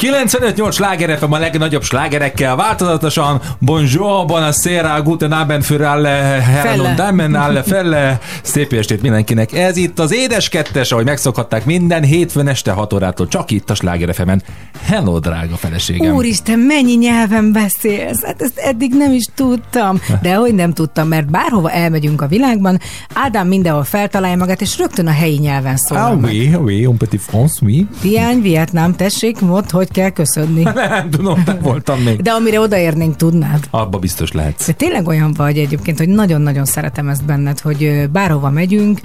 [0.00, 3.40] 95-8 sláger FM a legnagyobb slágerekkel változatosan.
[3.58, 8.18] Bonjour, buonasera, guten Abend für alle Herren und Damen, alle Felle.
[8.42, 9.52] Szép estét mindenkinek.
[9.52, 13.74] Ez itt az Édes Kettes, ahogy megszokhatták minden hétfőn este 6 órától, csak itt a
[13.74, 14.42] Sláger fm -en.
[14.82, 16.14] Hello, drága feleségem.
[16.14, 18.24] Úristen, mennyi nyelven beszélsz?
[18.24, 20.00] Hát ezt eddig nem is tudtam.
[20.22, 22.80] De hogy nem tudtam, mert bárhova elmegyünk a világban,
[23.14, 25.98] Ádám mindenhol feltalálja magát, és rögtön a helyi nyelven szól.
[25.98, 27.86] Ah, oui, oui, un petit France, oui.
[28.02, 30.62] Diány, Vietnám, tessék, mondd, hogy kell köszönni.
[30.74, 32.22] nem tudom, nem voltam még.
[32.22, 33.66] De amire odaérnénk, tudnád.
[33.70, 34.66] Abba biztos lehetsz.
[34.66, 39.00] De tényleg olyan vagy egyébként, hogy nagyon-nagyon szeretem ezt benned, hogy bárhova megyünk,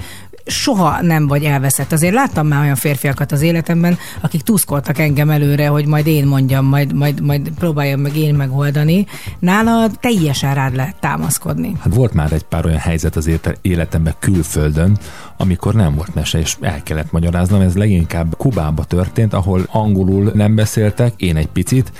[0.45, 1.91] soha nem vagy elveszett.
[1.91, 6.65] Azért láttam már olyan férfiakat az életemben, akik tuszkoltak engem előre, hogy majd én mondjam,
[6.65, 9.05] majd, majd, majd próbáljam meg én megoldani.
[9.39, 11.75] Nála teljesen rád lehet támaszkodni.
[11.79, 13.29] Hát volt már egy pár olyan helyzet az
[13.61, 14.97] életemben külföldön,
[15.37, 17.61] amikor nem volt mese, és el kellett magyaráznom.
[17.61, 21.91] Ez leginkább Kubába történt, ahol angolul nem beszéltek, én egy picit,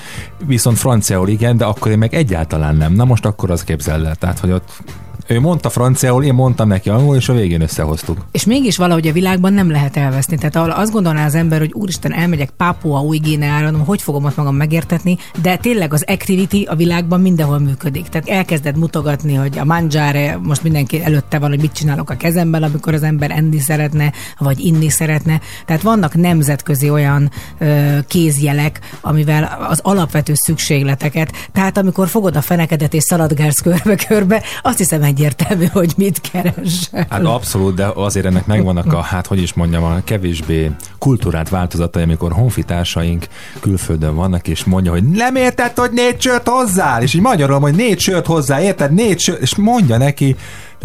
[0.45, 2.93] viszont franciául igen, de akkor én meg egyáltalán nem.
[2.93, 4.15] Na most akkor az képzel el.
[4.15, 4.83] Tehát, hogy ott
[5.27, 8.17] ő mondta franciául, én mondtam neki angol, és a végén összehoztuk.
[8.31, 10.37] És mégis valahogy a világban nem lehet elveszni.
[10.37, 14.55] Tehát azt gondolná az ember, hogy úristen, elmegyek Pápua új Guineára, hogy fogom ott magam
[14.55, 18.07] megértetni, de tényleg az activity a világban mindenhol működik.
[18.09, 22.63] Tehát elkezded mutogatni, hogy a manjáre most mindenki előtte van, hogy mit csinálok a kezemben,
[22.63, 25.41] amikor az ember enni szeretne, vagy inni szeretne.
[25.65, 32.93] Tehát vannak nemzetközi olyan ö, kézjelek, amivel az alapvető szükségleteket, tehát amikor fogod a fenekedet
[32.93, 36.89] és szaladgálsz körbe-körbe, azt hiszem egyértelmű, hogy mit keres.
[37.09, 42.03] Hát abszolút, de azért ennek megvannak a, hát hogy is mondjam, a kevésbé kultúrát változatai,
[42.03, 43.27] amikor honfitársaink
[43.59, 47.75] külföldön vannak, és mondja, hogy nem érted, hogy négy sört hozzá, és így magyarul, hogy
[47.75, 50.35] négy sört hozzá, érted, négy sört, és mondja neki,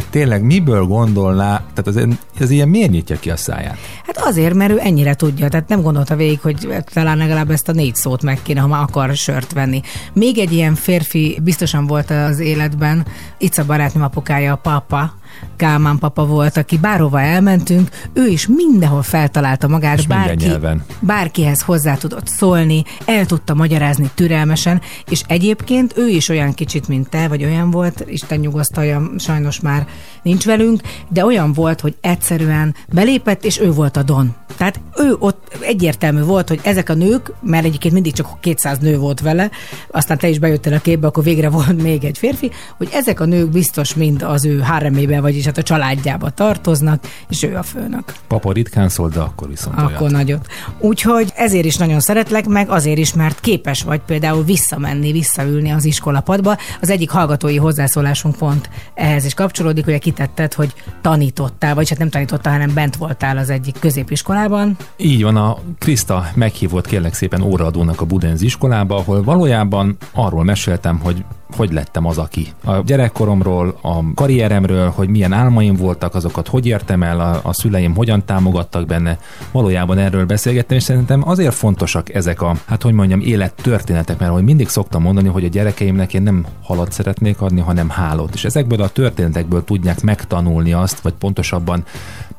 [0.01, 3.79] de tényleg miből gondolná, tehát az, ez ilyen miért nyitja ki a száját?
[4.06, 7.72] Hát azért, mert ő ennyire tudja, tehát nem gondolta végig, hogy talán legalább ezt a
[7.72, 9.81] négy szót meg kéne, ha már akar sört venni.
[10.12, 13.06] Még egy ilyen férfi biztosan volt az életben,
[13.38, 15.15] itt a barátnőm apukája, a papa,
[15.57, 20.85] Kálmán papa volt, aki bárhova elmentünk, ő is mindenhol feltalálta magát, és bárki, nyelven.
[21.01, 27.09] bárkihez hozzá tudott szólni, el tudta magyarázni türelmesen, és egyébként ő is olyan kicsit, mint
[27.09, 29.87] te, vagy olyan volt, Isten nyugosztalja, sajnos már
[30.23, 34.35] nincs velünk, de olyan volt, hogy egyszerűen belépett, és ő volt a don.
[34.57, 38.99] Tehát ő ott egyértelmű volt, hogy ezek a nők, mert egyébként mindig csak 200 nő
[38.99, 39.51] volt vele,
[39.91, 43.25] aztán te is bejöttél a képbe, akkor végre volt még egy férfi, hogy ezek a
[43.25, 48.12] nők biztos mind az ő háremébe, vagyis hát a családjába tartoznak, és ő a főnök.
[48.28, 50.10] Papa ritkán szól, de akkor viszont Akkor olyat.
[50.12, 50.47] nagyot.
[50.78, 55.84] Úgyhogy ezért is nagyon szeretlek, meg azért is, mert képes vagy például visszamenni, visszaülni az
[55.84, 56.56] iskolapadba.
[56.81, 62.08] Az egyik hallgatói hozzászólásunk pont ehhez is kapcsolódik, hogy kitetted, hogy tanítottál, vagy hát nem
[62.08, 64.76] tanítottál, hanem bent voltál az egyik középiskolában.
[64.97, 70.98] Így van, a Krista meghívott kérlek szépen óraadónak a Budenz iskolába, ahol valójában arról meséltem,
[70.98, 71.25] hogy
[71.55, 72.53] hogy lettem az, aki.
[72.65, 77.94] A gyerekkoromról, a karrieremről, hogy milyen álmaim voltak, azokat hogy értem el, a, a szüleim
[77.94, 79.19] hogyan támogattak benne.
[79.53, 84.44] Valójában erről beszélgettem, és szerintem azért fontosak ezek a, hát hogy mondjam, élettörténetek, mert hogy
[84.44, 88.34] mindig szoktam mondani, hogy a gyerekeimnek én nem halat szeretnék adni, hanem hálót.
[88.34, 91.84] És ezekből a történetekből tudják megtanulni azt, vagy pontosabban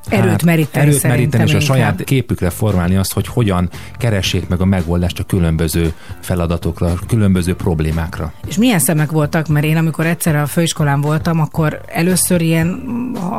[0.10, 4.62] Erőt hát, meríteni Erőt meríteni, és a saját képükre formálni azt, hogy hogyan keressék meg
[4.62, 8.34] a megoldást a különböző feladatokra, a különböző problémákra.
[8.48, 12.82] És milyen szemek voltak, mert én amikor egyszer a főiskolán voltam, akkor először ilyen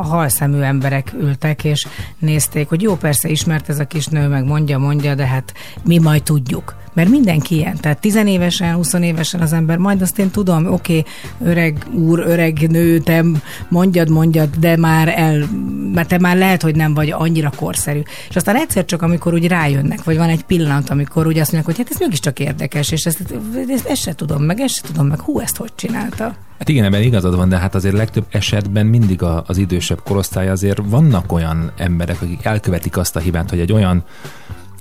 [0.03, 1.87] halszemű emberek ültek, és
[2.19, 5.99] nézték, hogy jó, persze ismert ez a kis nő, meg mondja, mondja, de hát mi
[5.99, 6.75] majd tudjuk.
[6.93, 11.13] Mert mindenki ilyen, tehát tizenévesen, évesen az ember, majd azt én tudom, oké, okay,
[11.51, 13.25] öreg úr, öreg nő, te
[13.69, 15.49] mondjad, mondjad, de már el,
[15.93, 18.01] mert te már lehet, hogy nem vagy annyira korszerű.
[18.29, 21.77] És aztán egyszer csak, amikor úgy rájönnek, vagy van egy pillanat, amikor úgy azt mondják,
[21.77, 23.35] hogy hát ez mégiscsak érdekes, és ezt,
[23.69, 26.35] ezt, ezt se tudom meg, ezt se tudom meg, hú, ezt hogy csinálta.
[26.59, 30.49] Hát igen, ebben igazad van, de hát azért legtöbb esetben mindig a, az idősebb korosztály
[30.49, 34.05] azért vannak olyan emberek, akik elkövetik azt a hibát, hogy egy olyan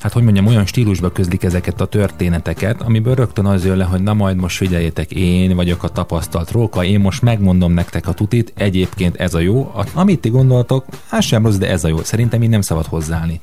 [0.02, 4.02] hát hogy mondjam, olyan stílusba közlik ezeket a történeteket, amiből rögtön az jön le, hogy
[4.02, 8.54] na majd most figyeljétek, én vagyok a tapasztalt róka, én most megmondom nektek a tutit,
[8.56, 12.04] egyébként ez a jó, amit ti gondoltok, az sem rossz, de ez a jó.
[12.04, 13.40] Szerintem így nem szabad hozzáállni.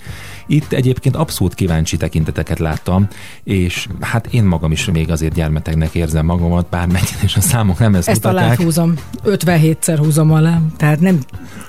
[0.51, 3.09] Itt egyébként abszolút kíváncsi tekinteteket láttam,
[3.45, 7.95] és hát én magam is még azért gyermetegnek érzem magamat, bármennyire és a számok nem
[7.95, 8.59] ezt Ezt mutatják.
[8.59, 11.19] alá húzom, 57-szer húzom alá, tehát nem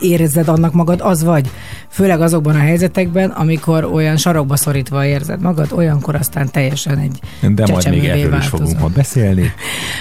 [0.02, 1.50] érzed annak magad, az vagy.
[1.90, 7.20] Főleg azokban a helyzetekben, amikor olyan sarokba szorítva érzed magad, olyankor aztán teljesen egy
[7.56, 9.52] De majd még erről is fogunk ma beszélni.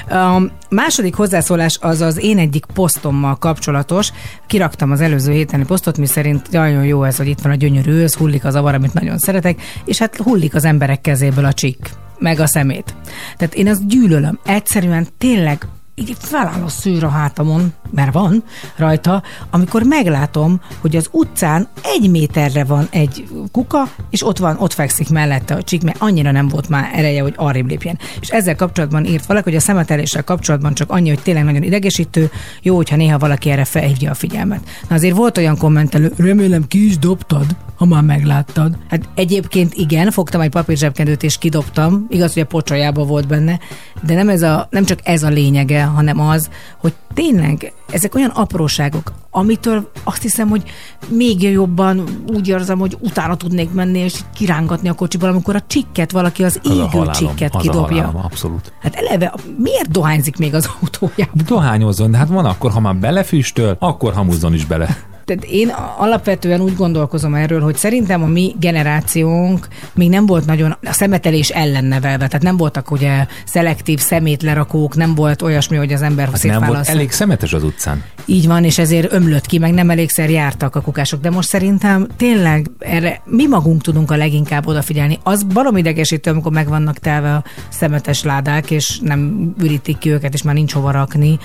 [0.08, 4.12] A második hozzászólás az az én egyik posztommal kapcsolatos.
[4.46, 7.92] Kiraktam az előző héteni posztot, mi szerint nagyon jó ez, hogy itt van a gyönyörű
[7.92, 11.90] ősz, hullik az avar, amit nagyon szeretek, és hát hullik az emberek kezéből a csík
[12.18, 12.94] meg a szemét.
[13.36, 14.38] Tehát én azt gyűlölöm.
[14.44, 15.66] Egyszerűen tényleg
[15.98, 18.44] így feláll a szűr a hátamon, mert van
[18.76, 24.72] rajta, amikor meglátom, hogy az utcán egy méterre van egy kuka, és ott van, ott
[24.72, 27.98] fekszik mellette a csík, mert annyira nem volt már ereje, hogy arrébb lépjen.
[28.20, 32.30] És ezzel kapcsolatban írt valaki, hogy a szemeteléssel kapcsolatban csak annyi, hogy tényleg nagyon idegesítő,
[32.62, 34.60] jó, hogyha néha valaki erre felhívja a figyelmet.
[34.88, 37.46] Na azért volt olyan kommentelő, remélem ki is dobtad,
[37.78, 38.78] ha már megláttad.
[38.88, 43.58] Hát egyébként igen, fogtam egy papírzsebkendőt és kidobtam, igaz, hogy a pocsajába volt benne,
[44.02, 48.30] de nem, ez a, nem csak ez a lényege, hanem az, hogy tényleg ezek olyan
[48.30, 50.62] apróságok, amitől azt hiszem, hogy
[51.08, 56.10] még jobban úgy érzem, hogy utána tudnék menni és kirángatni a kocsiból, amikor a csikket
[56.10, 57.96] valaki az, az égő halálom, csikket az kidobja.
[57.96, 58.72] halálom, abszolút.
[58.80, 61.44] Hát eleve, miért dohányzik még az autójában?
[61.46, 66.60] Dohányozzon, de hát van akkor, ha már belefüstöl, akkor hamuzzon is bele tehát én alapvetően
[66.60, 71.84] úgy gondolkozom erről, hogy szerintem a mi generációnk még nem volt nagyon a szemetelés ellen
[71.84, 76.64] nevelve, tehát nem voltak ugye szelektív szemétlerakók, nem volt olyasmi, hogy az ember hát nem
[76.66, 78.04] volt elég szemetes az utcán.
[78.24, 82.06] Így van, és ezért ömlött ki, meg nem elégszer jártak a kukások, de most szerintem
[82.16, 85.18] tényleg erre mi magunk tudunk a leginkább odafigyelni.
[85.22, 90.34] Az barom idegesítő, amikor meg vannak telve a szemetes ládák, és nem ürítik ki őket,
[90.34, 91.38] és már nincs hova rakni.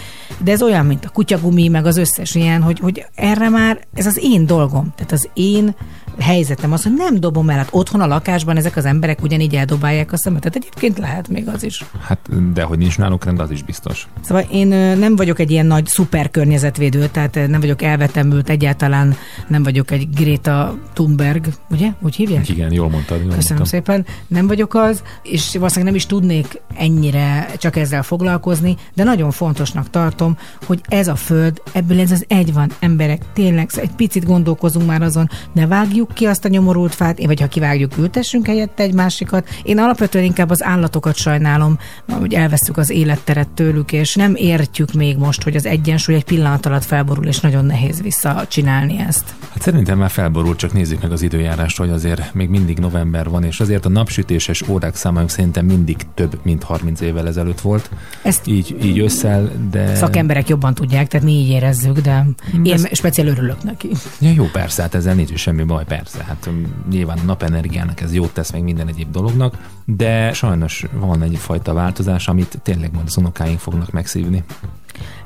[0.44, 3.88] De ez olyan, mint a kutyagumi, meg az összes ilyen, hogy, hogy erre már már
[3.94, 4.94] ez az én dolgom.
[4.96, 5.76] Tehát az én
[6.20, 7.58] helyzetem az, hogy nem dobom el.
[7.58, 10.56] Hát otthon a lakásban ezek az emberek ugyanígy eldobálják a szemetet.
[10.56, 11.86] Egyébként lehet még az is.
[12.02, 14.08] Hát, de hogy nincs náluk rend, az is biztos.
[14.22, 14.68] Szóval én
[14.98, 19.16] nem vagyok egy ilyen nagy szuper környezetvédő, tehát nem vagyok elvetemült egyáltalán,
[19.48, 21.88] nem vagyok egy Greta Thunberg, ugye?
[22.02, 22.50] Úgy hívják?
[22.50, 23.18] Igen, jól mondtad.
[23.18, 23.66] Jól Köszönöm mondtam.
[23.66, 24.06] szépen.
[24.28, 29.90] Nem vagyok az, és valószínűleg nem is tudnék ennyire csak ezzel foglalkozni, de nagyon fontosnak
[29.90, 34.26] tartom, hogy ez a föld, ebből ez az egy van, emberek, tényleg szóval egy picit
[34.26, 38.48] gondolkozunk már azon, ne vágjuk vágjuk ki azt a nyomorult fát, vagy ha kivágjuk, ültessünk
[38.48, 39.48] helyette egy másikat.
[39.64, 41.78] Én alapvetően inkább az állatokat sajnálom,
[42.20, 46.66] hogy elveszük az életteret tőlük, és nem értjük még most, hogy az egyensúly egy pillanat
[46.66, 49.24] alatt felborul, és nagyon nehéz visszacsinálni ezt.
[49.52, 53.44] Hát szerintem már felborult, csak nézzük meg az időjárást, hogy azért még mindig november van,
[53.44, 57.90] és azért a napsütéses órák számájuk szerintem mindig több, mint 30 évvel ezelőtt volt.
[58.22, 59.96] Ezt így, így összel, de...
[59.96, 62.26] Szakemberek jobban tudják, tehát mi így érezzük, de
[62.64, 62.96] én Ezt...
[62.96, 63.90] speciál örülök neki.
[64.20, 68.14] Ja, jó, persze, hát ezzel nincs semmi baj, persze, hát um, nyilván a napenergiának ez
[68.14, 73.18] jót tesz meg minden egyéb dolognak, de sajnos van egyfajta változás, amit tényleg majd az
[73.18, 74.44] unokáink fognak megszívni.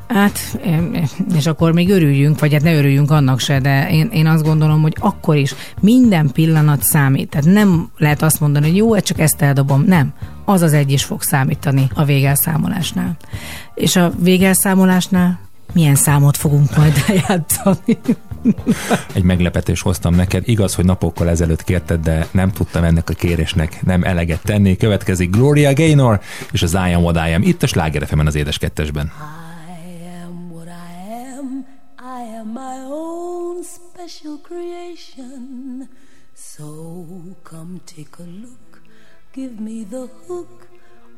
[0.07, 0.59] Hát,
[1.35, 4.81] és akkor még örüljünk, vagy hát ne örüljünk annak se, de én, én azt gondolom,
[4.81, 7.29] hogy akkor is minden pillanat számít.
[7.29, 9.83] Tehát nem lehet azt mondani, hogy jó, csak ezt eldobom.
[9.83, 10.13] Nem.
[10.45, 13.17] Az az egy is fog számítani a végelszámolásnál.
[13.75, 15.39] És a végelszámolásnál
[15.77, 17.97] milyen számot fogunk majd eljátszani?
[19.13, 20.47] Egy meglepetés hoztam neked.
[20.47, 24.77] Igaz, hogy napokkal ezelőtt kérted, de nem tudtam ennek a kérésnek nem eleget tenni.
[24.77, 26.19] Következik Gloria Gaynor
[26.51, 27.41] és az I Am What I Am.
[27.41, 29.11] Itt a Sláger az Édes Kettesben.
[34.07, 35.89] special creation.
[36.33, 36.67] So
[37.43, 38.81] come take a look,
[39.33, 40.66] give me the hook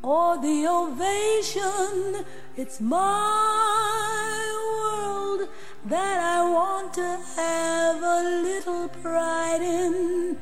[0.02, 2.24] or the ovation.
[2.56, 4.40] It's my
[4.80, 5.48] world
[5.86, 10.36] that I want to have a little pride in.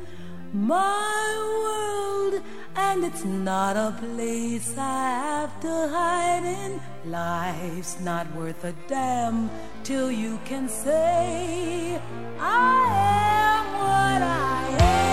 [0.52, 2.42] My world,
[2.74, 6.80] and it's not a place I have to hide in.
[7.10, 9.50] Life's not worth a damn
[9.84, 12.00] till you can say,
[12.40, 12.86] I
[13.58, 15.07] am what I am.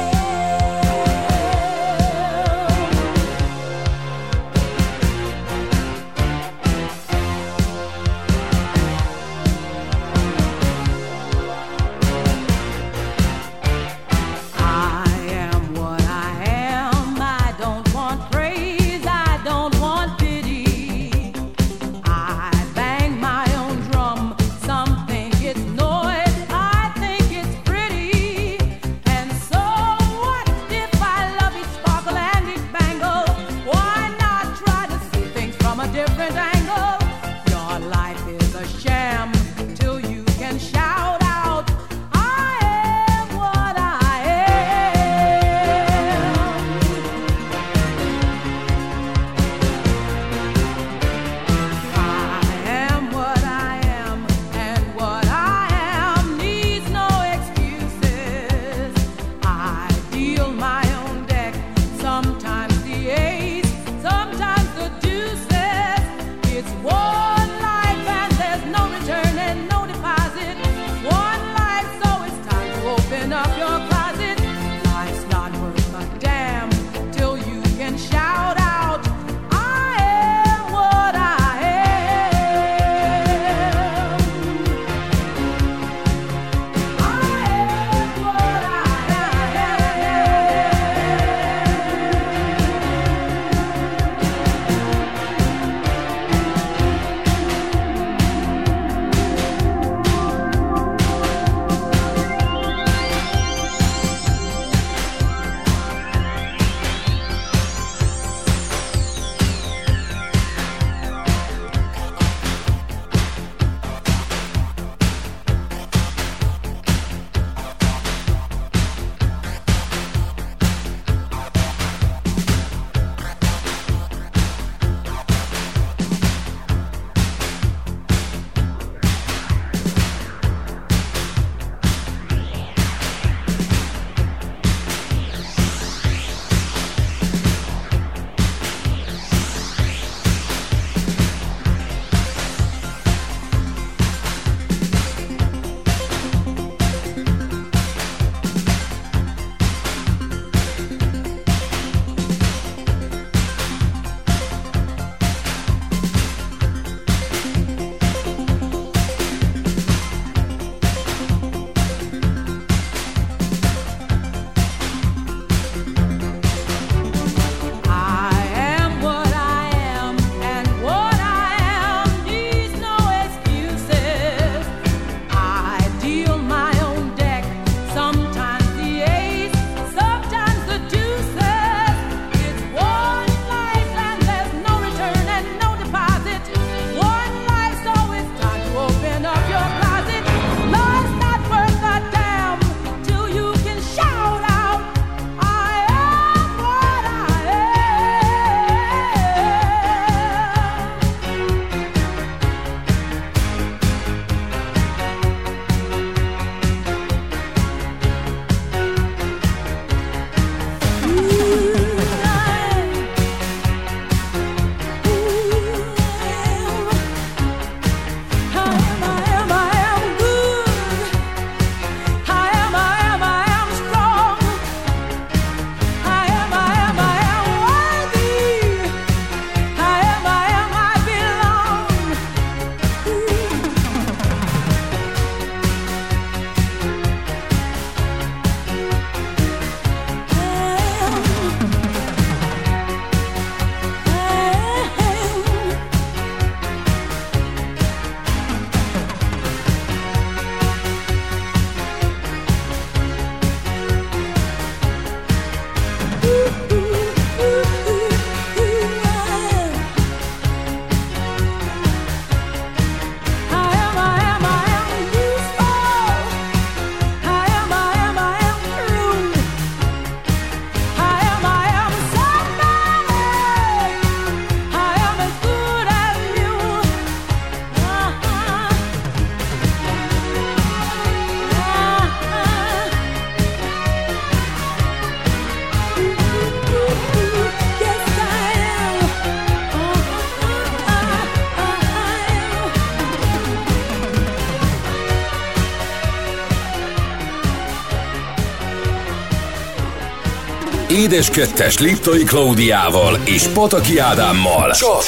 [301.16, 304.72] Édes Kettes Liptai Klaudiával és Pataki Ádámmal.
[304.72, 305.04] Csak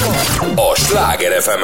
[0.56, 1.64] a Sláger fm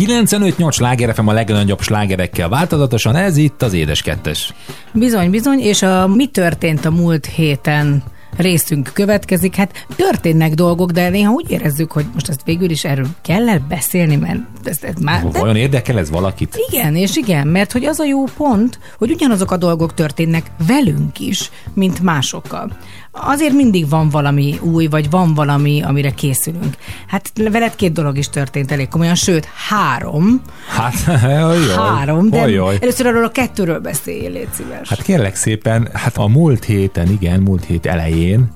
[0.00, 4.54] 95-8 Sláger FM a legnagyobb slágerekkel változatosan, ez itt az Édes Kettes.
[4.92, 8.02] Bizony, bizony, és a mi történt a múlt héten
[8.36, 9.54] részünk következik.
[9.54, 13.58] Hát történnek dolgok, de néha úgy érezzük, hogy most ezt végül is erről kell -e
[13.68, 15.28] beszélni, mert ez, ez már...
[15.28, 15.38] De...
[15.38, 16.56] Vajon érdekel ez valakit?
[16.70, 21.18] Igen, és igen, mert hogy az a jó pont, hogy ugyanazok a dolgok történnek velünk
[21.18, 22.76] is, mint másokkal
[23.14, 26.76] azért mindig van valami új, vagy van valami, amire készülünk.
[27.06, 30.42] Hát veled két dolog is történt elég komolyan, sőt, három.
[30.68, 30.94] Hát,
[31.50, 32.78] ojjaj, három, de ojjaj.
[32.80, 34.88] először arról a kettőről beszéljél, légy szíves.
[34.88, 38.52] Hát kérlek szépen, hát a múlt héten, igen, múlt hét elején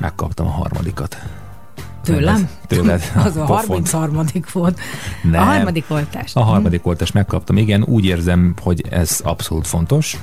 [0.00, 1.18] megkaptam a harmadikat.
[2.02, 2.48] Tőlem?
[2.66, 3.12] Tőled.
[3.24, 4.24] Az a 33.
[4.52, 4.80] volt.
[5.22, 5.40] Nem.
[5.40, 6.36] A harmadik oltást.
[6.36, 7.82] A harmadik oltást megkaptam, igen.
[7.82, 10.18] Úgy érzem, hogy ez abszolút fontos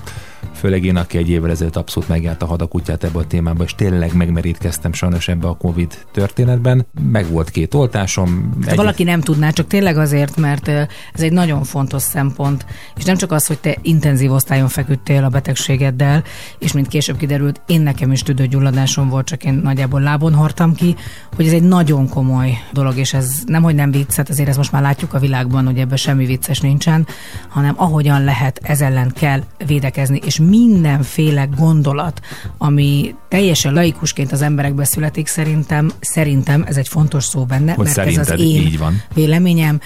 [0.56, 4.16] főleg én, aki egy évvel ezelőtt abszolút megjárt a hadakutyát ebbe a témába, és tényleg
[4.16, 6.86] megmerítkeztem sajnos ebbe a Covid történetben.
[7.12, 8.50] Meg volt két oltásom.
[8.64, 8.76] Ha egy...
[8.76, 12.66] valaki nem tudná, csak tényleg azért, mert ez egy nagyon fontos szempont,
[12.98, 16.24] és nem csak az, hogy te intenzív osztályon feküdtél a betegségeddel,
[16.60, 20.96] és mint később kiderült, én nekem is tüdőgyulladásom volt, csak én nagyjából lábon hordtam ki,
[21.36, 24.58] hogy ez egy nagyon komoly dolog, és ez nem, hogy nem vicc, hát azért ezt
[24.58, 27.08] most már látjuk a világban, hogy ebben semmi vicces nincsen,
[27.50, 32.22] hanem ahogyan lehet, ez ellen kell védekezni, és mindenféle gondolat,
[32.58, 37.98] ami teljesen laikusként az emberekbe születik, szerintem, szerintem ez egy fontos szó benne, hogy mert
[37.98, 39.02] ez az én így van.
[39.14, 39.80] véleményem,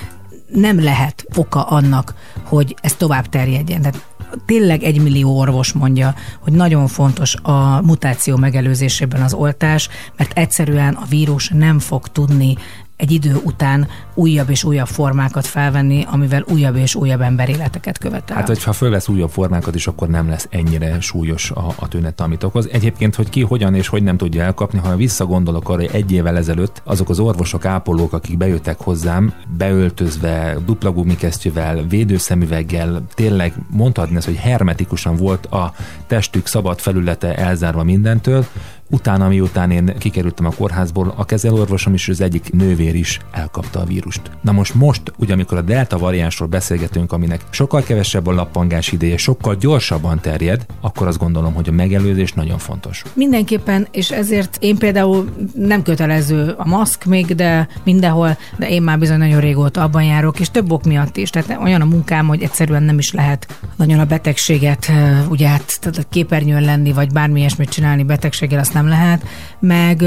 [0.54, 2.14] nem lehet oka annak,
[2.44, 3.82] hogy ez tovább terjedjen.
[3.82, 4.06] Tehát
[4.46, 10.94] tényleg egy millió orvos mondja, hogy nagyon fontos a mutáció megelőzésében az oltás, mert egyszerűen
[10.94, 12.58] a vírus nem fog tudni
[13.00, 18.36] egy idő után újabb és újabb formákat felvenni, amivel újabb és újabb emberéleteket követel.
[18.36, 22.44] Hát, hogyha fölvesz újabb formákat is, akkor nem lesz ennyire súlyos a, a tünet, amit
[22.44, 22.70] okoz.
[22.72, 26.38] Egyébként, hogy ki hogyan és hogy nem tudja elkapni, ha visszagondolok arra, hogy egy évvel
[26.38, 34.26] ezelőtt azok az orvosok, ápolók, akik bejöttek hozzám, beöltözve, dupla gumikesztyűvel, védőszemüveggel, tényleg mondhatni ezt,
[34.26, 35.74] hogy hermetikusan volt a
[36.08, 38.46] testük szabad felülete elzárva mindentől,
[38.92, 43.84] Utána, miután én kikerültem a kórházból, a kezelorvosom is az egyik nővér is elkapta a
[43.84, 44.22] vírust.
[44.42, 49.18] Na most most, ugye amikor a delta variánsról beszélgetünk, aminek sokkal kevesebb a lappangás ideje,
[49.18, 53.04] sokkal gyorsabban terjed, akkor azt gondolom, hogy a megelőzés nagyon fontos.
[53.14, 59.00] Mindenképpen, és ezért én például nem kötelező a maszk még, de mindenhol, de én már
[59.00, 61.30] bizony nagyon régóta abban járok, és több ok miatt is.
[61.30, 64.92] Tehát olyan a munkám, hogy egyszerűen nem is lehet nagyon a betegséget,
[65.30, 69.24] ugye hát képernyőn lenni, vagy bármi ilyesmit csinálni betegséggel, azt nem lehet,
[69.60, 70.02] meg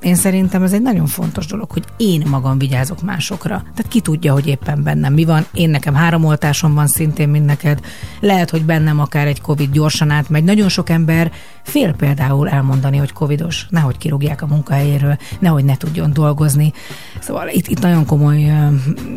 [0.00, 3.56] én szerintem ez egy nagyon fontos dolog, hogy én magam vigyázok másokra.
[3.56, 5.46] Tehát ki tudja, hogy éppen bennem mi van.
[5.52, 7.80] Én nekem három oltásom van szintén, mint neked.
[8.20, 10.44] Lehet, hogy bennem akár egy Covid gyorsan átmegy.
[10.44, 11.32] Nagyon sok ember
[11.62, 16.72] fél például elmondani, hogy covidos, nehogy kirúgják a munkahelyéről, nehogy ne tudjon dolgozni.
[17.20, 18.52] Szóval itt, itt nagyon komoly,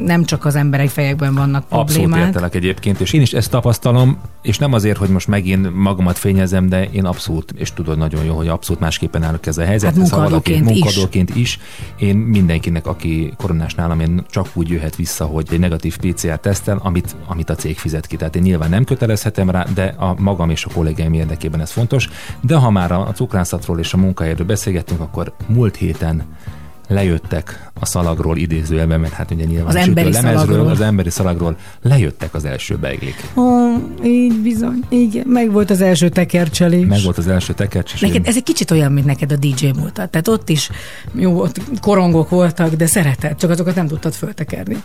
[0.06, 2.06] nem csak az emberek fejekben vannak problémák.
[2.06, 6.18] Abszolút értelek egyébként, és én is ezt tapasztalom, és nem azért, hogy most megint magamat
[6.18, 9.90] fényezem, de én abszolút, és tudod nagyon jó, hogy abszolút másképpen állok ez a helyzet.
[9.90, 11.36] Hát munkadóként, valaki, munkadóként is.
[11.36, 11.60] is.
[11.98, 16.80] Én mindenkinek, aki koronás nálam, én csak úgy jöhet vissza, hogy egy negatív PCR tesztel,
[16.84, 18.16] amit, amit a cég fizet ki.
[18.16, 22.10] Tehát én nyilván nem kötelezhetem rá, de a magam és a kollégáim érdekében ez fontos.
[22.42, 26.24] De ha már a cukrászatról és a munkahelyről beszélgettünk, akkor múlt héten
[26.90, 30.72] lejöttek a szalagról idézőjelben, mert hát ugye nyilván az emberi lemezről, szalagról.
[30.72, 33.24] az emberi szalagról lejöttek az első beiglik.
[33.36, 33.44] Ó,
[34.04, 36.86] így bizony, így meg volt az első tekercselés.
[36.86, 38.02] Meg volt az első tekercselés.
[38.02, 40.10] Neked ez egy kicsit olyan, mint neked a DJ múltat.
[40.10, 40.70] Tehát ott is
[41.14, 44.84] jó, ott korongok voltak, de szereted, csak azokat nem tudtad föltekerni.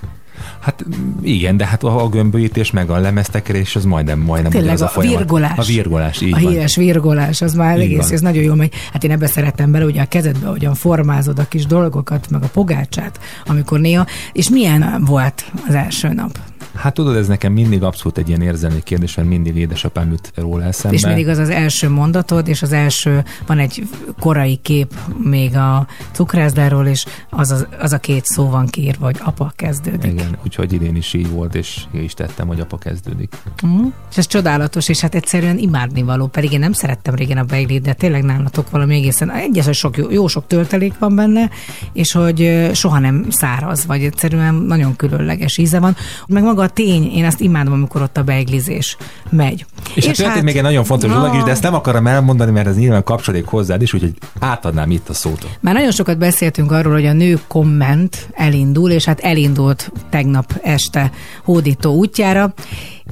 [0.61, 0.85] Hát
[1.23, 4.89] igen, de hát a gömbölyítés meg a lemeztekerés az majdnem, majdnem Tényleg az a, a
[4.89, 5.19] folyamat.
[5.19, 5.59] virgolás.
[5.59, 6.51] A virgolás, így A van.
[6.51, 8.13] híres virgolás, az már így egész, van.
[8.13, 8.73] ez nagyon jó megy.
[8.93, 12.49] Hát én ebbe szeretem bele, ugye a kezedbe, hogyan formázod a kis dolgokat, meg a
[12.49, 14.07] pogácsát, amikor néha.
[14.33, 16.39] És milyen volt az első nap?
[16.75, 20.65] Hát tudod, ez nekem mindig abszolút egy ilyen érzelmi kérdés, mert mindig édesapám jut róla
[20.65, 20.97] eszembe.
[20.97, 23.89] És mindig az az első mondatod, és az első, van egy
[24.21, 29.17] korai kép még a cukrászdáról, és az, az, az a két szó van kiírva, hogy
[29.23, 30.13] apa kezdődik.
[30.13, 33.37] Igen, úgyhogy idén is így volt, és is tettem, hogy apa kezdődik.
[33.67, 33.87] Mm.
[34.11, 37.83] És ez csodálatos, és hát egyszerűen imádni való, pedig én nem szerettem régen a beiglit,
[37.83, 41.51] de tényleg nálatok valami egészen, egyes, hogy sok, jó, jó sok töltelék van benne,
[41.93, 45.97] és hogy soha nem száraz, vagy egyszerűen nagyon különleges íze van.
[46.27, 48.97] Meg maga a tény, én azt imádom, amikor ott a beiglizés
[49.31, 49.67] megy.
[49.95, 51.17] És, és hát történt még egy nagyon fontos no.
[51.17, 54.91] dolog is, de ezt nem akarom elmondani, mert ez nyilván kapcsolódik hozzád is, úgyhogy átadnám
[54.91, 55.59] itt a szót.
[55.61, 61.11] Már nagyon sokat beszéltünk arról, hogy a nő komment elindul, és hát elindult tegnap este
[61.45, 62.55] hódító útjára,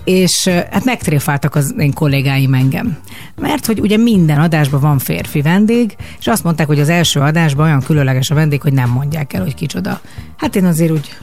[0.04, 2.98] és hát megtréfáltak az én kollégáim engem.
[3.40, 7.66] Mert hogy ugye minden adásban van férfi vendég, és azt mondták, hogy az első adásban
[7.66, 10.00] olyan különleges a vendég, hogy nem mondják el, hogy kicsoda.
[10.36, 11.16] Hát én azért úgy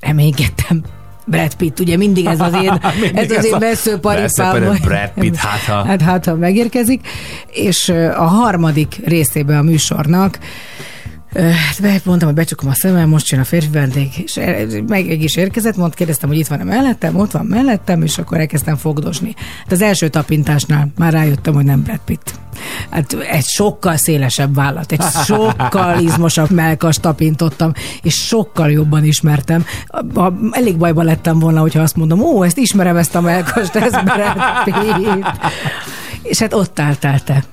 [0.00, 0.82] reménykedtem,
[1.28, 2.80] Brad Pitt, ugye mindig ez az én,
[3.14, 4.78] ez az én veszőparipám.
[4.82, 5.84] Brad Pitt, hát ha...
[5.84, 7.08] hát, hát ha megérkezik.
[7.52, 10.38] És a harmadik részében a műsornak
[11.82, 14.40] Hát mondtam, hogy becsukom a szemem, most jön a férfi vendég, és
[14.86, 18.76] meg is érkezett, mond, kérdeztem, hogy itt van-e mellettem, ott van mellettem, és akkor elkezdtem
[18.76, 19.34] fogdosni.
[19.58, 22.34] Hát az első tapintásnál már rájöttem, hogy nem Brad Pitt.
[22.90, 27.72] Hát egy sokkal szélesebb vállat, egy sokkal izmosabb melkas tapintottam,
[28.02, 29.64] és sokkal jobban ismertem.
[30.50, 34.64] Elég bajban lettem volna, hogyha azt mondom, ó, ezt ismerem, ezt a melkast, ez Brad
[34.64, 35.26] Pitt.
[36.22, 37.44] És hát ott álltál te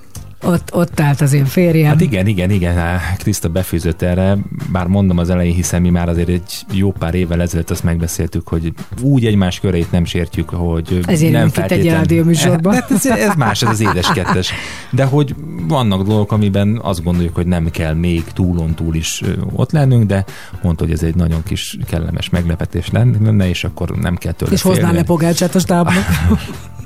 [0.44, 1.88] ott, ott állt az én férjem.
[1.90, 4.38] Hát igen, igen, igen, Kriszta befűzött erre,
[4.72, 8.48] bár mondom az elején, hiszen mi már azért egy jó pár évvel ezelőtt azt megbeszéltük,
[8.48, 12.02] hogy úgy egymás körét nem sértjük, hogy Ezért nem feltétlen...
[12.02, 12.74] egy műsorban.
[12.74, 14.54] Hát ez, ez más, ez az édes kettes.
[14.92, 15.36] De hogy
[15.68, 19.22] vannak dolgok, amiben azt gondoljuk, hogy nem kell még túlon túl is
[19.54, 20.26] ott lennünk, de
[20.62, 24.62] mondta, hogy ez egy nagyon kis kellemes meglepetés lenne, és akkor nem kell tőle És
[24.62, 26.06] hoznál le pogácsát a stábnak.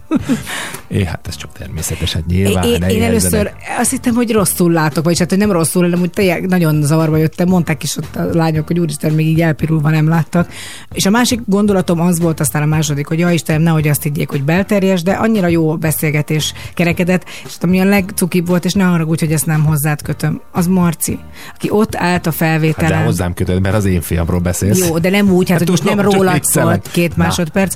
[0.87, 2.63] É, hát ez csak természetes, hát nyilván.
[2.63, 6.09] Én, én először azt hittem, hogy rosszul látok, vagy hát, hogy nem rosszul, hanem hogy
[6.09, 7.47] tényleg nagyon zavarba jöttem.
[7.47, 10.49] Mondták is ott a lányok, hogy úristen, még így elpirulva nem láttak.
[10.91, 14.29] És a másik gondolatom az volt aztán a második, hogy ja Istenem, nehogy azt higgyék,
[14.29, 19.25] hogy belterjes, de annyira jó beszélgetés kerekedett, és ami a legcukibb volt, és ne haragudj,
[19.25, 21.19] hogy ezt nem hozzád kötöm, az Marci,
[21.55, 22.91] aki ott állt a felvételen.
[22.91, 24.87] Hát de hozzám kötöd, mert az én fiamról beszélsz.
[24.87, 27.75] Jó, de nem úgy, hát, hát hogy most nem rólad szólt két másodperc,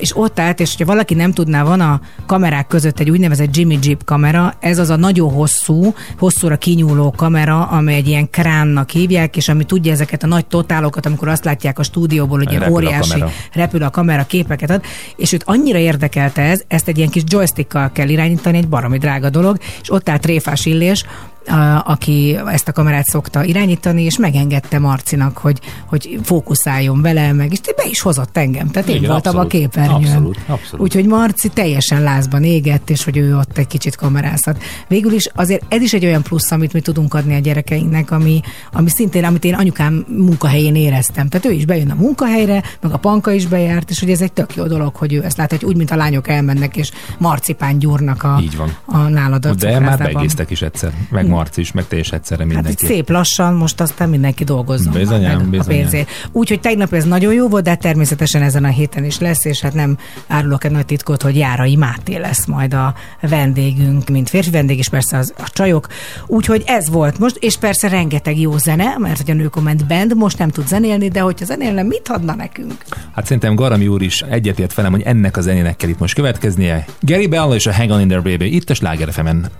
[0.00, 3.78] és ott állt, és hogyha valaki nem tudná van a kamerák között egy úgynevezett Jimmy
[3.82, 9.36] Jeep kamera, ez az a nagyon hosszú, hosszúra kinyúló kamera, amely egy ilyen kránnak hívják,
[9.36, 13.20] és ami tudja ezeket a nagy totálokat, amikor azt látják a stúdióból, hogy ilyen óriási
[13.20, 14.82] a repül a kamera képeket ad,
[15.16, 19.30] és őt annyira érdekelte ez, ezt egy ilyen kis joystickkal kell irányítani, egy baromi drága
[19.30, 21.04] dolog, és ott állt Tréfás Illés,
[21.46, 27.52] a, aki ezt a kamerát szokta irányítani, és megengedte Marcinak, hogy, hogy fókuszáljon vele, meg
[27.52, 28.70] és be is hozott engem.
[28.70, 30.10] Tehát én voltam abszolút, a képernyőn.
[30.10, 30.80] Abszolút, abszolút.
[30.86, 34.62] Úgyhogy Marci teljesen lázban égett, és hogy ő ott egy kicsit kamerázhat.
[34.88, 38.40] Végül is azért ez is egy olyan plusz, amit mi tudunk adni a gyerekeinknek, ami,
[38.72, 41.28] ami szintén, amit én anyukám munkahelyén éreztem.
[41.28, 44.32] Tehát ő is bejön a munkahelyre, meg a panka is bejárt, és hogy ez egy
[44.32, 47.78] tök jó dolog, hogy ő ezt lát, hogy úgy, mint a lányok elmennek, és marcipán
[47.78, 48.76] gyúrnak a, Így van.
[48.84, 52.44] a nálad a De már beegésztek is egyszer, meg Marci is, meg te is egyszerre
[52.44, 52.76] mindenki.
[52.80, 55.78] Hát szép lassan, most aztán mindenki dolgozzon bizonyám, meg bizonyám.
[55.78, 56.08] a pénzért.
[56.32, 59.74] Úgyhogy tegnap ez nagyon jó volt, de természetesen ezen a héten is lesz, és hát
[59.74, 64.78] nem árulok egy nagy titkot, hogy Járai Máté lesz majd a vendégünk, mint férfi vendég,
[64.78, 65.86] és persze az, a csajok.
[66.26, 70.38] Úgyhogy ez volt most, és persze rengeteg jó zene, mert hogy a nőkomment band most
[70.38, 72.84] nem tud zenélni, de hogyha zenélne, mit adna nekünk?
[73.14, 76.84] Hát szerintem Garami úr is egyetért velem, hogy ennek a zenének kell itt most következnie.
[77.00, 79.12] Gary Bell és a Hang On In There Baby itt a Sláger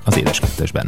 [0.05, 0.87] az édes kettesben.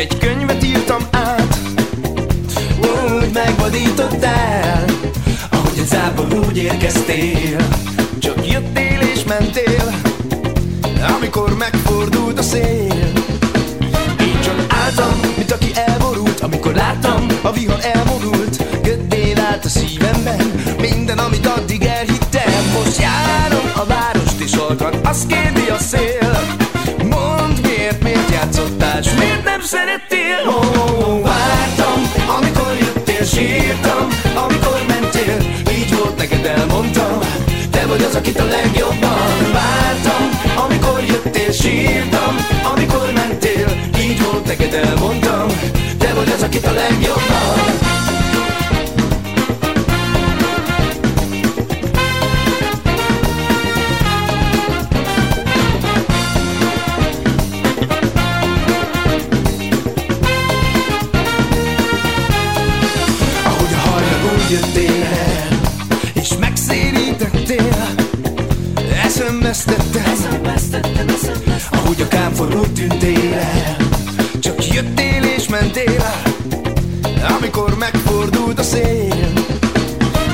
[0.00, 1.58] Egy könyvet írtam át.
[2.80, 4.84] Úgy megvadítottál
[5.50, 7.68] Ahogy egy zápor úgy érkeztél.
[8.18, 9.92] Csak jöttél és mentél
[11.16, 13.12] Amikor megfordult a szél.
[14.20, 18.82] Én csak álltam, mint aki elborult Amikor láttam, a vihar elborult.
[18.82, 22.52] Göddé vált a szívemben Minden, amit addig elhittem.
[22.72, 26.19] Most járom a várost és halkan Azt kérdi a szél
[29.70, 30.38] szerettél?
[30.48, 32.00] Ó, oh, vártam,
[32.36, 34.08] amikor jöttél Sírtam,
[34.44, 35.38] amikor mentél.
[35.78, 37.18] Így volt neked elmondtam
[37.70, 40.24] Te vagy az, akit a legjobban Vártam,
[40.64, 42.34] amikor jöttél Sírtam,
[42.72, 43.68] amikor mentél.
[44.00, 45.46] Így volt neked elmondtam
[45.98, 47.69] Te vagy az, akit a legjobban
[69.70, 71.06] Eszemvesztettem
[71.70, 73.76] Ahogy a kámfor úgy tűntél el
[74.40, 76.04] Csak jöttél és mentél
[77.38, 79.32] Amikor megfordult a szél.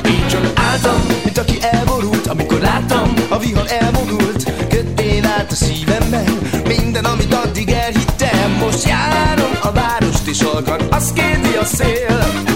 [0.05, 6.39] Én csak álltam, mint aki elborult Amikor láttam, a vihar elmondult Köddé vált a szívemben
[6.67, 8.51] Minden, amit addig elhittem.
[8.61, 12.56] Most járom a várost és halkan Azt kérdi a szél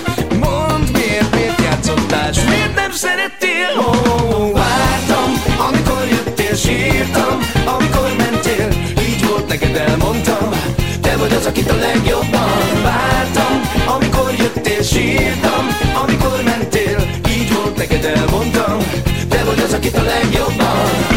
[14.80, 15.66] jöttél Sírtam,
[16.02, 18.78] amikor mentél Így volt neked elmondtam
[19.28, 21.09] Te vagy az, akit a legjobban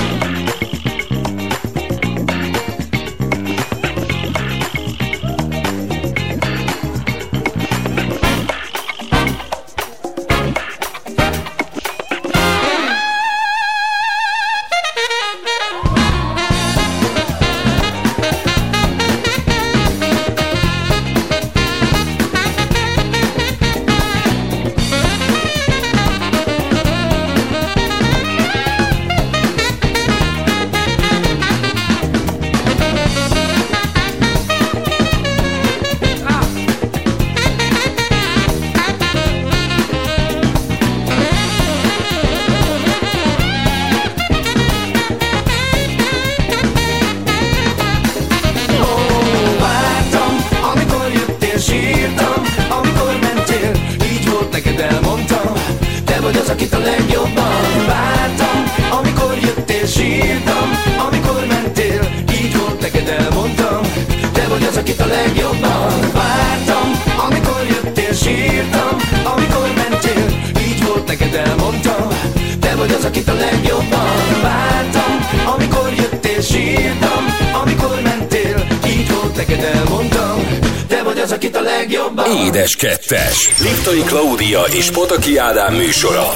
[73.13, 77.25] az, akit a legjobban vártam, amikor jöttél, sírtam,
[77.61, 80.39] amikor mentél, így volt neked elmondtam,
[80.87, 82.02] te vagy az, akit a legjobban.
[82.21, 83.61] Édes kettes.
[83.61, 86.29] Liptai Klaudia és Pataki Ádám műsora.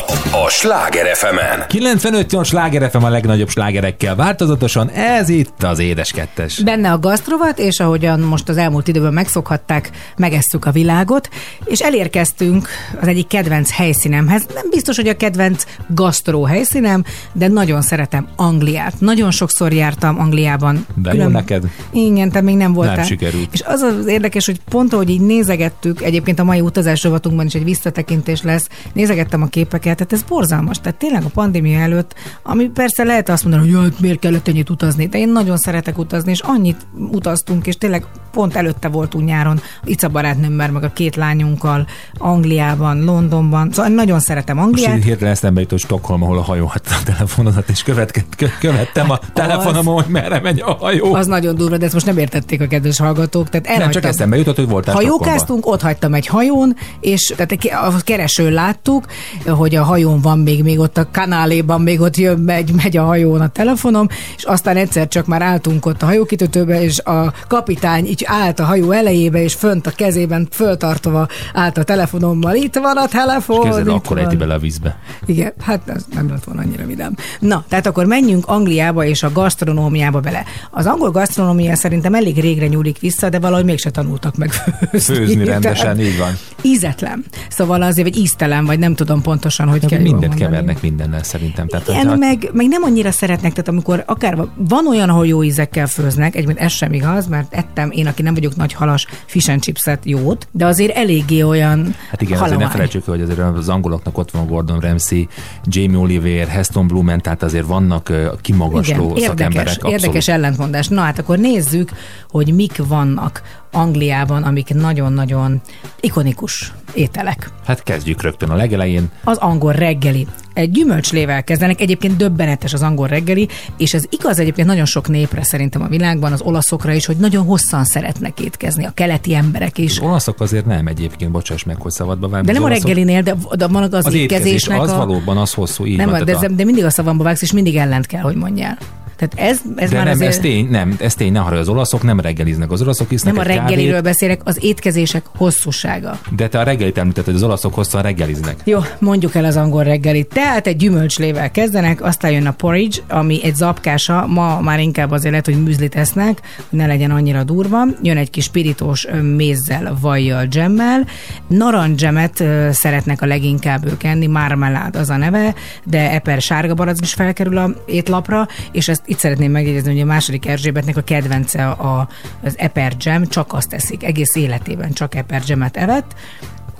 [0.45, 1.37] A Sláger fm
[1.67, 6.59] 95 sláger FM a legnagyobb slágerekkel változatosan, ez itt az Édes Kettes.
[6.63, 11.29] Benne a gasztrovat, és ahogyan most az elmúlt időben megszokhatták, megesszük a világot,
[11.65, 12.67] és elérkeztünk
[13.01, 14.45] az egyik kedvenc helyszínemhez.
[14.53, 18.93] Nem biztos, hogy a kedvenc gasztró helyszínem, de nagyon szeretem Angliát.
[18.99, 20.85] Nagyon sokszor jártam Angliában.
[20.95, 21.63] De jó neked?
[21.91, 22.95] Igen, te még nem voltál.
[22.95, 23.49] Nem sikerült.
[23.51, 25.21] És az az érdekes, hogy pont ahogy így
[25.67, 30.23] nézegettük, egyébként a mai utazás rovatunkban is egy visszatekintés lesz, nézegettem a képeket, tehát ez
[30.23, 30.79] borzalmas.
[30.79, 34.69] Tehát tényleg a pandémia előtt, ami persze lehet azt mondani, hogy jaj, miért kellett ennyit
[34.69, 39.59] utazni, de én nagyon szeretek utazni, és annyit utaztunk, és tényleg pont előtte voltunk nyáron
[39.83, 44.97] Ica barátnőmmel, meg a két lányunkkal, Angliában, Londonban, szóval nagyon szeretem Most Angliát.
[44.97, 49.09] így hirtelen eszembe jutott Stockholm, ahol a hajó hagyta a telefonodat, és követke, kö- követtem
[49.09, 51.13] a telefonomon, hogy merre megy a hajó.
[51.13, 53.49] Az nagyon durva, de ezt most nem értették a kedves hallgatók.
[53.49, 55.27] Tehát nem, csak eszembe jutott, hogy voltál Stockholmban.
[55.57, 57.51] Hajókáztunk, ott hagytam egy hajón, és tehát
[57.85, 59.05] a keresőn láttuk,
[59.45, 63.03] hogy a hajón van még, még ott a kanáléban, még ott jön, megy, megy a
[63.03, 68.05] hajón a telefonom, és aztán egyszer csak már álltunk ott a hajókitötőbe, és a kapitány
[68.05, 72.55] így állt a hajó elejébe, és fönt a kezében föltartva állt a telefonommal.
[72.55, 73.79] Itt van a telefon.
[73.79, 74.99] Itt akkor ejti bele a vízbe.
[75.25, 77.15] Igen, hát ez nem lett volna annyira vidám.
[77.39, 80.43] Na, tehát akkor menjünk Angliába és a gasztronómiába bele.
[80.71, 85.15] Az angol gasztronómia szerintem elég régre nyúlik vissza, de valahogy mégse tanultak meg főzni.
[85.15, 86.37] Főzni rendesen, Tehát így van.
[86.61, 87.25] Ízetlen.
[87.49, 90.41] Szóval azért, vagy íztelen, vagy nem tudom pontosan, hogy De kell mindent mondani.
[90.41, 91.67] kevernek mindennel szerintem.
[91.67, 95.43] Tehát, Igen, hogyha- meg, meg nem annyira szeretnek, tehát amikor akár van olyan, ahol jó
[95.43, 99.49] ízekkel főznek, egyébként ez sem igaz, mert ettem én, aki nem vagyok nagy halas fish
[99.49, 103.69] and chipset jót, de azért eléggé olyan Hát igen, azért ne felejtsük, hogy azért az
[103.69, 105.27] angoloknak ott van Gordon Ramsay,
[105.63, 109.67] Jamie Oliver, Heston Blumen, tehát azért vannak kimagasló Igen, érdekes, szakemberek.
[109.67, 109.95] abszolút.
[109.99, 110.87] érdekes ellentmondás.
[110.87, 111.89] Na hát akkor nézzük,
[112.29, 115.61] hogy mik vannak Angliában, amik nagyon-nagyon
[115.99, 117.49] ikonikus ételek.
[117.65, 119.09] Hát kezdjük rögtön a legelején.
[119.23, 120.27] Az angol reggeli.
[120.53, 123.47] Egy gyümölcslével kezdenek, egyébként döbbenetes az angol reggeli,
[123.77, 127.45] és ez igaz egyébként nagyon sok népre szerintem a világban, az olaszokra is, hogy nagyon
[127.45, 129.97] hosszan szeretnek étkezni, a keleti emberek is.
[129.99, 132.47] Az olaszok azért nem egyébként, bocsáss meg, hogy szabadba vágni.
[132.47, 134.97] De nem a reggelinél, de, de van az, az étkezés, étkezésnek az a...
[134.97, 136.25] valóban az hosszú, így nem, van.
[136.25, 138.77] de, a- de mindig a szavamba vágsz, és mindig ellent kell, hogy mondjál.
[139.17, 140.29] Tehát ez, ez de már nem, azért...
[140.29, 143.41] ez tény, nem, ez tény, ne haragudj, az olaszok nem reggeliznek, az olaszok isznak Nem
[143.43, 146.19] a reggeliről kávét, beszélek, az étkezések hosszúsága.
[146.35, 148.55] de te a reggelit említetted, hogy az olaszok hosszan reggeliznek.
[148.63, 150.27] Jó, mondjuk el az angol reggelit.
[150.27, 155.29] Tehát egy gyümölcslével kezdenek, aztán jön a porridge, ami egy zapkása, ma már inkább azért
[155.29, 157.85] lehet, hogy műzlit esznek, hogy ne legyen annyira durva.
[158.01, 161.05] Jön egy kis pirítós mézzel, vajjal, dzsemmel.
[161.47, 167.01] Narancsdzsemet ö, szeretnek a leginkább ők enni, marmelád az a neve, de eper sárga barack
[167.01, 171.67] is felkerül a étlapra, és ezt itt szeretném megjegyezni, hogy a második Erzsébetnek a kedvence
[171.67, 172.07] a,
[172.43, 176.15] az eper dzsem, csak azt teszik, egész életében csak eper dzsemet evett,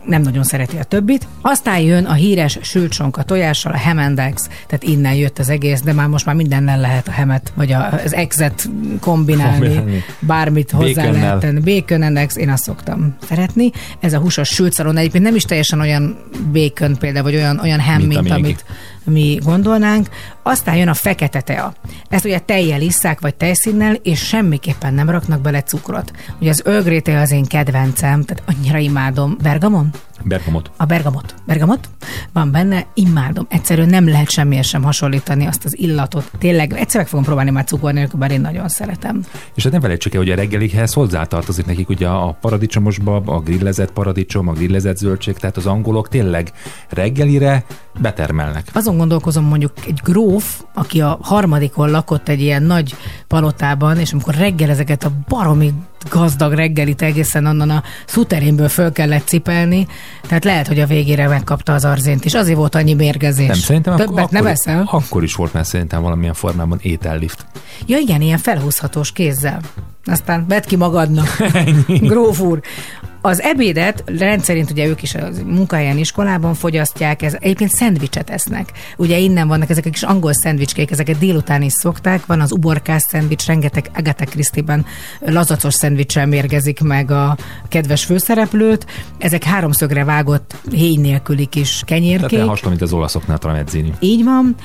[0.07, 1.27] nem nagyon szereti a többit.
[1.41, 3.77] Aztán jön a híres sült sonka tojással, a
[4.19, 7.71] eggs, tehát innen jött az egész, de már most már mindennel lehet a hemet, vagy
[7.71, 10.03] az eggs-et kombinálni, Kombinálni.
[10.19, 11.21] bármit hozzá Baconnel.
[11.21, 11.59] lehet tenni.
[11.59, 13.71] Bacon and eggs, én azt szoktam szeretni.
[13.99, 16.17] Ez a húsos sült szalon egyébként nem is teljesen olyan
[16.51, 18.45] bacon például, vagy olyan, olyan ham, Mint mint, a mint miénk.
[18.45, 18.65] amit
[19.07, 20.09] mi gondolnánk.
[20.43, 21.73] Aztán jön a fekete tea.
[22.09, 26.11] Ezt ugye tejjel isszák, vagy tejszínnel, és semmiképpen nem raknak bele cukrot.
[26.39, 26.63] Ugye az
[27.03, 29.37] tea az én kedvencem, tehát annyira imádom.
[29.41, 29.89] Bergamon?
[30.23, 30.71] Bergamot.
[30.77, 31.35] A bergamot.
[31.45, 31.89] Bergamot
[32.33, 33.45] van benne, imádom.
[33.49, 36.31] Egyszerűen nem lehet semmiért sem hasonlítani azt az illatot.
[36.39, 39.23] Tényleg, egyszer meg fogom próbálni már cukor nélkül, bár én nagyon szeretem.
[39.55, 43.91] És hát nem felejtsük el, hogy a reggelikhez hozzátartozik nekik ugye a paradicsomosba, a grillezett
[43.91, 46.51] paradicsom, a grillezett zöldség, tehát az angolok tényleg
[46.89, 47.65] reggelire
[47.99, 48.65] betermelnek.
[48.73, 52.95] Azon gondolkozom mondjuk egy gróf, aki a harmadikon lakott egy ilyen nagy
[53.27, 55.73] palotában, és amikor reggel ezeket a baromi
[56.09, 59.87] gazdag reggelit egészen onnan a szuterénből föl kellett cipelni,
[60.27, 62.33] tehát lehet, hogy a végére megkapta az arzént is.
[62.33, 63.47] Azért volt annyi mérgezés.
[63.47, 64.87] Nem, szerintem Többet akkor, nem eszel?
[64.91, 67.45] akkor is volt már szerintem valamilyen formában étellift.
[67.85, 69.61] Ja igen, ilyen felhúzhatós kézzel.
[70.05, 71.37] Aztán vedd ki magadnak.
[71.87, 72.61] Gróf úr.
[73.27, 78.71] Az ebédet rendszerint ugye ők is a munkahelyen, iskolában fogyasztják, ez egyébként szendvicset esznek.
[78.97, 83.01] Ugye innen vannak ezek a kis angol szendvicskék, ezeket délután is szokták, van az uborkás
[83.01, 84.85] szendvics, rengeteg Agatha Christie-ben
[85.19, 87.37] lazacos szendvicsel mérgezik meg a
[87.67, 88.85] kedves főszereplőt.
[89.17, 92.31] Ezek háromszögre vágott héj nélküli kis Tehát kenyérkék.
[92.31, 93.93] olyan hasonló, mint az olaszoknál tramezzini.
[93.99, 94.55] Így van,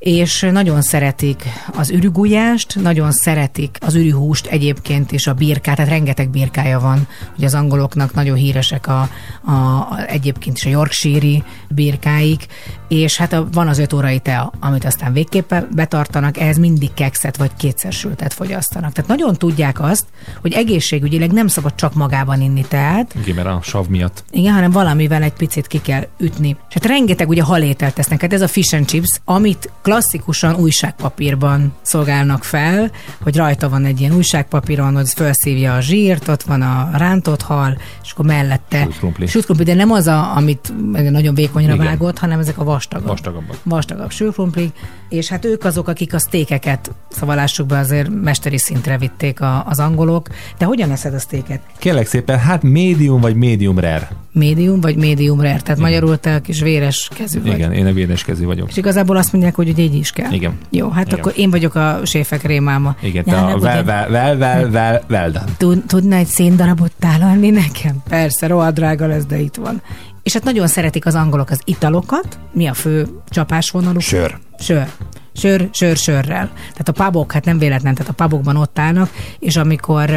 [0.00, 1.42] és nagyon szeretik
[1.76, 7.44] az ürügulyást, nagyon szeretik az ürühúst egyébként, és a birkát, tehát rengeteg birkája van, hogy
[7.44, 9.08] az angoloknak nagyon híresek a,
[9.44, 12.46] a, a egyébként is a Yorkshire birkáik,
[12.88, 17.36] és hát a, van az öt órai tea, amit aztán végképpen betartanak, ehhez mindig kekszet
[17.36, 18.92] vagy kétszer sültet fogyasztanak.
[18.92, 20.04] Tehát nagyon tudják azt,
[20.40, 24.24] hogy egészségügyileg nem szabad csak magában inni teát, Igen, mert a sav miatt.
[24.30, 26.56] igen, hanem valamivel egy picit ki kell ütni.
[26.68, 28.20] És hát rengeteg ugye halételt tesznek.
[28.20, 32.90] Hát ez a fish and chips, amit klasszikusan újságpapírban szolgálnak fel,
[33.22, 37.78] hogy rajta van egy ilyen újságpapíron, hogy felszívja a zsírt, ott van a rántott hal,
[38.02, 39.26] és akkor mellette Sült krumpli.
[39.26, 40.72] sült krumpli, de nem az, a, amit
[41.10, 41.98] nagyon vékonyra Igen.
[41.98, 43.08] vágott, hanem ezek a vastagabb.
[43.08, 43.56] Vastagabbak.
[43.62, 44.72] Vastagabb sülkrumplik,
[45.08, 46.90] és hát ők azok, akik a sztékeket,
[47.26, 50.28] lássuk be, azért mesteri szintre vitték a, az angolok.
[50.58, 51.60] De hogyan eszed a sztéket?
[51.78, 54.10] Kérlek szépen, hát médium vagy médium rare.
[54.32, 55.60] Médium vagy médium rare?
[55.60, 57.52] Tehát magyarul te a kis véres kezű vagy.
[57.52, 58.68] Igen, én a védeskező vagyok.
[58.68, 60.32] És igazából azt mondják, hogy ugye így is kell.
[60.32, 60.58] Igen.
[60.70, 61.18] Jó, hát Igen.
[61.18, 62.96] akkor én vagyok a séfek rémáma.
[63.02, 65.44] Igen, te a well, ugye- well, well, well, well, well done.
[65.56, 67.96] Tud, tudna egy széndarabot tálalni nekem?
[68.08, 69.82] Persze, rohadt drága lesz, de itt van.
[70.22, 72.38] És hát nagyon szeretik az angolok az italokat.
[72.52, 74.00] Mi a fő csapásvonaluk?
[74.00, 74.38] Sör.
[74.58, 74.88] Sör.
[75.32, 76.50] Sör, sör, sörrel.
[76.54, 80.10] Tehát a pubok, hát nem véletlen, tehát a pubokban ott állnak, és amikor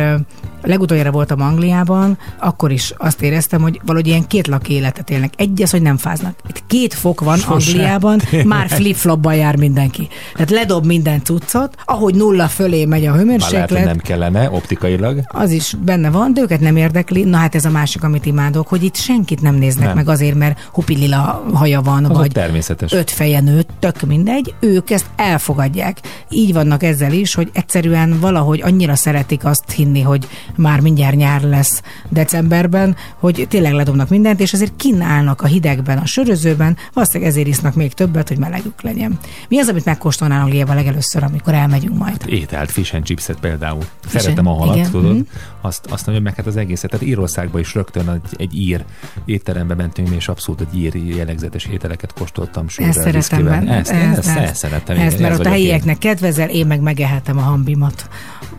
[0.62, 5.34] legutoljára voltam Angliában, akkor is azt éreztem, hogy valahogy ilyen két lak életet élnek.
[5.38, 6.34] Egy az, hogy nem fáznak.
[6.50, 7.72] Itt két fok van Sose.
[7.72, 10.08] Angliában, már flip-flopban jár mindenki.
[10.34, 15.20] Tehát ledob minden cuccot, ahogy nulla fölé megy a Már lehet, hőmérséklet, nem kellene optikailag.
[15.28, 17.24] az is benne van, de őket nem érdekli.
[17.24, 19.96] Na hát ez a másik, amit imádok, hogy itt senkit nem néznek Nem.
[19.96, 22.92] meg azért, mert hupilila haja van, Az vagy természetes.
[22.92, 25.98] öt feje nőtt, tök mindegy, ők ezt elfogadják.
[26.30, 31.42] Így vannak ezzel is, hogy egyszerűen valahogy annyira szeretik azt hinni, hogy már mindjárt nyár
[31.42, 37.48] lesz decemberben, hogy tényleg ledobnak mindent, és azért kínálnak a hidegben, a sörözőben, valószínűleg ezért
[37.48, 39.20] isznak még többet, hogy melegük legyen.
[39.50, 42.22] Mi az, amit megkóstolnál Angliában legelőször, amikor elmegyünk majd?
[42.26, 43.84] Ételt, fish and chipset például.
[44.06, 45.14] Fish Szeretem a halat, igen, tudod?
[45.14, 45.22] mhm.
[45.62, 46.90] Azt, azt nagyon meg hát az egészet.
[46.90, 48.84] Tehát Írországban is rögtön egy, egy ír
[49.26, 52.68] étterembe mentünk, és abszolút egy ír jellegzetes ételeket kóstoltam.
[52.68, 53.60] sörrel, Ezt szeretem viszkivel.
[53.60, 53.76] benne.
[53.76, 54.93] Ezt, ezt, ezt, ezt szeretem.
[54.93, 55.52] Ezt, igen, mert ez ott a vagyok én.
[55.52, 58.08] helyieknek kedvezel, én meg megehetem a hambimat.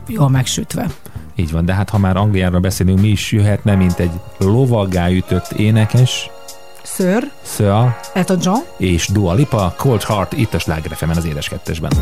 [0.07, 0.87] Jól megsütve.
[1.37, 5.51] Így van, de hát ha már Angliára beszélünk, mi is jöhetne, mint egy lovaggá ütött
[5.51, 6.31] énekes,
[6.85, 11.93] Sir, Sir Elton John, és Dua Lipa, Cold Heart, itt a Sláger az édes kettesben.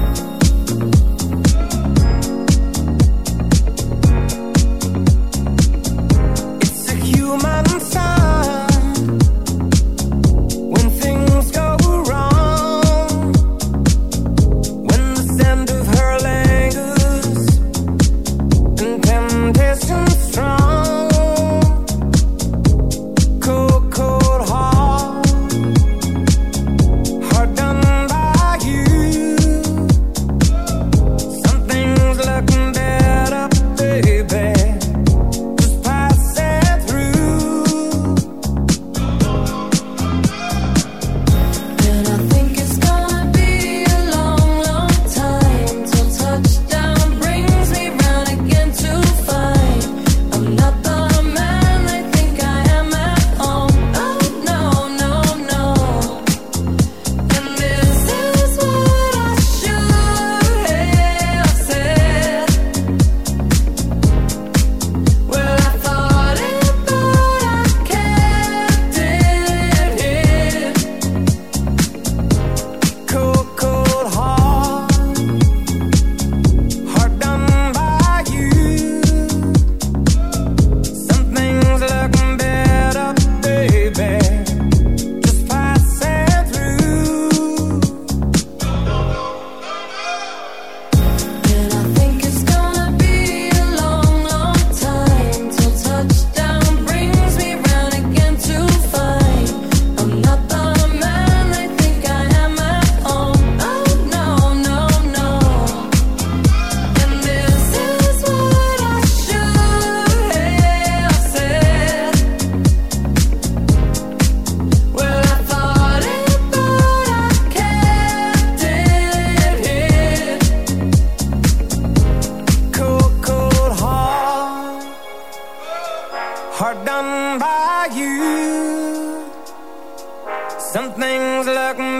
[131.23, 131.47] things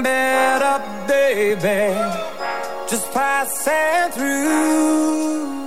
[0.03, 1.95] better, baby.
[2.89, 5.62] Just passing through.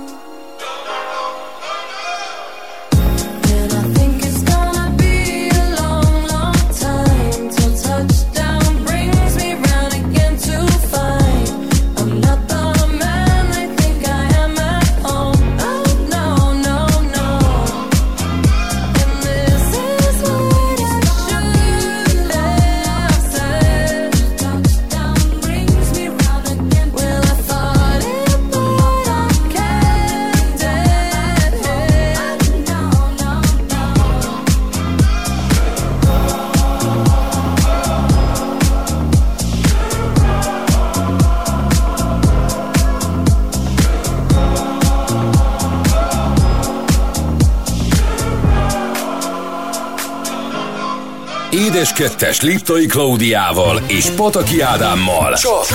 [51.76, 55.34] Édes Kettes Liptai Klaudiával és Pataki Ádámmal.
[55.34, 55.66] Csak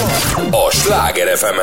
[0.52, 1.60] a Sláger fm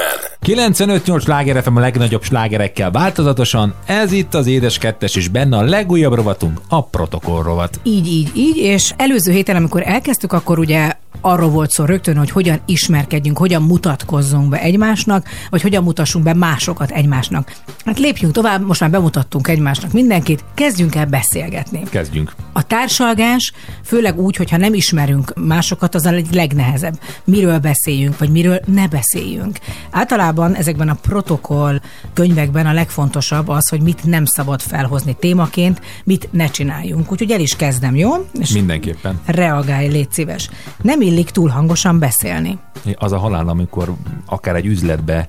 [0.46, 3.74] 95-8 sláger FM a legnagyobb slágerekkel változatosan.
[3.86, 7.80] Ez itt az Édes Kettes, és benne a legújabb rovatunk, a protokoll rovat.
[7.82, 12.30] Így, így, így, és előző héten, amikor elkezdtük, akkor ugye arról volt szó rögtön, hogy
[12.30, 17.56] hogyan ismerkedjünk, hogyan mutatkozzunk be egymásnak, vagy hogyan mutassunk be másokat egymásnak.
[17.84, 21.82] Hát lépjünk tovább, most már bemutattunk egymásnak mindenkit, kezdjünk el beszélgetni.
[21.90, 22.32] Kezdjünk.
[22.52, 23.52] A társalgás,
[23.84, 27.00] főleg úgy, hogyha nem ismerünk másokat, az a leg- legnehezebb.
[27.24, 29.58] Miről beszéljünk, vagy miről ne beszéljünk.
[29.90, 31.80] Általában ezekben a protokoll
[32.12, 37.12] könyvekben a legfontosabb az, hogy mit nem szabad felhozni témaként, mit ne csináljunk.
[37.12, 38.10] Úgyhogy el is kezdem, jó?
[38.40, 39.20] És Mindenképpen.
[39.24, 40.50] reagálj, légy szíves.
[40.82, 42.58] Nem illik túl hangosan beszélni.
[42.94, 43.94] Az a halál, amikor
[44.26, 45.28] akár egy üzletbe,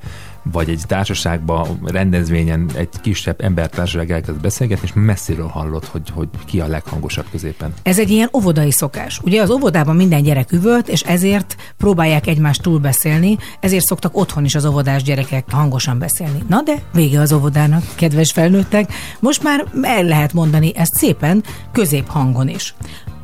[0.51, 6.59] vagy egy társaságba, rendezvényen egy kisebb embertársaság elkezd beszélgetni, és messziről hallod, hogy, hogy ki
[6.59, 7.73] a leghangosabb középen.
[7.83, 9.19] Ez egy ilyen óvodai szokás.
[9.23, 14.55] Ugye az óvodában minden gyerek üvölt, és ezért próbálják egymást túlbeszélni, ezért szoktak otthon is
[14.55, 16.43] az óvodás gyerekek hangosan beszélni.
[16.47, 18.93] Na de vége az óvodának, kedves felnőttek.
[19.19, 22.75] Most már el lehet mondani ezt szépen, középhangon is.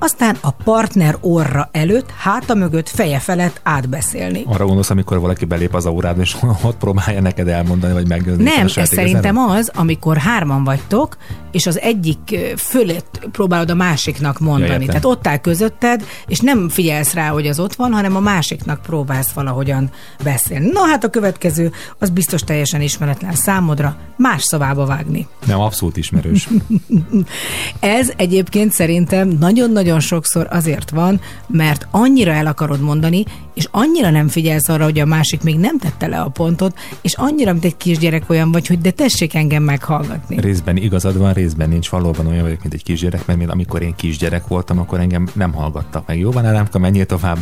[0.06, 4.44] Aztán a partner orra előtt, háta mögött, feje felett átbeszélni.
[4.48, 8.44] Arra gondolsz, amikor valaki belép az órádba, és ott próbálja neked elmondani, vagy meggyőzni.
[8.44, 11.18] Nem, ez szerintem az, amikor hárman vagytok,
[11.56, 14.72] és az egyik fölött próbálod a másiknak mondani.
[14.72, 14.88] értem.
[14.88, 18.82] Tehát ott áll közötted, és nem figyelsz rá, hogy az ott van, hanem a másiknak
[18.82, 19.90] próbálsz valahogyan
[20.24, 20.70] beszélni.
[20.72, 25.28] Na hát a következő, az biztos teljesen ismeretlen számodra, más szavába vágni.
[25.46, 26.48] Nem, abszolút ismerős.
[27.80, 34.28] Ez egyébként szerintem nagyon-nagyon sokszor azért van, mert annyira el akarod mondani, és annyira nem
[34.28, 37.78] figyelsz arra, hogy a másik még nem tette le a pontot, és annyira, mint egy
[37.78, 40.40] kisgyerek olyan vagy, hogy de tessék engem meghallgatni.
[40.40, 41.90] Részben igazad van, részben nincs.
[41.90, 46.08] Valóban olyan vagyok, mint egy kisgyerek, mert amikor én kisgyerek voltam, akkor engem nem hallgattak
[46.08, 46.20] meg.
[46.20, 47.38] Jó van, Ádámka, menjél tovább.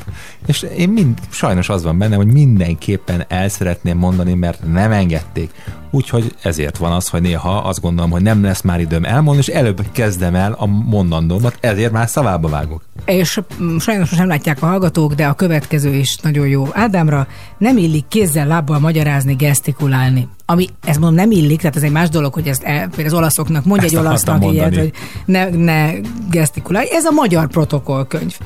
[0.46, 5.52] És én mind, sajnos az van bennem, hogy mindenképpen el szeretném mondani, mert nem engedték.
[5.92, 9.48] Úgyhogy ezért van az, hogy néha azt gondolom, hogy nem lesz már időm elmondani, és
[9.48, 12.84] előbb kezdem el a mondandómat, ezért már szavába vágok.
[13.06, 13.40] És
[13.80, 16.68] sajnos most nem látják a hallgatók, de a következő is nagyon jó.
[16.72, 17.28] Ádámra
[17.58, 20.28] nem illik kézzel, lábbal magyarázni, gesztikulálni.
[20.46, 23.66] Ami, ez mondom, nem illik, tehát ez egy más dolog, hogy ezt el, az olaszoknak
[23.66, 24.78] mondja Ezt egy olasznak ilyet, mondani.
[24.78, 24.94] hogy
[25.26, 25.92] ne, ne
[26.30, 26.88] gesztikulálj.
[26.92, 28.38] Ez a magyar protokollkönyv.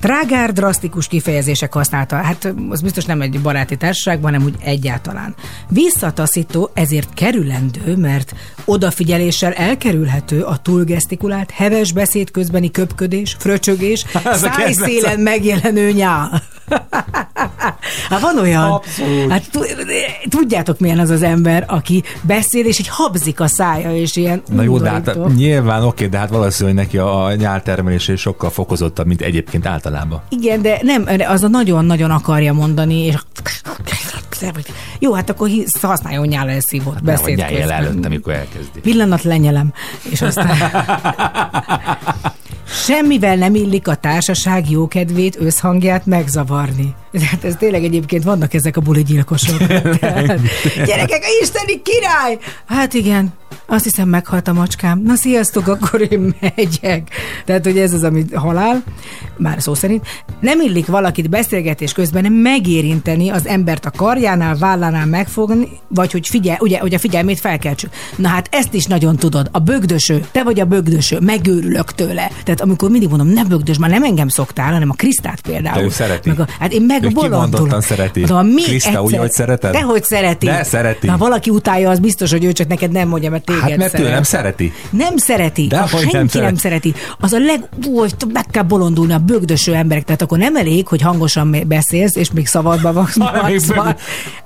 [0.00, 2.16] Trágár, drasztikus kifejezések használta.
[2.16, 5.34] Hát az biztos nem egy baráti társaságban, hanem úgy egyáltalán.
[5.68, 8.34] Visszataszító, ezért kerülendő, mert
[8.64, 14.04] odafigyeléssel elkerülhető a túlgesztikulált, heves beszéd közbeni köpködés, fröcsögés,
[14.42, 16.42] szájszélen megjelenő nyál.
[18.08, 18.70] Hát van olyan.
[18.70, 19.30] Abszolút.
[19.30, 19.76] Hát tu-
[20.28, 24.62] tudjátok milyen az az ember, aki beszél, és így habzik a szája, és ilyen Na
[24.62, 29.20] jó, de hát nyilván oké, de hát valószínűleg neki a nyáltermelése is sokkal fokozottabb, mint
[29.20, 29.85] egyébként általában.
[30.28, 33.14] Igen, de nem, az a nagyon-nagyon akarja mondani, és
[34.98, 37.76] jó, hát akkor hisz- használjon nyál elszívott Nem, hogy beszéd nyelj el közben.
[37.84, 38.80] előtt, amikor elkezdi.
[38.80, 39.72] Pillanat lenyelem,
[40.10, 40.56] és aztán...
[42.68, 46.94] Semmivel nem illik a társaság jókedvét, összhangját megzavarni.
[47.30, 49.58] Hát ez tényleg egyébként vannak ezek a buligyilkosok.
[50.86, 52.38] Gyerekek, a isteni király!
[52.66, 53.32] Hát igen,
[53.66, 55.02] azt hiszem meghalt a macskám.
[55.04, 57.10] Na sziasztok, akkor én megyek.
[57.44, 58.82] Tehát, hogy ez az, ami halál,
[59.36, 60.06] már szó szerint.
[60.40, 66.56] Nem illik valakit beszélgetés közben megérinteni az embert a karjánál, vállánál megfogni, vagy hogy figyel,
[66.60, 67.90] ugye, hogy a figyelmét felkeltsük.
[68.16, 69.48] Na hát ezt is nagyon tudod.
[69.52, 72.30] A bögdöső, te vagy a bögdöső, megőrülök tőle.
[72.44, 75.78] Tehát amikor mindig mondom, ne bögdös, már nem engem szoktál, hanem a Krisztát például.
[75.78, 76.28] De ő szereti.
[76.28, 77.82] Meg a, hát én meg Ő kimondottan bolondulok.
[77.82, 78.20] szereti.
[78.20, 79.72] Mondom, mi Kriszta, úgy, hogy szereted?
[79.72, 80.46] Dehogy szereti.
[80.46, 81.06] De szereti.
[81.06, 83.94] Na, valaki utálja, az biztos, hogy ő csak neked nem mondja, mert téged Hát mert
[83.94, 84.12] ő szeret.
[84.12, 84.72] nem szereti.
[84.90, 85.66] Nem szereti.
[85.66, 86.58] De De hogy senki nem nem, szereti.
[86.58, 86.94] szereti.
[87.20, 87.68] Az a leg...
[87.86, 90.04] Úgy, meg kell bolondulni a bögdöső emberek.
[90.04, 93.16] Tehát akkor nem elég, hogy hangosan beszélsz, és még szabadba vaksz.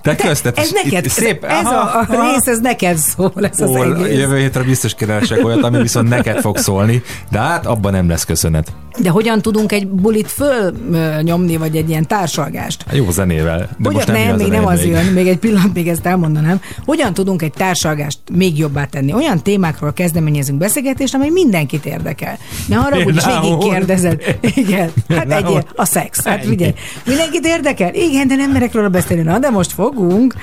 [0.03, 2.33] Te köztet ez neked, szép- ez aha, a, a aha.
[2.33, 4.19] rész, ez neked szól, ez az Ó, egész.
[4.19, 8.25] jövő hétre biztos keresek olyat, ami viszont neked fog szólni, de hát abban nem lesz
[8.25, 8.73] köszönet.
[8.99, 12.85] De hogyan tudunk egy bulit fölnyomni, vagy egy ilyen társalgást?
[12.93, 13.59] Jó zenével.
[13.59, 16.61] De Hogyan, most nem, nem, még nem az jön, még egy pillanat, még ezt elmondanám.
[16.85, 19.13] Hogyan tudunk egy társalgást még jobbá tenni?
[19.13, 22.39] Olyan témákról kezdeményezünk beszélgetést, amely mindenkit érdekel.
[22.67, 24.37] Ne arra, hogy végig kérdezed.
[24.55, 26.25] Igen, hát egy, a szex.
[26.25, 26.73] Hát ugye,
[27.07, 27.95] mindenkit érdekel?
[27.95, 29.23] Igen, de nem merek róla beszélni.
[29.23, 30.35] Na, de most fogunk.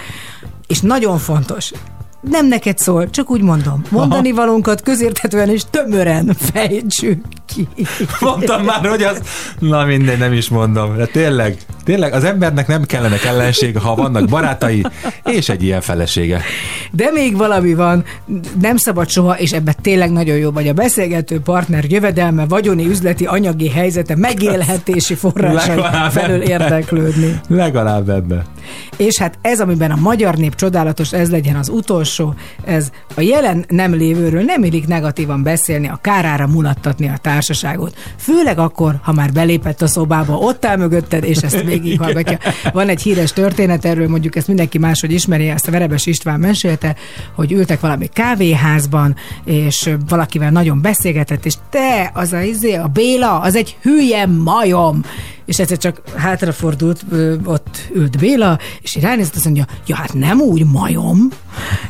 [0.68, 1.72] És nagyon fontos,
[2.22, 3.82] nem neked szól, csak úgy mondom.
[3.90, 7.68] Mondani valónkat közérthetően és tömören fejtsük ki.
[8.20, 9.22] Mondtam már, hogy az...
[9.60, 10.98] Na mindegy, nem is mondom.
[10.98, 14.86] De tényleg, tényleg az embernek nem kellene ellensége, ha vannak barátai,
[15.24, 16.42] és egy ilyen felesége.
[16.92, 18.04] De még valami van,
[18.62, 23.26] nem szabad soha, és ebben tényleg nagyon jó vagy a beszélgető partner jövedelme, vagyoni, üzleti,
[23.26, 25.82] anyagi helyzete, megélhetési forrásai
[26.16, 26.44] ebbe.
[26.44, 27.40] érdeklődni.
[27.48, 28.46] Legalább ebbe.
[28.98, 32.07] És hát ez, amiben a magyar nép csodálatos, ez legyen az utolsó,
[32.66, 37.96] ez a jelen nem lévőről nem illik negatívan beszélni, a kárára mulattatni a társaságot.
[38.18, 42.38] Főleg akkor, ha már belépett a szobába, ott áll mögötted, és ezt végighallgatja.
[42.74, 46.96] Van egy híres történet erről, mondjuk ezt mindenki máshogy ismeri, ezt a Verebes István mesélte,
[47.36, 53.40] hogy ültek valami kávéházban, és valakivel nagyon beszélgetett, és te, az a, izé, a Béla,
[53.40, 55.02] az egy hülye majom,
[55.46, 57.06] és egyszer csak hátrafordult,
[57.46, 61.18] ott ült Béla, és így ránézett, azt mondja, ja, hát nem úgy majom.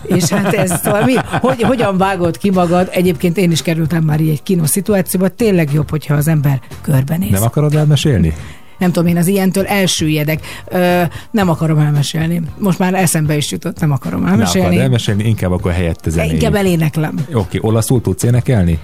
[0.03, 2.89] És hát ez szóval mi, hogy, hogyan vágod ki magad?
[2.91, 7.32] Egyébként én is kerültem már így egy kínos szituációba, tényleg jobb, hogyha az ember körbenéz.
[7.32, 8.34] Nem akarod elmesélni?
[8.78, 10.39] nem tudom, én az ilyentől elsüllyedek.
[10.65, 11.01] Ö,
[11.32, 12.41] nem akarom elmesélni.
[12.57, 14.78] Most már eszembe is jutott, nem akarom Ne akarod elmesélni.
[14.78, 16.41] elmesélni, inkább akkor helyette zenéljük.
[16.41, 17.15] Inkább eléneklem.
[17.34, 18.80] Oké, olaszul tudsz énekelni?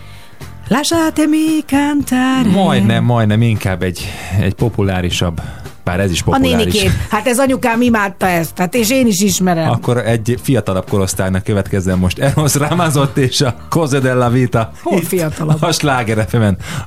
[0.68, 2.50] Lasciatemi cantare.
[2.50, 4.02] Majdnem, majdnem, inkább egy,
[4.40, 5.42] egy populárisabb,
[5.84, 6.56] bár ez is A populáris.
[6.56, 6.92] nénikét.
[7.10, 9.70] Hát ez anyukám imádta ezt, hát és én is ismerem.
[9.70, 14.72] Akkor egy fiatalabb korosztálynak következzen most Eros Ramazott és a Cose della Vita.
[14.82, 15.62] Hol Itt fiatalabb?
[15.64, 16.28] A Sláger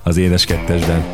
[0.03, 1.05] az édes kettesben.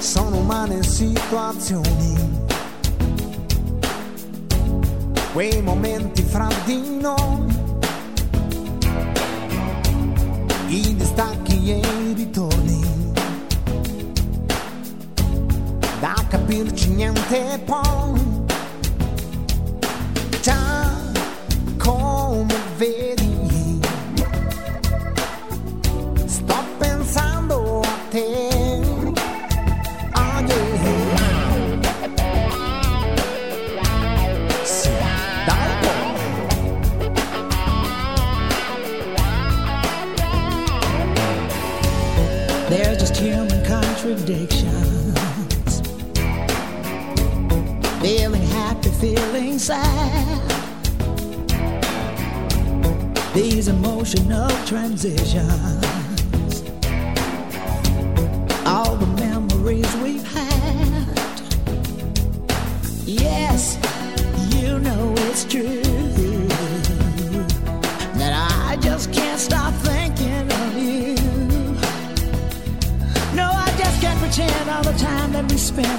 [0.00, 1.97] sono umane situazioni,
[6.38, 7.46] fra di noi,
[10.68, 12.80] i distacchi e i ritorni,
[15.98, 18.20] da capirci niente poi,
[20.40, 20.92] già
[21.76, 23.17] come vedi,
[44.08, 45.82] contradictions.
[48.00, 50.42] Feeling happy, feeling sad.
[53.34, 55.97] These emotional transitions.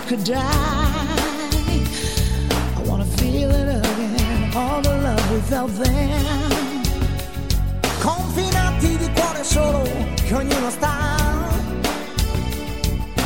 [0.09, 0.41] Could die.
[2.77, 6.51] I wanna feel it again, all the love felt then.
[8.01, 9.83] confinati di cuore solo
[10.15, 11.27] che ognuno sta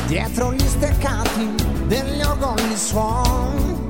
[0.07, 1.55] dietro gli steccati
[1.87, 3.87] degli orgogli suon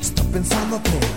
[0.00, 1.09] sto pensando a te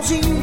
[0.00, 0.39] housing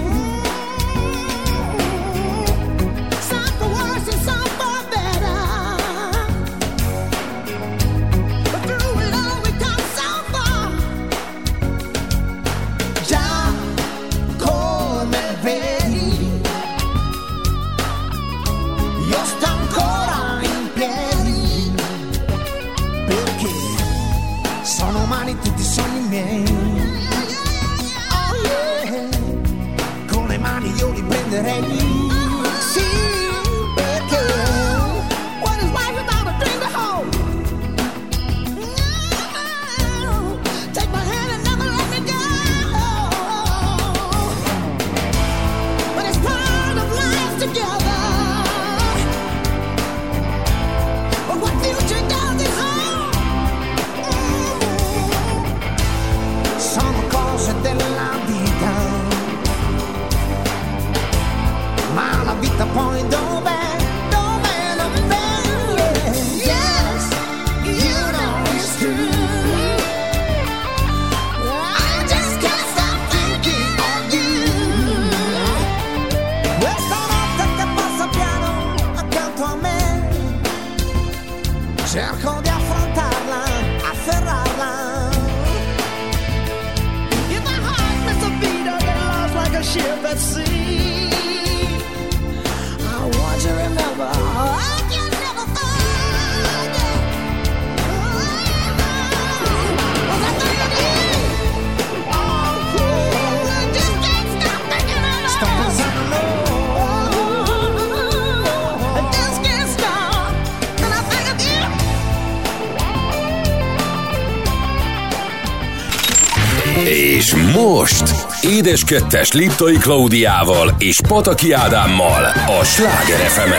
[118.68, 122.24] Édes Kettes Liptai Klaudiával és Pataki Ádámmal
[122.60, 123.52] a Sláger fm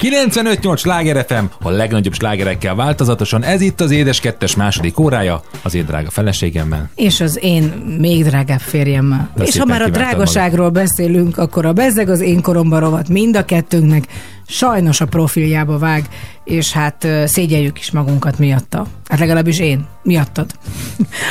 [0.00, 3.42] 95-8 Sláger FM, a legnagyobb slágerekkel változatosan.
[3.42, 6.90] Ez itt az Édes Kettes második órája, az én drága feleségemmel.
[6.94, 7.62] És az én
[7.98, 9.30] még drágább férjemmel.
[9.34, 13.36] De és ha már a drágaságról beszélünk, akkor a bezzeg az én koromban rovat mind
[13.36, 14.04] a kettőnknek
[14.46, 16.08] sajnos a profiljába vág,
[16.44, 18.86] és hát szégyeljük is magunkat miatta.
[19.08, 20.50] Hát legalábbis én, miattad.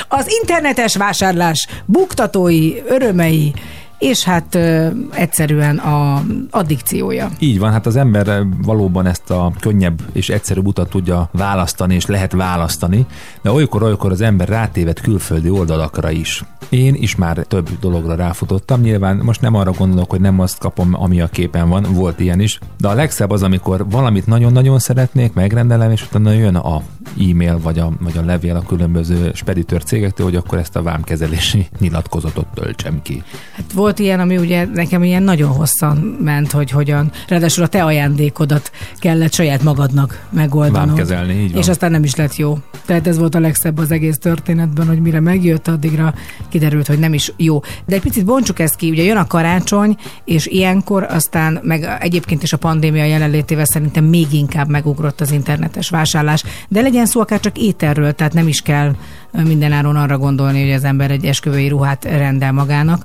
[0.08, 3.54] Az internetes vásárlás buktatói, örömei,
[4.00, 7.30] és hát ö, egyszerűen a addikciója.
[7.40, 12.06] Így van, hát az ember valóban ezt a könnyebb és egyszerűbb utat tudja választani, és
[12.06, 13.06] lehet választani,
[13.42, 16.44] de olykor-olykor az ember rátéved külföldi oldalakra is.
[16.70, 20.94] Én is már több dologra ráfutottam, nyilván most nem arra gondolok, hogy nem azt kapom,
[20.94, 25.34] ami a képen van, volt ilyen is, de a legszebb az, amikor valamit nagyon-nagyon szeretnék,
[25.34, 26.82] megrendelem, és utána jön a
[27.30, 31.68] e-mail vagy a, vagy a levél a különböző speditőr cégektől, hogy akkor ezt a vámkezelési
[31.80, 33.24] nyilatkozatot töltsem ki.
[33.52, 37.84] Hát volt ilyen, ami ugye nekem ilyen nagyon hosszan ment, hogy hogyan, ráadásul a te
[37.84, 40.88] ajándékodat kellett saját magadnak megoldanod.
[40.88, 41.62] Vámkezelni, így van.
[41.62, 42.58] És aztán nem is lett jó.
[42.86, 46.14] Tehát ez volt a legszebb az egész történetben, hogy mire megjött, addigra
[46.50, 47.62] kiderült, hogy nem is jó.
[47.86, 52.44] De egy picit bontsuk ezt ki, ugye jön a karácsony, és ilyenkor aztán, meg egyébként
[52.44, 56.44] is a pandémia jelenlétével szerintem még inkább megugrott az internetes vásárlás.
[56.68, 58.96] De legyen szó akár csak ételről, tehát nem is kell
[59.32, 63.04] mindenáron arra gondolni, hogy az ember egy esküvői ruhát rendel magának.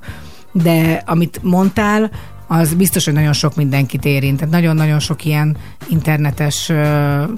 [0.51, 2.11] De amit mondtál,
[2.47, 4.37] az biztos, hogy nagyon sok mindenkit érint.
[4.37, 5.57] Tehát nagyon-nagyon sok ilyen
[5.89, 6.71] internetes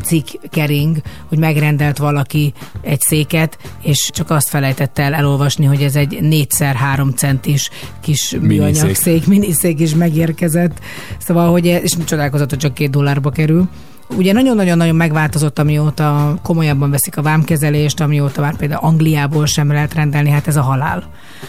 [0.04, 0.98] cikk kering,
[1.28, 7.16] hogy megrendelt valaki egy széket, és csak azt felejtette el elolvasni, hogy ez egy 4x3
[7.16, 7.70] centis
[8.02, 10.80] kis műanyag szék, miniszék is megérkezett.
[11.18, 13.70] Szóval, hogy és csodálkozott, hogy csak két dollárba kerül.
[14.16, 20.30] Ugye nagyon-nagyon-nagyon megváltozott, amióta komolyabban veszik a vámkezelést, amióta már például Angliából sem lehet rendelni,
[20.30, 21.04] hát ez a halál.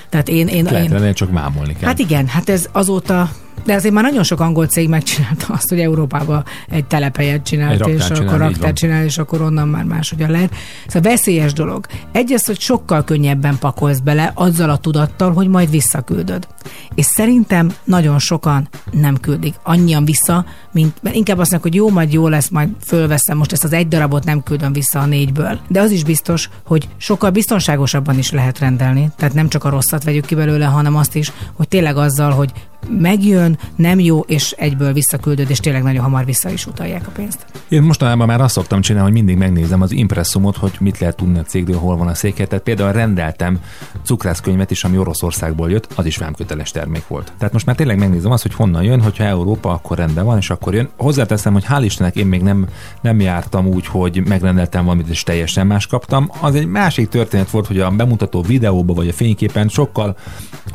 [0.08, 1.88] Tehát én, én, Lehet én rendelni, csak mámolni kell.
[1.88, 3.30] Hát igen, hát ez azóta
[3.64, 7.94] de azért már nagyon sok angol cég megcsinálta azt, hogy Európába egy telephelyet csinált, Egy
[7.94, 10.54] és csinál, akkor raktár csinál, és akkor onnan már máshogyan lehet.
[10.86, 11.86] Szóval veszélyes dolog.
[12.12, 16.46] Egy az, hogy sokkal könnyebben pakolsz bele azzal a tudattal, hogy majd visszaküldöd.
[16.94, 21.90] És szerintem nagyon sokan nem küldik annyian vissza, mint, mert inkább azt mondják, hogy jó,
[21.90, 25.58] majd jó lesz, majd fölveszem, most ezt az egy darabot nem küldöm vissza a négyből.
[25.68, 29.10] De az is biztos, hogy sokkal biztonságosabban is lehet rendelni.
[29.16, 32.52] Tehát nem csak a rosszat vegyük ki belőle, hanem azt is, hogy tényleg azzal, hogy
[32.88, 37.46] megjön, nem jó, és egyből visszaküldöd, és tényleg nagyon hamar vissza is utalják a pénzt.
[37.68, 41.38] Én mostanában már azt szoktam csinálni, hogy mindig megnézem az impresszumot, hogy mit lehet tudni
[41.38, 42.46] a cégről, hol van a széke.
[42.46, 43.60] Tehát például rendeltem
[44.02, 47.32] cukrászkönyvet is, ami Oroszországból jött, az is vámköteles termék volt.
[47.38, 50.50] Tehát most már tényleg megnézem azt, hogy honnan jön, hogyha Európa, akkor rendben van, és
[50.50, 50.88] akkor jön.
[50.96, 52.66] Hozzáteszem, hogy hál' Istennek én még nem,
[53.00, 56.30] nem jártam úgy, hogy megrendeltem valamit, és teljesen más kaptam.
[56.40, 60.16] Az egy másik történet volt, hogy a bemutató videóban vagy a fényképen sokkal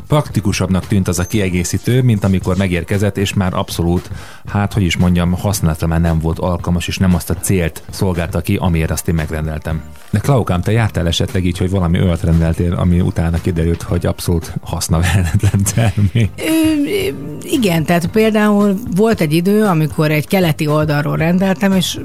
[0.06, 4.10] praktikusabbnak tűnt az a kiegészítő, mint amikor megérkezett, és már abszolút,
[4.46, 8.40] hát hogy is mondjam, használatra már nem volt alkalmas, és nem azt a célt szolgálta
[8.40, 9.82] ki, amiért azt én megrendeltem.
[10.14, 14.52] De Klaukám, te jártál esetleg így, hogy valami olyat rendeltél, ami utána kiderült, hogy abszolút
[14.60, 16.30] hasznavehetetlen termék.
[16.36, 16.74] Ö,
[17.42, 22.00] igen, tehát például volt egy idő, amikor egy keleti oldalról rendeltem, és,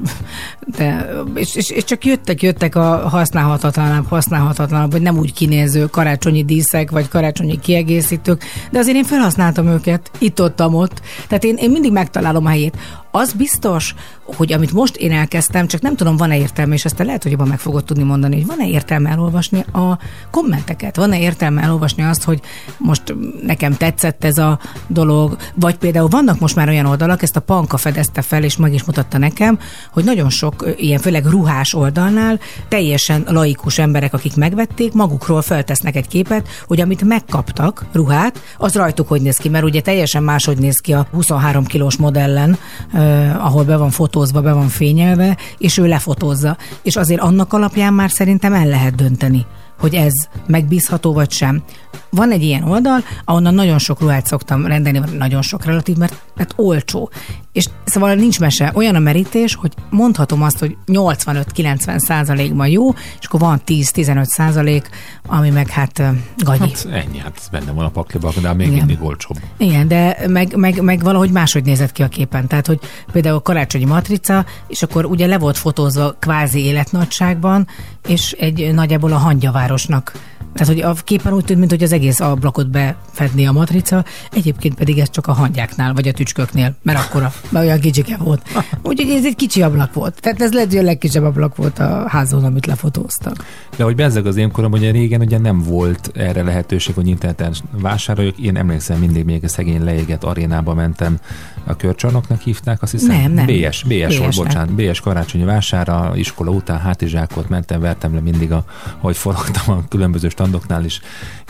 [0.76, 6.44] de, és, és, és csak jöttek, jöttek a használhatatlanabb, használhatatlanabb, vagy nem úgy kinéző karácsonyi
[6.44, 11.00] díszek, vagy karácsonyi kiegészítők, de azért én felhasználtam őket, itt-ott, ott.
[11.28, 12.76] Tehát én, én mindig megtalálom a helyét.
[13.10, 13.94] Az biztos,
[14.24, 17.48] hogy amit most én elkezdtem, csak nem tudom, van-e értelme, és aztán lehet, hogy jobban
[17.48, 19.98] meg fogod tudni mondani, hogy van-e értelme elolvasni a
[20.30, 22.40] kommenteket, van-e értelme elolvasni azt, hogy
[22.78, 27.40] most nekem tetszett ez a dolog, vagy például vannak most már olyan oldalak, ezt a
[27.40, 29.58] Panka fedezte fel, és meg is mutatta nekem,
[29.92, 32.38] hogy nagyon sok ilyen, főleg ruhás oldalnál
[32.68, 39.08] teljesen laikus emberek, akik megvették, magukról feltesznek egy képet, hogy amit megkaptak, ruhát, az rajtuk
[39.08, 42.58] hogy néz ki, mert ugye teljesen máshogy néz ki a 23 kilós modellen,
[43.00, 46.56] eh, ahol be van fotózva, be van fényelve, és ő lefotózza.
[46.82, 49.46] És azért annak alapján már szerintem el lehet dönteni,
[49.78, 50.12] hogy ez
[50.46, 51.62] megbízható vagy sem.
[52.10, 56.52] Van egy ilyen oldal, ahonnan nagyon sok ruhát szoktam rendelni, nagyon sok relatív, mert, mert
[56.56, 57.10] olcsó.
[57.52, 58.72] És szóval nincs mese.
[58.74, 62.90] Olyan a merítés, hogy mondhatom azt, hogy 85-90 százalékban jó,
[63.20, 64.88] és akkor van 10-15 százalék,
[65.26, 66.02] ami meg hát
[66.38, 66.58] gagyi.
[66.58, 68.78] Hát ennyi, hát benne van a pakliban, de még Igen.
[68.78, 69.36] mindig olcsóbb.
[69.56, 72.46] Igen, de meg, meg, meg valahogy máshogy nézett ki a képen.
[72.46, 72.78] Tehát, hogy
[73.12, 77.66] például karácsonyi matrica, és akkor ugye le volt fotózva kvázi életnagyságban,
[78.06, 80.12] és egy nagyjából a hangyavárosnak.
[80.52, 84.74] Tehát, hogy a képen úgy tűnt, mint hogy az egész ablakot befedné a matrica, egyébként
[84.74, 87.32] pedig ez csak a hangyáknál, vagy a tücsköknél, mert akkora.
[87.48, 88.42] Mert olyan kicsike volt.
[88.82, 90.20] Úgyhogy ez egy kicsi ablak volt.
[90.20, 93.44] Tehát ez lehet, hogy a legkisebb ablak volt a házon, amit lefotóztak.
[93.76, 97.54] De hogy bezzeg az én korom, ugye régen ugye nem volt erre lehetőség, hogy interneten
[97.70, 98.38] vásároljak.
[98.38, 101.18] Én emlékszem mindig még a szegény leégett arénába mentem,
[101.64, 103.16] a körcsarnoknak hívták, azt hiszem.
[103.16, 103.46] Nem, nem.
[103.46, 104.72] BS, BS, BS, bocsánat.
[104.74, 108.64] BS karácsonyi vására, iskola után hátizsákot mentem, vertem le mindig, a,
[109.00, 111.00] ahogy forogtam a különböző standoknál is,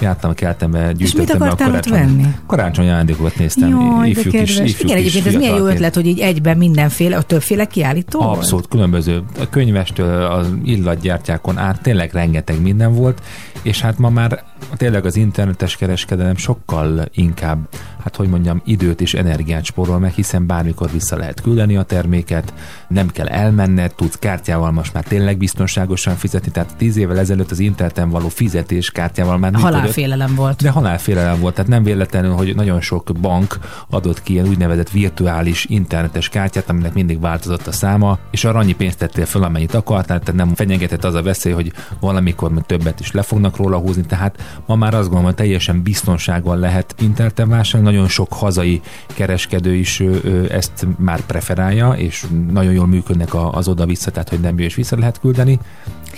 [0.01, 2.27] jártam, keltem be, gyűjtöttem be a karácsony, venni?
[2.47, 3.69] karácsonyi ajándékot néztem.
[3.69, 7.23] Jaj, ifjú kis, ifjú Igen, egyébként ez milyen jó ötlet, hogy így egyben mindenféle, a
[7.23, 8.21] többféle kiállító?
[8.21, 9.23] Abszolút különböző.
[9.41, 13.23] A könyvestől az illatgyártyákon át tényleg rengeteg minden volt,
[13.63, 14.45] és hát ma már
[14.77, 17.69] tényleg az internetes kereskedelem sokkal inkább,
[18.03, 22.53] hát hogy mondjam, időt és energiát spórol meg, hiszen bármikor vissza lehet küldeni a terméket,
[22.89, 27.59] nem kell elmenned, tudsz kártyával most már tényleg biztonságosan fizetni, tehát tíz évvel ezelőtt az
[27.59, 29.75] interneten való fizetés kártyával már működött.
[29.75, 30.63] Halálfélelem volt.
[30.63, 33.59] De halálfélelem volt, tehát nem véletlenül, hogy nagyon sok bank
[33.91, 38.75] adott ki ilyen úgynevezett virtuális internetes kártyát, aminek mindig változott a száma, és arra annyi
[38.75, 43.01] pénzt tettél fel, amennyit akartál, tehát nem fenyegetett az a veszély, hogy valamikor még többet
[43.01, 47.49] is le fognak róla húzni, tehát ma már azt gondolom, hogy teljesen biztonsággal lehet interneten
[47.49, 50.03] vásárolni, nagyon sok hazai kereskedő is
[50.51, 55.21] ezt már preferálja, és nagyon jól működnek az oda-vissza, tehát hogy nem és vissza lehet
[55.21, 55.59] küldeni.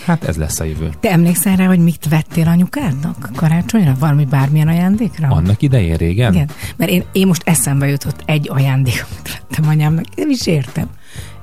[0.07, 0.91] Hát ez lesz a jövő.
[1.01, 3.95] Te emlékszel rá, hogy mit vettél anyukádnak karácsonyra?
[3.99, 5.29] Valami bármilyen ajándékra?
[5.29, 6.33] Annak idején régen?
[6.33, 10.89] Igen, mert én, én most eszembe jutott egy ajándék, amit vettem anyámnak, nem is értem.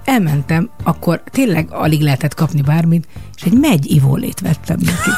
[0.05, 3.07] Elmentem, akkor tényleg alig lehetett kapni bármit,
[3.39, 5.09] és egy megy ivólét vettem neki.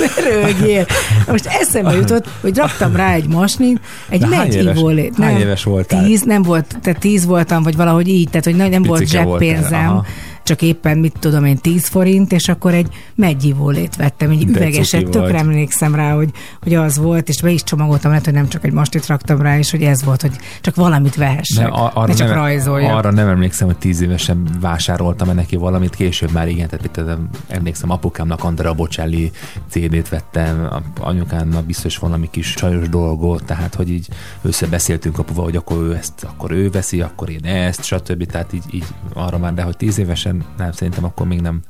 [0.00, 0.86] Ne rögjél.
[1.28, 5.14] Most eszembe jutott, hogy raktam rá egy masnit, egy De megy éves- ivólét.
[5.18, 6.04] hány éves voltál?
[6.04, 9.48] Tíz, nem volt, tehát tíz voltam, vagy valahogy így, tehát hogy nem volt Picike voltál,
[9.48, 10.04] zseppénzem, aha.
[10.46, 15.08] Csak éppen, mit tudom én, 10 forint, és akkor egy megyivólét vettem, egy De üvegeset,
[15.08, 16.30] tökre emlékszem rá, hogy,
[16.62, 19.58] hogy az volt, és be is csomagoltam, lehet, hogy nem csak egy mastit raktam rá,
[19.58, 22.96] és hogy ez volt, hogy csak valamit vehessek, Nem, a- ne csak nem, rajzoljak.
[22.96, 28.44] arra nem emlékszem, hogy tíz évesen vásároltam neki valamit, később már igen, tehát emlékszem, apukámnak
[28.44, 29.30] Andrea Bocelli
[29.70, 30.68] CD-t vettem,
[31.00, 34.08] anyukámnak biztos valami kis csajos dolgot, tehát hogy így
[34.42, 38.26] összebeszéltünk apuval, hogy akkor ő ezt, akkor ő veszi, akkor én ezt, stb.
[38.26, 41.60] Tehát így, így arra már, de hogy tíz évesen, nem, szerintem akkor még nem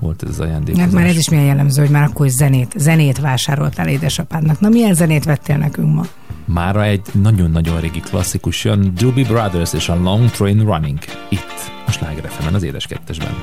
[0.00, 0.90] volt ez az ajándékozás.
[0.90, 4.60] Már ez is milyen jellemző, hogy már akkor is zenét, zenét vásároltál édesapádnak.
[4.60, 6.02] Na milyen zenét vettél nekünk ma?
[6.44, 10.98] Mára egy nagyon-nagyon régi klasszikus jön, Doobie Brothers és a Long Train Running.
[11.28, 13.34] Itt, a Sláger az édes kettesben.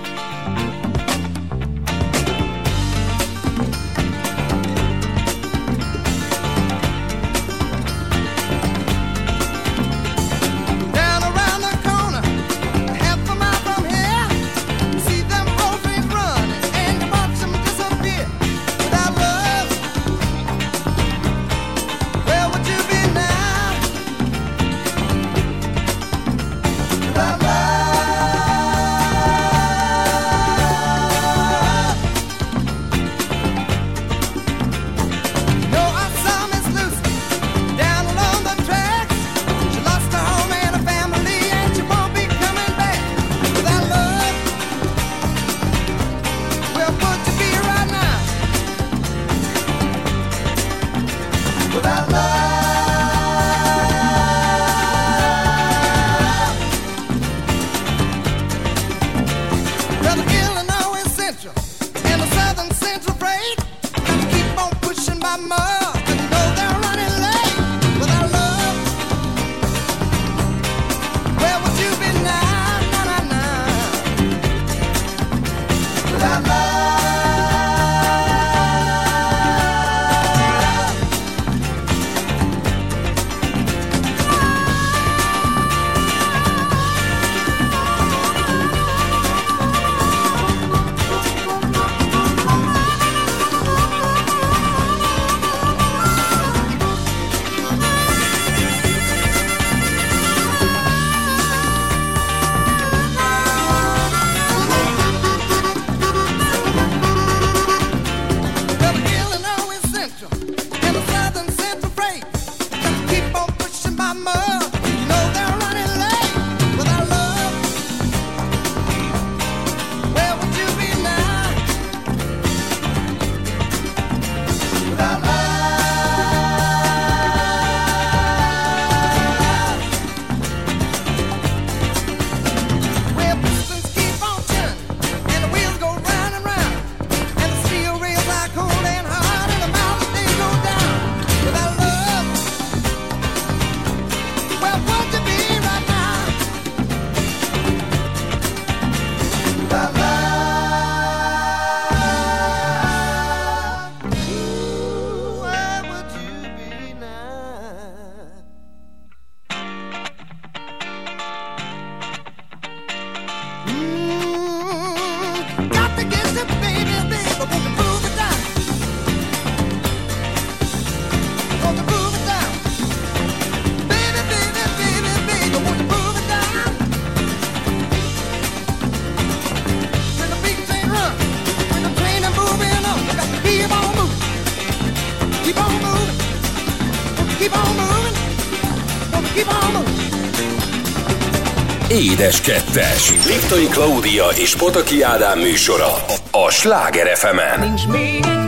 [192.11, 193.13] Édes Kettes.
[193.25, 197.59] Liptai Klaudia és Pataki Ádám műsora a Sláger fm -en.
[197.59, 198.42] Nincs még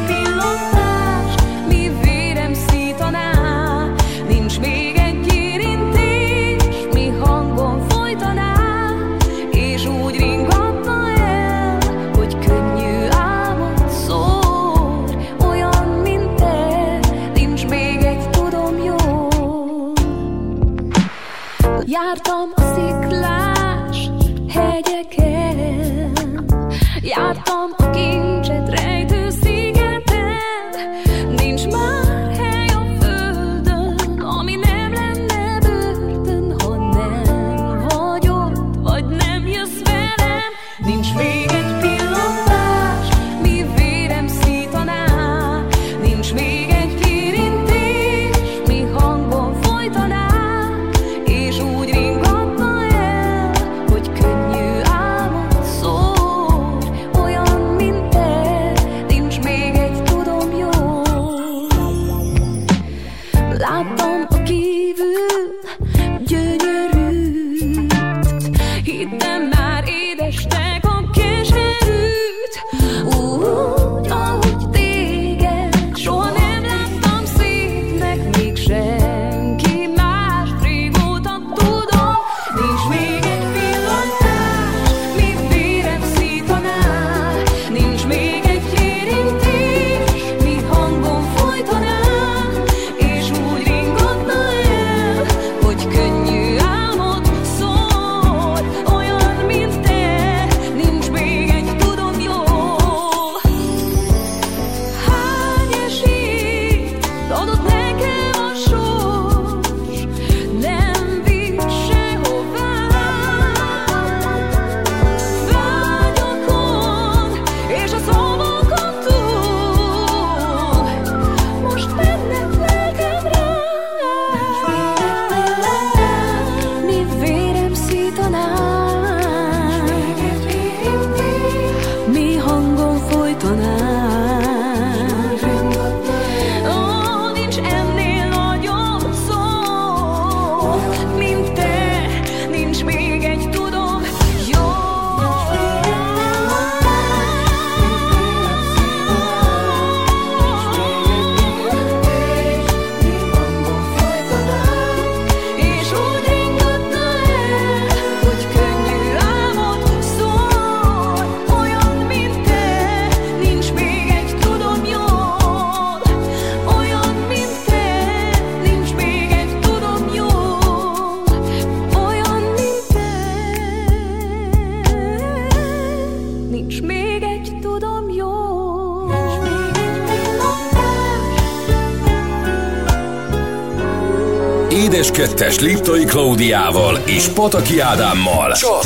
[185.17, 188.51] 2-es Liptai Klaudiával és Pataki Ádámmal.
[188.51, 188.83] Csak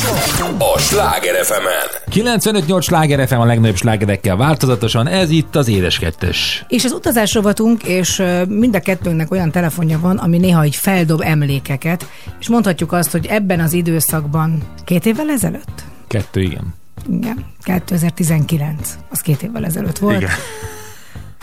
[0.58, 6.30] a Sláger fm 95-8 Sláger FM a legnagyobb slágerekkel változatosan, ez itt az Édes 2
[6.68, 11.22] És az utazás rovatunk, és mind a kettőnknek olyan telefonja van, ami néha egy feldob
[11.22, 12.10] emlékeket,
[12.40, 15.84] és mondhatjuk azt, hogy ebben az időszakban két évvel ezelőtt?
[16.08, 16.74] Kettő, igen.
[17.12, 20.22] Igen, 2019, az két évvel ezelőtt volt.
[20.22, 20.32] Igen.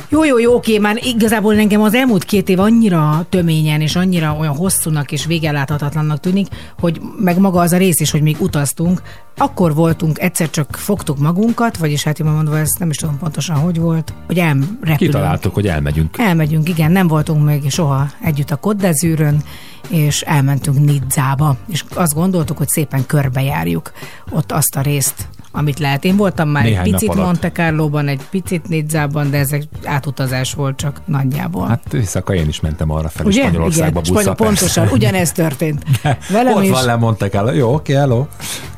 [0.09, 4.37] Jó, jó, jó, oké, már igazából engem az elmúlt két év annyira töményen és annyira
[4.39, 6.47] olyan hosszúnak és végeláthatatlannak tűnik,
[6.79, 9.03] hogy meg maga az a rész is, hogy még utaztunk,
[9.37, 13.57] akkor voltunk, egyszer csak fogtuk magunkat, vagyis hát jól mondva, ez nem is tudom pontosan,
[13.57, 14.97] hogy volt, hogy elrepülünk.
[14.97, 16.19] Kitaláltuk, hogy elmegyünk.
[16.19, 19.43] Elmegyünk, igen, nem voltunk még soha együtt a Koddezűrön,
[19.89, 23.93] és elmentünk Nidzába, és azt gondoltuk, hogy szépen körbejárjuk
[24.31, 26.05] ott azt a részt, amit lehet.
[26.05, 27.15] Én voltam már Néhány egy picit.
[27.15, 31.67] Monte Carlo-ban, egy picit Nidzában, de ezek átutazás volt csak nagyjából.
[31.67, 33.43] Hát éjszaka én is mentem arra fel, Ugye?
[33.43, 35.85] Spanyolországba busszal, Spanyol, pontosan, ugyanez történt.
[36.29, 36.71] Velem Ott is.
[36.71, 37.55] van, lemondtak el.
[37.55, 38.27] Jó, oké, hello.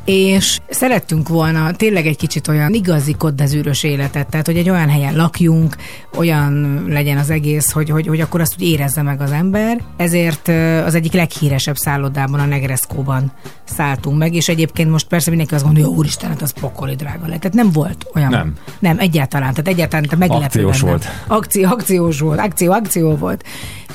[0.08, 5.16] És szerettünk volna tényleg egy kicsit olyan igazi koddezűrös életet, tehát hogy egy olyan helyen
[5.16, 5.76] lakjunk,
[6.16, 9.80] olyan legyen az egész, hogy, hogy, hogy akkor azt úgy érezze meg az ember.
[9.96, 10.48] Ezért
[10.84, 13.32] az egyik leghíresebb szállodában, a Negreszkóban
[13.64, 17.26] szálltunk meg, és egyébként most persze mindenki azt gondolja, hogy úristen, hát az pokoli drága
[17.26, 17.40] lett.
[17.40, 18.30] Tehát nem volt olyan.
[18.30, 18.54] Nem.
[18.78, 19.50] Nem, egyáltalán.
[19.50, 20.90] Tehát egyáltalán te meglepően Akciós nem.
[20.90, 21.06] volt.
[21.26, 22.38] Akció, akciós volt.
[22.38, 23.44] Akció, akció volt.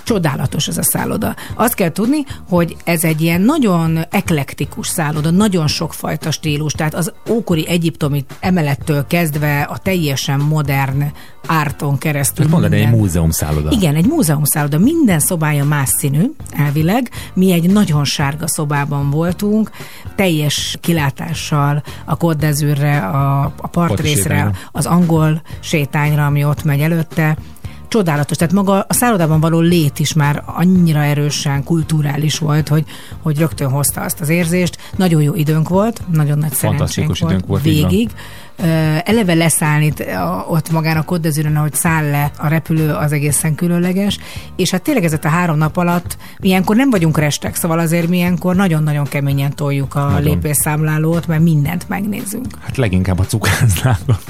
[0.04, 1.36] Csodálatos ez a szálloda.
[1.56, 6.74] Azt kell tudni, hogy ez egy ilyen nagyon eklektikus szálloda, nagyon sok fajta stílus.
[6.74, 11.12] Tehát az ókori egyiptomi emelettől kezdve a teljesen modern
[11.48, 12.46] árton keresztül.
[12.46, 13.72] Tehát mondani, egy múzeumszálloda.
[13.72, 14.80] igen, egy múzeumszálloda.
[14.80, 17.10] Minden szobája más színű, elvileg.
[17.34, 19.70] Mi egy nagyon sárga szobában voltunk,
[20.16, 22.54] teljes kilátással a Côte
[22.98, 27.38] a, a partrészre, az angol sétányra, ami ott megy előtte.
[27.94, 32.86] Csodálatos, tehát maga a szállodában való lét is már annyira erősen kulturális volt, hogy,
[33.22, 34.78] hogy rögtön hozta azt az érzést.
[34.96, 38.10] Nagyon jó időnk volt, nagyon nagy szerencsénk volt, időnk volt, végig.
[39.04, 39.94] Eleve leszállni
[40.48, 44.20] ott magán a Côte ahogy száll le a repülő, az egészen különleges,
[44.56, 48.18] és hát tényleg ez a három nap alatt, ilyenkor nem vagyunk restek, szóval azért mi
[48.18, 50.22] ilyenkor nagyon-nagyon keményen toljuk a Nagyon.
[50.22, 52.46] lépésszámlálót, mert mindent megnézünk.
[52.60, 54.24] Hát leginkább a cukrászlágot.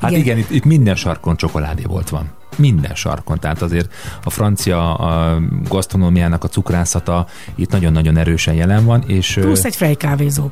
[0.00, 0.20] Hát igen, Igen.
[0.20, 2.42] igen itt, itt minden sarkon csokoládé volt van.
[2.56, 3.40] Minden sarkon.
[3.40, 3.92] Tehát azért
[4.24, 9.94] a francia a gasztronómiának a cukrászata itt nagyon-nagyon erősen jelen van, és Plusz egy frej
[9.94, 10.50] kávézó.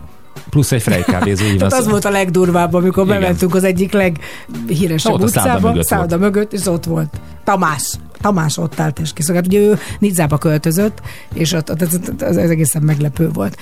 [0.50, 1.44] plusz egy frejkávézó.
[1.57, 3.20] Tehát az volt a legdurvább, amikor Igen.
[3.20, 7.92] bementünk az egyik leghíresebb Ott a szálloda utcába, mögött szálloda mögött, és ott volt Tamás.
[8.22, 9.46] Tamás ott állt és kiszolgált.
[9.46, 11.00] Ugye ő Nidzába költözött,
[11.34, 13.56] és ott, ott ez, ez, ez egészen meglepő volt.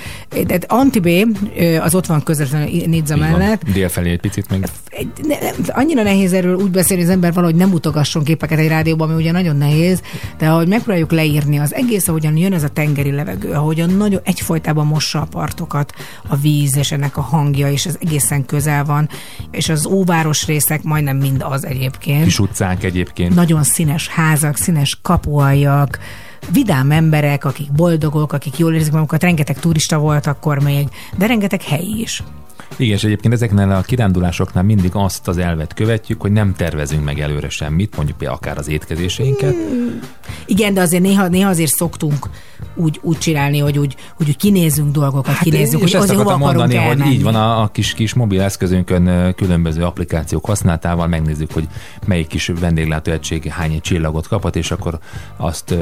[0.46, 1.26] De Antibé,
[1.80, 3.30] az ott van közvetlenül Nidza Így van.
[3.30, 4.68] mellett, Délfelé egy picit meg.
[4.88, 8.58] egy, ne, nem, annyira nehéz erről úgy beszélni, hogy az ember valahogy nem mutogasson képeket
[8.58, 10.00] egy rádióban, ami ugye nagyon nehéz,
[10.38, 14.86] de ahogy megpróbáljuk leírni az egész, ahogyan jön ez a tengeri levegő, ahogyan nagyon egyfolytában
[14.86, 15.92] mossa a partokat
[16.28, 19.08] a víz, és ennek a hangja, és ez egészen közel van,
[19.50, 22.24] és az óváros részek majdnem mind az egyébként.
[22.24, 23.34] Kis utcánk egyébként.
[23.34, 25.98] Nagyon színes házak, színes kapualjak,
[26.52, 31.62] vidám emberek, akik boldogok, akik jól érzik magukat, rengeteg turista volt akkor még, de rengeteg
[31.62, 32.22] helyi is.
[32.76, 37.20] Igen, és egyébként ezeknél a kirándulásoknál mindig azt az elvet követjük, hogy nem tervezünk meg
[37.20, 39.54] előre semmit, mondjuk például akár az étkezéseinket.
[40.46, 42.30] Igen, de azért néha, néha azért szoktunk
[42.74, 46.76] úgy, úgy csinálni, hogy úgy, hogy úgy kinézzünk dolgokat, hát kinézzük, hogy azért hova mondani,
[46.76, 47.10] hogy elmenni.
[47.10, 51.68] így van a, a kis, kis mobil eszközünkön különböző applikációk használatával megnézzük, hogy
[52.06, 54.98] melyik kis vendéglátóegység hány csillagot kapott, és akkor
[55.36, 55.80] azt ö,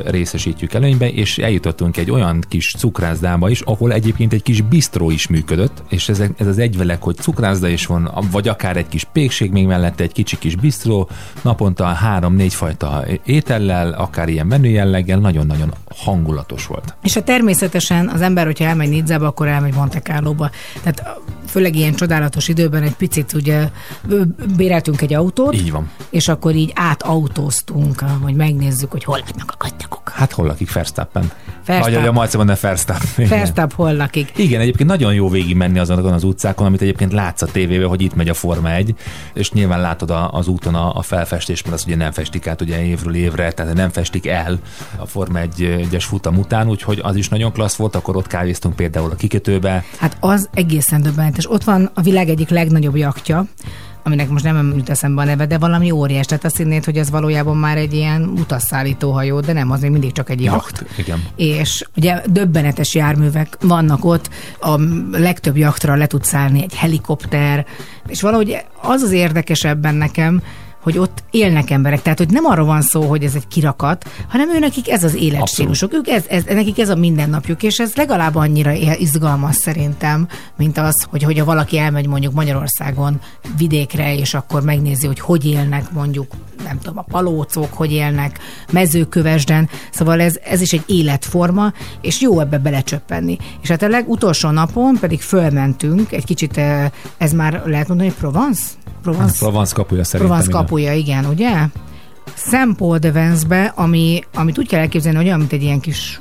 [0.49, 5.27] részesítjük előnybe, és eljutottunk egy olyan kis cukrászdába is, ahol egyébként egy kis bistró is
[5.27, 9.51] működött, és ez, ez az egyvelek, hogy cukrászda is van, vagy akár egy kis pékség
[9.51, 11.09] még mellette, egy kicsi kis bistró,
[11.43, 16.95] naponta három-négy fajta étellel, akár ilyen menü jelleggel, nagyon-nagyon hangulatos volt.
[17.03, 20.51] És a természetesen az ember, hogyha elmegy Nidzába, akkor elmegy Monte Carloba.
[20.83, 23.69] Tehát főleg ilyen csodálatos időben egy picit ugye
[24.57, 25.91] béreltünk egy autót, Így van.
[26.11, 30.09] és akkor így átautóztunk, hogy megnézzük, hogy hol laknak a gatyagok.
[30.09, 31.31] Hát hol lakik Verstappen?
[31.67, 32.01] Verstappen.
[32.01, 33.09] Vagy a Marci mondja Verstappen.
[33.17, 33.29] Igen.
[33.29, 34.33] Verstapp hol lakik.
[34.37, 38.03] Igen, egyébként nagyon jó végig menni azon az utcákon, amit egyébként látsz a tévében, hogy
[38.03, 38.95] itt megy a Forma 1,
[39.35, 42.61] és nyilván látod a, az úton a, a felfestést, mert azt ugye nem festik át
[42.61, 44.59] ugye évről évre, tehát nem festik el
[44.97, 49.11] a Forma 1-es futam után, úgyhogy az is nagyon klassz volt, akkor ott kávéztunk például
[49.11, 49.85] a kikötőbe.
[49.99, 51.51] Hát az egészen döbbenetes.
[51.51, 53.47] Ott van a világ egyik legnagyobb jaktja,
[54.09, 56.27] aminek most nem jut eszembe a neve, de valami óriás.
[56.27, 59.91] Tehát azt hinnéd, hogy ez valójában már egy ilyen utasszállító hajó, de nem, az még
[59.91, 60.85] mindig csak egy jacht.
[60.97, 61.23] Igen.
[61.37, 64.31] És ugye döbbenetes járművek vannak ott,
[64.61, 64.81] a
[65.11, 67.67] legtöbb jaktra le tud szállni egy helikopter,
[68.07, 70.43] és valahogy az az érdekesebben nekem,
[70.83, 72.03] hogy ott élnek emberek.
[72.03, 75.15] Tehát, hogy nem arról van szó, hogy ez egy kirakat, hanem ő nekik ez az
[75.15, 75.93] életstílusuk.
[75.93, 81.07] Ők ez, ez, nekik ez a mindennapjuk, és ez legalább annyira izgalmas szerintem, mint az,
[81.11, 83.21] hogy hogyha valaki elmegy mondjuk Magyarországon
[83.57, 86.33] vidékre, és akkor megnézi, hogy hogy élnek mondjuk,
[86.65, 88.39] nem tudom, a palócok, hogy élnek
[88.73, 89.69] mezőkövesden.
[89.91, 93.37] Szóval ez, ez is egy életforma, és jó ebbe belecsöppenni.
[93.63, 98.19] És hát a legutolsó napon pedig fölmentünk, egy kicsit, eh, ez már lehet mondani, hogy
[98.19, 98.63] Provence?
[99.11, 99.39] Provence?
[99.39, 100.37] Provence kapuja szerintem.
[100.37, 100.61] Provence igen.
[100.61, 101.67] kapuja, igen, ugye?
[102.37, 106.21] Saint Paul de Vence-be, ami, amit úgy kell elképzelni, hogy olyan, mint egy ilyen kis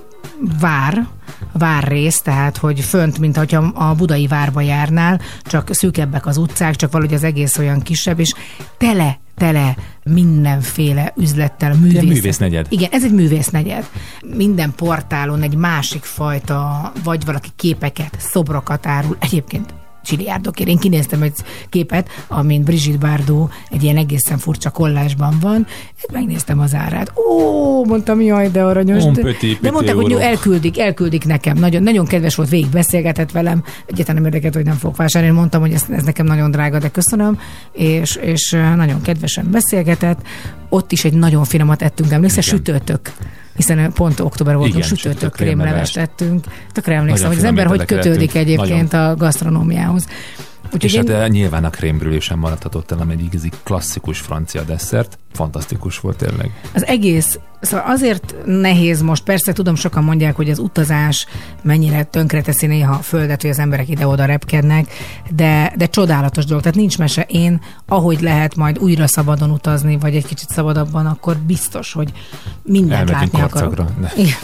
[0.60, 1.08] vár,
[1.54, 6.92] várrész, tehát hogy fönt, mint hogyha a budai várba járnál, csak szűkebbek az utcák, csak
[6.92, 8.34] valahogy az egész olyan kisebb, és
[8.78, 12.02] tele tele mindenféle üzlettel, művész.
[12.02, 12.66] művésznegyed.
[12.70, 13.90] Igen, ez egy művésznegyed.
[14.36, 19.18] Minden portálon egy másik fajta, vagy valaki képeket, szobrokat árul.
[19.20, 19.74] Egyébként
[20.08, 20.70] csiliárdokért.
[20.70, 21.34] Én kinéztem egy
[21.70, 25.68] képet, amint Brigitte Bardot egy ilyen egészen furcsa kollásban van.
[25.98, 27.12] Hát megnéztem az árát.
[27.18, 29.04] Ó, mondtam, jaj, de aranyos.
[29.04, 31.58] De, petit, de mondták, hogy elküldik, elküldik nekem.
[31.58, 33.64] Nagyon, nagyon kedves volt, végig beszélgetett velem.
[33.86, 35.34] Egyáltalán nem érdekelt, hogy nem fogok vásárolni.
[35.34, 37.40] Én mondtam, hogy ez, ez nekem nagyon drága, de köszönöm.
[37.72, 40.20] És, és nagyon kedvesen beszélgetett.
[40.70, 43.12] Ott is egy nagyon finomat ettünk, emlékszel, sütőtök
[43.58, 46.46] hiszen pont október volt, Igen, sütőtök krémlevest ettünk.
[46.72, 48.48] Tökre emlékszem, Nagyon hogy az ember hogy kötődik ettünk.
[48.48, 50.08] egyébként a gasztronómiához.
[50.74, 54.20] Úgyhogy És hát én- eh, nyilván a krémbrülő sem maradhatott el, ami egy igazi klasszikus
[54.20, 55.18] francia desszert.
[55.34, 56.52] Fantasztikus volt tényleg.
[56.74, 61.28] Az egész, szóval azért nehéz most, persze tudom, sokan mondják, hogy az utazás
[61.64, 64.94] mennyire tönkreteszi néha a földet, hogy az emberek ide-oda repkednek,
[65.36, 66.62] de, de csodálatos dolog.
[66.64, 67.22] Tehát nincs mese.
[67.22, 72.12] Én, ahogy lehet majd újra szabadon utazni, vagy egy kicsit szabadabban, akkor biztos, hogy
[72.64, 73.76] mindent Elmegyünk látni akarok.
[73.76, 74.00] Karcagra.
[74.02, 74.24] Ne.
[74.24, 74.38] Igen.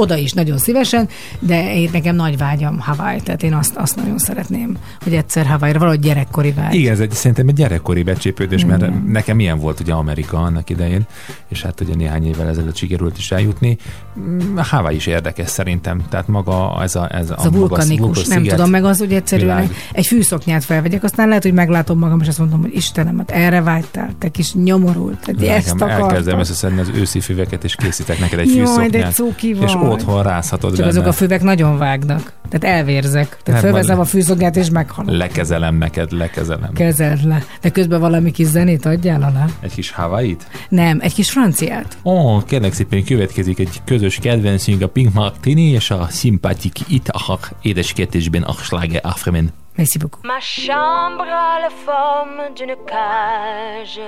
[0.00, 1.08] Oda is nagyon szívesen,
[1.38, 5.78] de én nekem nagy vágyam Hawaii, tehát én azt, azt nagyon szeretném, hogy egyszer Hawaii-ra,
[5.78, 6.74] valahogy gyerekkori vágy.
[6.74, 9.04] Igen, ez egy, szerintem egy gyerekkori becsépődés, mert Igen.
[9.08, 11.06] nekem ilyen volt ugye Amerika annak idején,
[11.48, 13.76] és hát ugye néhány évvel ezelőtt sikerült is eljutni.
[14.20, 18.70] Mm, Hawaii is érdekes szerintem, tehát maga ez a, ez Ez a vulkanikus, nem tudom,
[18.70, 19.74] meg az, hogy egyszerűen világ.
[19.92, 23.62] egy fűszoknyát felvegyek, aztán lehet, hogy meglátom magam, és azt mondom, hogy Istenem, hát erre
[23.62, 26.38] vágytál, te kis nyomorult, tehát ezt Nekem elkezdem akartam.
[26.38, 29.62] összeszedni az őszi füveket, és készítek neked egy Jaj, de cuki vagy.
[29.68, 30.88] És otthon rázhatod Csak benne.
[30.90, 33.28] azok a füvek nagyon vágnak, tehát elvérzek.
[33.42, 35.16] Tehát Nem, fölveszem a fűszoknyát, és meghalok.
[35.16, 36.72] Lekezelem neked, lekezelem.
[36.72, 37.42] Kezeld le.
[37.60, 39.44] De közben valami kis zenét adjál alá?
[39.60, 40.46] Egy kis Hawaii-t?
[40.68, 41.96] Nem, egy kis franciát.
[42.04, 47.50] Ó, oh, kérlek szépen következik egy közös kedvencünk, a Pink Martini és a szimpatik Itahak
[47.62, 49.52] édeskedésben a sláger Afremen.
[49.76, 50.24] Merci beaucoup.
[50.24, 54.00] Ma chambre a la forme d'une cage.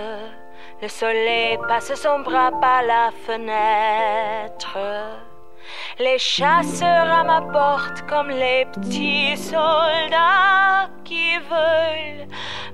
[0.82, 4.76] Le soleil passe son bras par la fenêtre.
[5.98, 12.26] Les chasseurs à ma porte comme les petits soldats qui veulent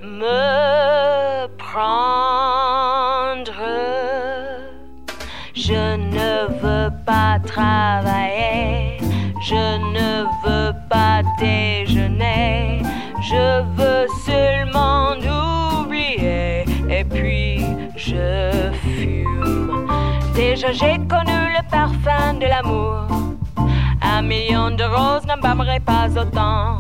[0.03, 3.53] me prendre.
[5.55, 8.99] Je ne veux pas travailler,
[9.43, 12.83] je ne veux pas déjeuner,
[13.31, 15.17] je veux seulement
[15.83, 17.65] oublier et puis
[17.97, 18.88] je fume.
[20.39, 23.09] Déjà j'ai connu le parfum de l'amour,
[24.01, 26.79] un million de roses n'embaumerait pas autant.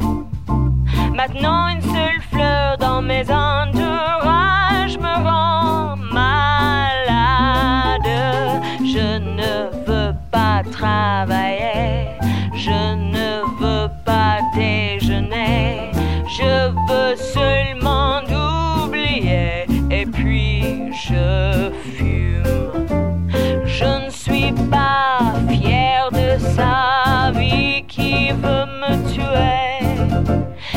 [1.12, 8.08] Maintenant une seule fleur dans mes entourages me rend malade.
[8.94, 12.10] Je ne veux pas travailler,
[12.54, 15.90] je ne veux pas déjeuner,
[16.28, 18.20] je veux seulement
[18.84, 21.72] oublier et puis je
[24.70, 29.86] pas fière de sa vie qui veut me tuer.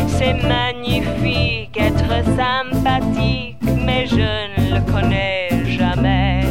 [0.08, 6.42] C'est magnifique être sympathique, mais je ne le connais jamais.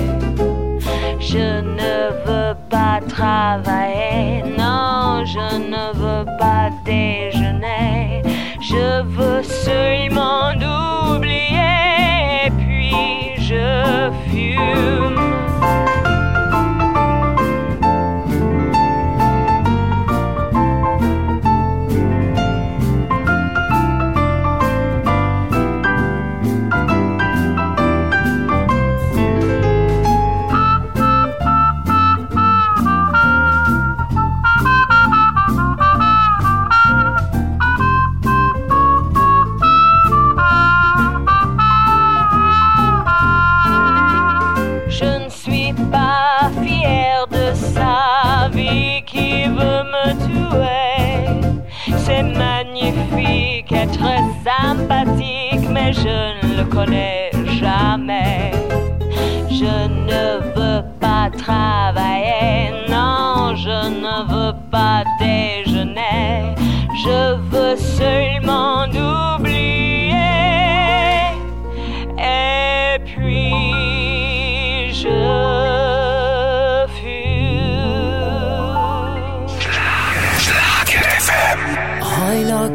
[1.20, 8.22] Je ne veux pas travailler, non, je ne veux pas déjeuner.
[8.60, 10.99] Je veux seulement oublier,
[52.50, 54.10] magnifique être
[54.48, 58.50] sympathique, mais je ne le connais jamais.
[59.60, 59.74] Je
[60.08, 60.22] ne
[60.56, 65.02] veux pas travailler, non, je ne veux pas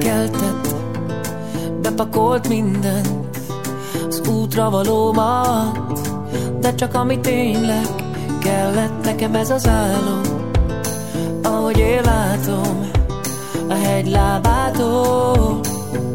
[0.05, 0.75] Hajnal keltett,
[1.81, 3.37] bepakolt mindent
[4.07, 6.09] az útra valómat,
[6.59, 7.87] de csak ami tényleg
[8.39, 10.21] kellett nekem ez az álom,
[11.43, 12.89] ahogy én látom,
[13.69, 15.59] a hegy lábától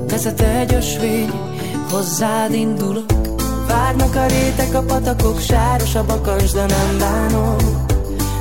[0.08, 1.30] vezet egy ösvény,
[1.90, 3.04] hozzád indulok.
[3.68, 7.56] Várnak a rétek, a patakok, sáros a bakas, de nem bánom.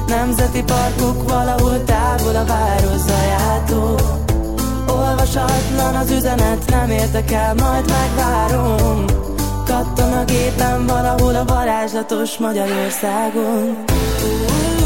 [0.08, 4.28] Nemzeti parkok valahol távol a város zajától.
[5.00, 9.06] Olvasatlan az üzenet, nem értek el, majd megvárom.
[9.66, 13.84] Katton a gépen valahol a varázslatos Magyarországon.
[13.88, 14.79] Elvesztem,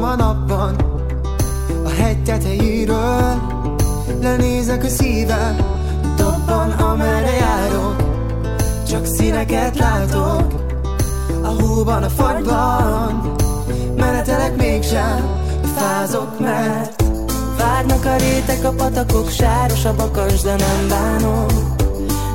[0.00, 0.76] arcom a napban
[1.98, 3.40] hegy tetejéről
[4.20, 5.56] Lenézek a szívem
[6.16, 7.96] Dobban amerre járok.
[8.88, 10.44] Csak színeket látok
[11.42, 13.32] A hóban, a fagyban.
[13.96, 15.38] Menetelek mégsem
[15.76, 17.02] Fázok, mert
[17.58, 21.46] Várnak a rétek, a patakok, sáros a bakas, de nem bánom.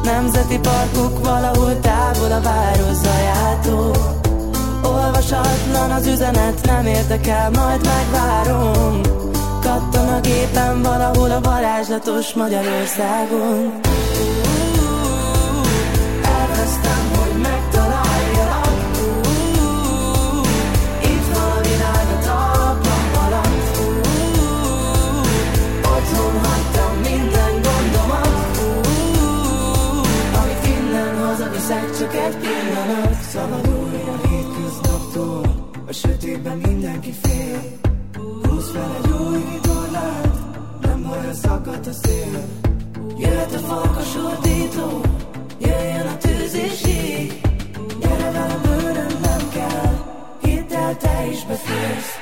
[0.03, 4.23] Nemzeti parkok valahol távol a város zajától
[4.85, 9.01] Olvasatlan az üzenet, nem érdekel, majd megvárom.
[9.61, 13.79] Katton a gépen valahol a varázslatos Magyarországon.
[16.23, 18.73] Elvesztem, hogy megtaláljalak
[21.01, 23.77] Itt valami rád a talpam alatt
[25.97, 28.57] Otthon minden gondomat.
[30.41, 33.13] Amit innen hazaviszek, csak egy pillanat.
[33.35, 33.74] A A
[36.05, 37.61] sötétben mindenki fél.
[38.43, 40.37] Húzz fel egy új vitorlát
[40.81, 42.63] Nem baj, ha szakadt a szél.
[43.17, 45.01] Jöhet a farkas ordító
[45.59, 47.41] Jöjjön a tűz és ég
[47.99, 49.93] Gyere velem, bőröm nem kell
[50.41, 52.19] Hidd el, te is beférsz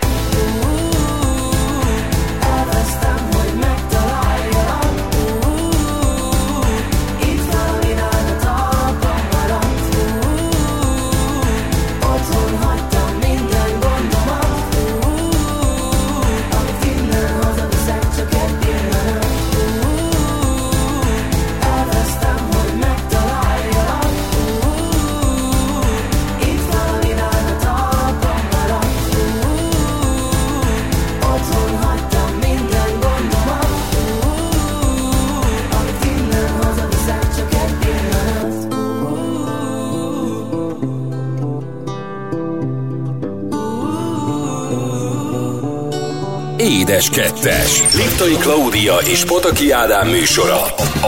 [46.93, 47.95] Édes Kettes.
[47.95, 50.61] Liptai Klaudia és Pataki Ádám műsora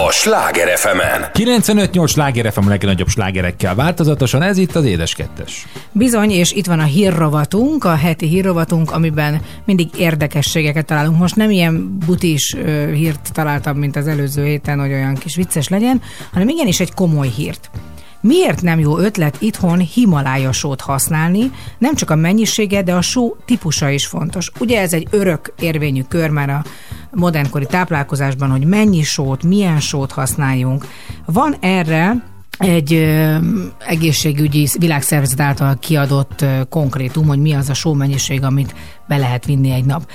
[0.07, 0.97] a Sláger fm
[1.33, 5.67] 95-8 sláger FM legnagyobb slágerekkel változatosan, ez itt az Édes Kettes.
[5.91, 11.17] Bizony, és itt van a hírrovatunk, a heti hírrovatunk, amiben mindig érdekességeket találunk.
[11.17, 15.67] Most nem ilyen butis ö, hírt találtam, mint az előző héten, hogy olyan kis vicces
[15.67, 16.01] legyen,
[16.33, 17.69] hanem igenis egy komoly hírt.
[18.25, 21.51] Miért nem jó ötlet itthon Himalája sót használni?
[21.77, 24.51] Nem csak a mennyisége, de a só típusa is fontos.
[24.59, 26.63] Ugye ez egy örök érvényű kör már a
[27.11, 30.85] modernkori táplálkozásban, hogy mennyi sót, milyen sót használjunk.
[31.25, 32.23] Van erre
[32.57, 33.35] egy ö,
[33.87, 38.75] egészségügyi világszervezet által kiadott ö, konkrétum, hogy mi az a sómennyiség, amit
[39.07, 40.09] be lehet vinni egy nap.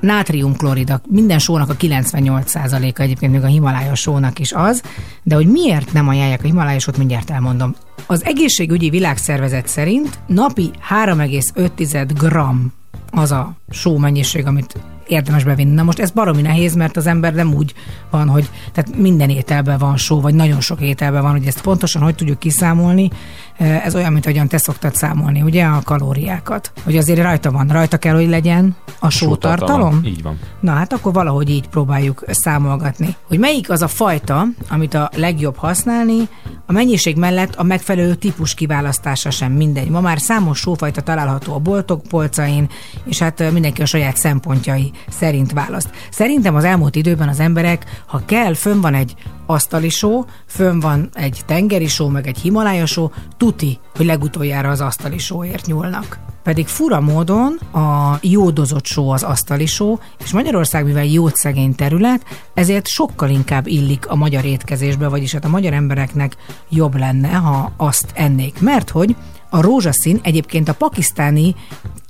[0.00, 4.82] Nátriumklorid, minden sónak a 98%-a egyébként még a Himalája sónak is az,
[5.22, 7.74] de hogy miért nem ajánlják a Himalája sót, mindjárt elmondom.
[8.06, 12.72] Az egészségügyi világszervezet szerint napi 3,5 gram
[13.10, 14.74] az a só mennyiség, amit
[15.06, 15.74] érdemes bevinni.
[15.74, 17.74] Na most ez baromi nehéz, mert az ember nem úgy
[18.10, 22.02] van, hogy tehát minden ételben van só, vagy nagyon sok ételben van, hogy ezt pontosan
[22.02, 23.10] hogy tudjuk kiszámolni.
[23.58, 26.72] Ez olyan, mint ahogyan te szoktad számolni, ugye, a kalóriákat.
[26.84, 30.00] Hogy azért rajta van, rajta kell, hogy legyen a sótartalom.
[30.04, 30.38] Így van.
[30.60, 33.16] Na hát akkor valahogy így próbáljuk számolgatni.
[33.28, 36.28] Hogy melyik az a fajta, amit a legjobb használni,
[36.66, 39.88] a mennyiség mellett a megfelelő típus kiválasztása sem mindegy.
[39.88, 42.68] Ma már számos sófajta található a boltok polcain,
[43.04, 45.90] és hát ö, mindenki a saját szempontjai szerint választ.
[46.10, 49.14] Szerintem az elmúlt időben az emberek, ha kell, fönn van egy
[49.46, 53.10] asztali só, fönn van egy tengeri só, meg egy himalája só,
[53.44, 56.18] tuti, hogy legutoljára az asztali sóért nyúlnak.
[56.42, 62.86] Pedig fura módon a jódozott só az asztali só, és Magyarország, mivel jódszegény terület, ezért
[62.86, 66.36] sokkal inkább illik a magyar étkezésbe, vagyis hát a magyar embereknek
[66.68, 68.60] jobb lenne, ha azt ennék.
[68.60, 69.16] Mert hogy
[69.50, 71.54] a rózsaszín egyébként a pakisztáni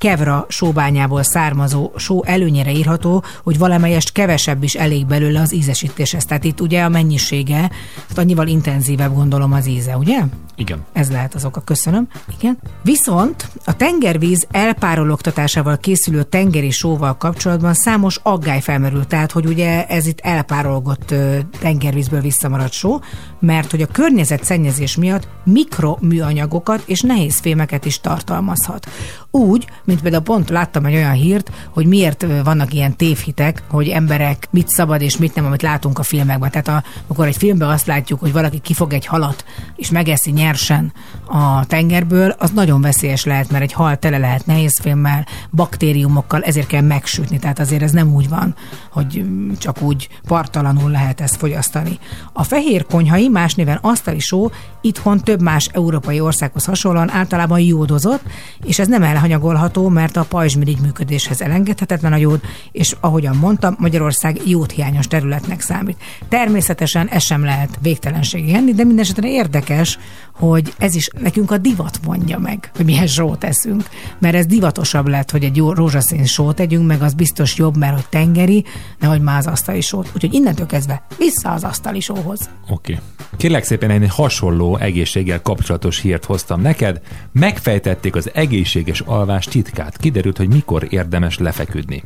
[0.05, 6.25] kevra sóbányából származó só előnyére írható, hogy valamelyest kevesebb is elég belőle az ízesítéshez.
[6.25, 7.59] Tehát itt ugye a mennyisége,
[7.95, 10.21] tehát annyival intenzívebb gondolom az íze, ugye?
[10.57, 10.85] Igen.
[10.93, 12.09] Ez lehet az oka, köszönöm.
[12.39, 12.59] Igen.
[12.83, 20.07] Viszont a tengervíz elpárologtatásával készülő tengeri sóval kapcsolatban számos aggály felmerült, tehát hogy ugye ez
[20.07, 21.15] itt elpárolgott
[21.61, 22.99] tengervízből visszamaradt só,
[23.41, 28.87] mert hogy a környezetszennyezés miatt mikroműanyagokat és nehéz fémeket is tartalmazhat.
[29.31, 34.49] Úgy, mint például pont láttam egy olyan hírt, hogy miért vannak ilyen tévhitek, hogy emberek
[34.51, 36.51] mit szabad és mit nem, amit látunk a filmekben.
[36.51, 39.45] Tehát a, amikor egy filmben azt látjuk, hogy valaki kifog egy halat
[39.77, 40.93] és megeszi nyersen
[41.27, 46.81] a tengerből, az nagyon veszélyes lehet, mert egy hal tele lehet nehézfémmel, baktériumokkal, ezért kell
[46.81, 47.39] megsütni.
[47.39, 48.55] Tehát azért ez nem úgy van,
[48.91, 51.99] hogy mm, csak úgy partalanul lehet ezt fogyasztani.
[52.33, 54.51] A fehér konyhai, más néven asztali só,
[54.81, 58.23] itthon több más európai országhoz hasonlóan általában jódozott,
[58.65, 62.41] és ez nem elhanyagolható, olvasható, mert a pajzsmirigy működéshez elengedhetetlen a jód,
[62.73, 65.97] és ahogyan mondtam, Magyarország jódhiányos területnek számít.
[66.29, 69.99] Természetesen ez sem lehet végtelenségig enni, de mindenesetre érdekes,
[70.33, 73.89] hogy ez is nekünk a divat mondja meg, hogy milyen sót eszünk.
[74.19, 77.95] Mert ez divatosabb lett, hogy egy jó rózsaszín sót tegyünk, meg az biztos jobb, mert
[77.95, 78.65] hogy tengeri,
[78.99, 80.11] nehogy az asztali sót.
[80.15, 82.51] Úgyhogy innentől kezdve vissza az asztali sóhoz.
[82.69, 82.93] Oké.
[82.93, 83.05] Okay.
[83.37, 87.01] Kérlek szépen egy hasonló egészséggel kapcsolatos hírt hoztam neked.
[87.33, 89.64] Megfejtették az egészséges alvás titkát.
[89.97, 92.03] Kiderült, hogy mikor érdemes lefeküdni.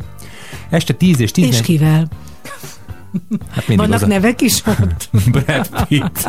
[0.68, 1.58] Este 10 és 11...
[1.58, 2.08] És kivel?
[3.50, 5.10] Hát Vannak az a nevek is ott?
[5.32, 6.26] Brad pitt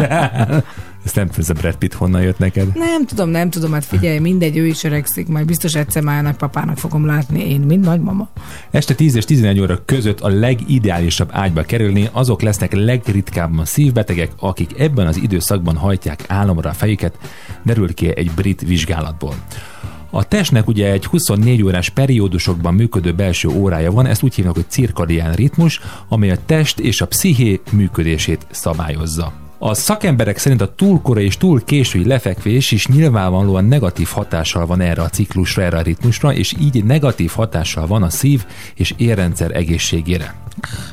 [1.05, 2.75] Ezt nem tudom, ez a Brad Pitt honnan jött neked?
[2.75, 6.77] Nem tudom, nem tudom, hát figyelj, mindegy, ő is öregszik, majd biztos egyszer már nagypapának
[6.77, 8.29] fogom látni, én, mint nagymama.
[8.71, 14.79] Este 10 és 11 óra között a legideálisabb ágyba kerülni azok lesznek legritkábban szívbetegek, akik
[14.79, 17.17] ebben az időszakban hajtják álomra a fejüket,
[17.63, 19.35] derül ki egy brit vizsgálatból.
[20.09, 24.69] A testnek ugye egy 24 órás periódusokban működő belső órája van, ezt úgy hívnak, hogy
[24.69, 29.33] cirkadián ritmus, amely a test és a psziché működését szabályozza.
[29.61, 34.81] A szakemberek szerint a túl korai és túl késői lefekvés is nyilvánvalóan negatív hatással van
[34.81, 39.55] erre a ciklusra, erre a ritmusra, és így negatív hatással van a szív- és érrendszer
[39.55, 40.35] egészségére.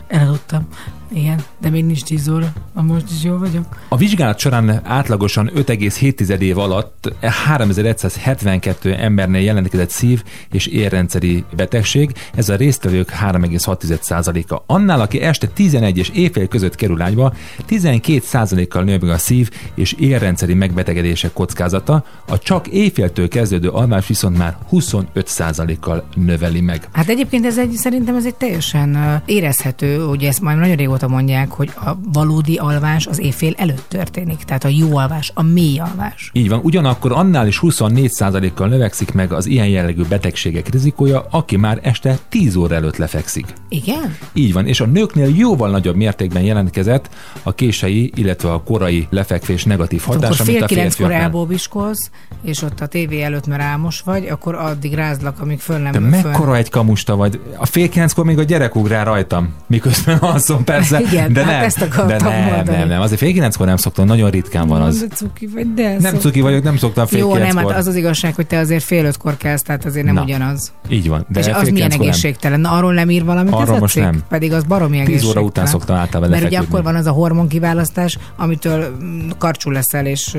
[0.06, 0.66] Elaludtam.
[1.12, 2.52] Igen, de még nincs 10 óra.
[2.74, 3.64] A most is jó vagyok.
[3.88, 12.48] A vizsgálat során átlagosan 5,7 év alatt 3172 embernél jelentkezett szív- és érrendszeri betegség, ez
[12.48, 14.62] a résztvevők 3,6%-a.
[14.66, 17.34] Annál, aki este 11 és éjfél között kerül ágyba,
[17.68, 24.36] 12%-kal nő meg a szív- és érrendszeri megbetegedések kockázata, a csak éjféltől kezdődő alvás viszont
[24.36, 26.88] már 25%-kal növeli meg.
[26.92, 31.50] Hát egyébként ez egy, szerintem ez egy teljesen érezhető, ugye ezt már nagyon régóta mondják,
[31.50, 34.38] hogy a valódi alvás az éjfél előtt történik.
[34.44, 36.30] Tehát a jó alvás, a mély alvás.
[36.32, 41.78] Így van, ugyanakkor annál is 24%-kal növekszik meg az ilyen jellegű betegségek rizikója, aki már
[41.82, 43.46] este 10 óra előtt lefekszik.
[43.68, 44.16] Igen?
[44.32, 47.08] Így van, és a nőknél jóval nagyobb mértékben jelentkezett
[47.42, 51.20] a kései, illetve a korai lefekvés negatív Akkor hatása, mint fél a férfiaknál.
[51.20, 52.10] elbóbiskolsz,
[52.42, 55.98] és ott a tévé előtt, mert álmos vagy, akkor addig rázlak, amíg föl nem De
[55.98, 56.08] föl.
[56.30, 57.40] mekkora egy kamusta vagy?
[57.56, 60.85] A fél kilenckor még a gyerek ugrál rajtam, miközben alszom persze.
[60.90, 62.78] Igen, de hát nem, ezt akartam de nem, mondani.
[62.78, 65.00] nem, nem, azért fél kilenckor nem szoktam, nagyon ritkán van az.
[65.00, 67.86] De cuki vagy, de Nem szok- cuki vagyok, nem szoktam fél Jó, nem, hát az
[67.86, 70.72] az igazság, hogy te azért fél ötkor kelsz, tehát azért nem Na, ugyanaz.
[70.88, 71.26] Így van.
[71.28, 72.60] De és az milyen egészségtelen?
[72.60, 74.22] Na, arról nem ír valamit Arról ez most nem.
[74.28, 75.44] Pedig az baromi 10 óra egészségtelen.
[75.48, 80.36] után szoktam általában Mert ugye akkor van az a hormonkiválasztás, amitől mm, karcsú leszel, és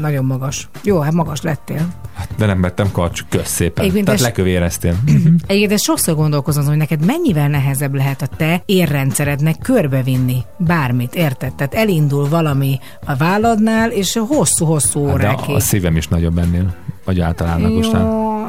[0.00, 0.68] nagyon magas.
[0.82, 1.86] Jó, hát magas lettél.
[2.36, 3.82] De nem vettem karcs, kösz szépen.
[3.82, 4.94] Egyébként Tehát ez- lekövéreztél.
[5.46, 11.54] Egyébként ezt sokszor gondolkozom, hogy neked mennyivel nehezebb lehet a te érrendszerednek körbevinni bármit, érted?
[11.54, 15.54] Tehát elindul valami a válladnál, és hosszú-hosszú Hát de órákig.
[15.54, 16.74] a szívem is nagyobb ennél,
[17.04, 18.46] vagy általánosnál.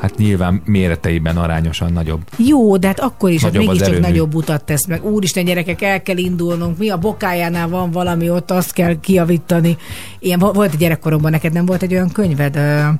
[0.00, 2.20] Hát nyilván méreteiben arányosan nagyobb.
[2.36, 5.04] Jó, de hát akkor is, hát Nagyobb az mégiscsak nagyobb utat tesz meg.
[5.04, 6.78] Úristen, gyerekek, el kell indulnunk.
[6.78, 9.76] Mi a bokájánál van valami, ott azt kell kiavítani.
[10.18, 12.56] Ilyen vo- volt egy gyerekkoromban, neked nem volt egy olyan könyved,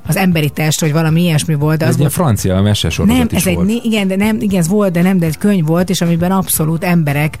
[0.07, 3.27] az emberi test, vagy valami ilyesmi volt, de Ez az egy volt francia mesesorozat nem,
[3.31, 3.67] is ez egy, volt.
[3.67, 6.31] né- igen, de nem, igen, ez volt, de nem, de egy könyv volt, és amiben
[6.31, 7.37] abszolút emberek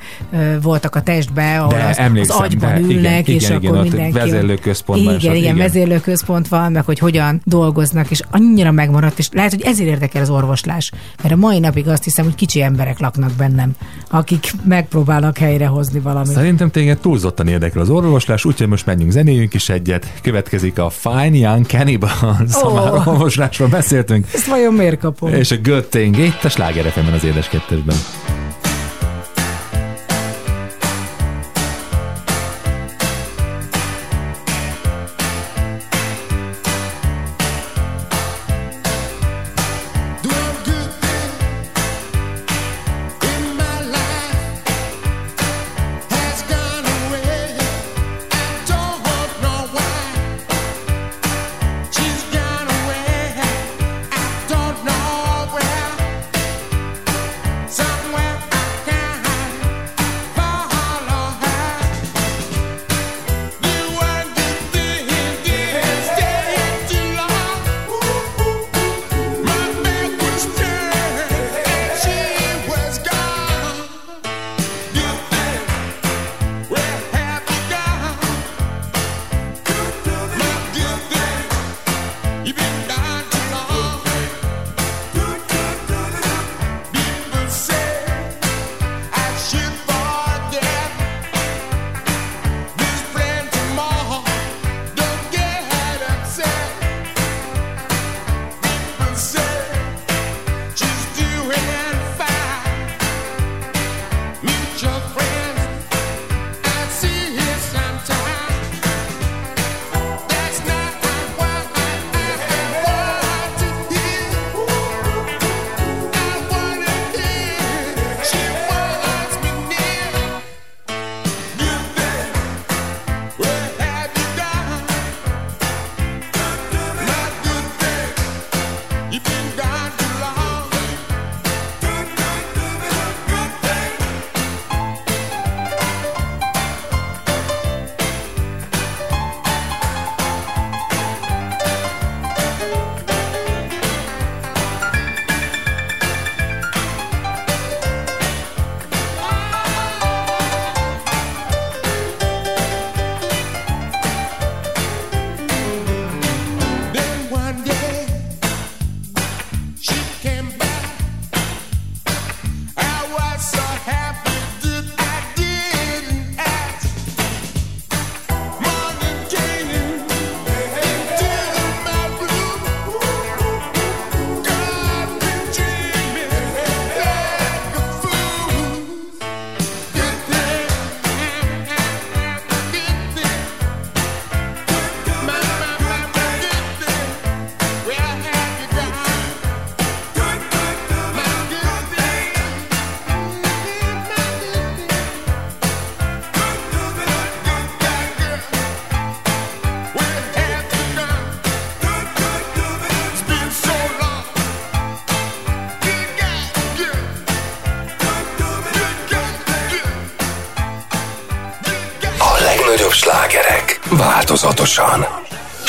[0.61, 3.69] voltak a testbe, ahol De az, az emlékszem, agyban de igen, ülnek, és igen, akkor
[3.69, 4.11] igen, mindenki...
[4.11, 5.57] vezérlőközpontban Igen, igen, igen.
[5.57, 10.29] vezérlőközpont van, meg hogy hogyan dolgoznak, és annyira megmaradt, és lehet, hogy ezért érdekel az
[10.29, 10.91] orvoslás,
[11.21, 13.71] mert a mai napig azt hiszem, hogy kicsi emberek laknak bennem,
[14.09, 16.31] akik megpróbálnak helyrehozni valamit.
[16.31, 20.13] Szerintem téged túlzottan érdekel az orvoslás, úgyhogy most menjünk zenéjünk is egyet.
[20.21, 22.73] Következik a Fine Young Cannibals, oh.
[22.73, 24.27] már orvoslásról beszéltünk.
[24.33, 25.33] Ezt vajon miért kapom?
[25.33, 27.95] És a Good Thing itt a Sláger az édes kettesben.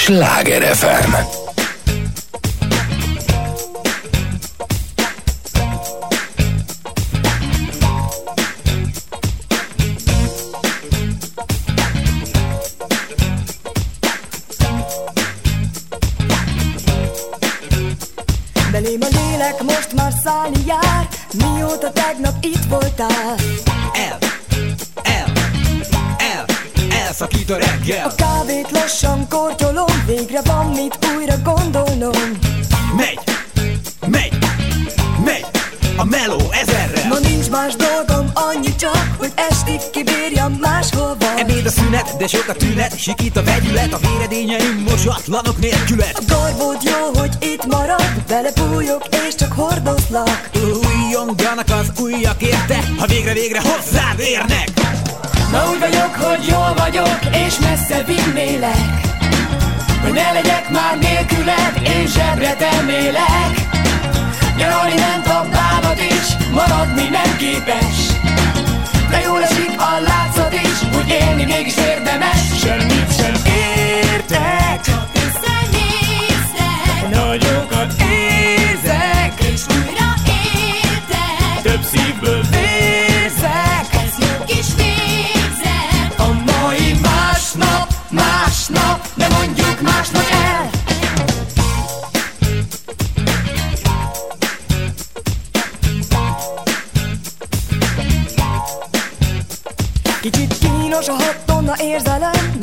[0.09, 1.13] Sláger FM.
[18.71, 21.09] Belém a lélek most már szállni jár
[21.39, 23.35] Mióta tegnap itt voltál
[23.95, 24.19] El,
[27.21, 28.07] elszakít a reggel.
[28.07, 32.39] A kávét lassan kortyolom Végre van mit újra gondolnom.
[32.97, 33.19] Megy,
[34.07, 34.39] megy,
[35.25, 35.47] megy
[35.97, 37.09] a meló ezerrel.
[37.09, 41.37] Ma nincs más dolgom, annyi csak Hogy estig kibírjam máshova.
[41.37, 46.23] Ebéd a szünet, de sok a tünet Sikít a vegyület, a véredényeim mosatlanok nélkület A
[46.35, 50.51] garbód jó, hogy itt marad Belebújok és csak hordozlak.
[50.55, 54.98] Újjonganak az újjak érte Ha végre-végre hozzád érnek
[55.53, 59.01] Na úgy vagyok, hogy jól vagyok, és messze vinnélek
[60.03, 63.69] Hogy ne legyek már nélküled, én zsebre tennélek
[64.59, 67.97] Nyaralni ment a bánat is, maradni nem képes.
[69.11, 72.41] De jól esik a látszat is, hogy élni mégis érdemes.
[72.61, 77.68] Semmit sem értek, csak összenéztek Nagyokat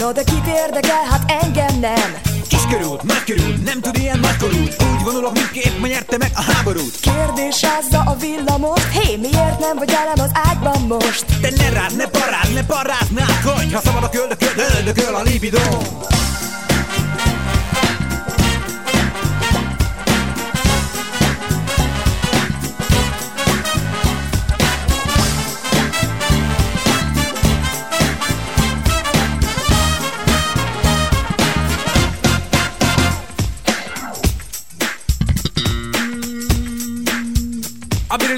[0.05, 2.15] Na de kit érdekel, hát engem nem.
[2.47, 6.99] Kiskörút, nagykörút, nem tud ilyen nagykorút Úgy vonulok, mindképp ma nyerte meg a háborút.
[6.99, 11.25] Kérdésázza a villamost Hé, miért nem vagy velem az ágyban most?
[11.41, 15.59] Te ne rád, ne parád, ne paráznál Hogy ha szabad a köldököl, öldököl a libidó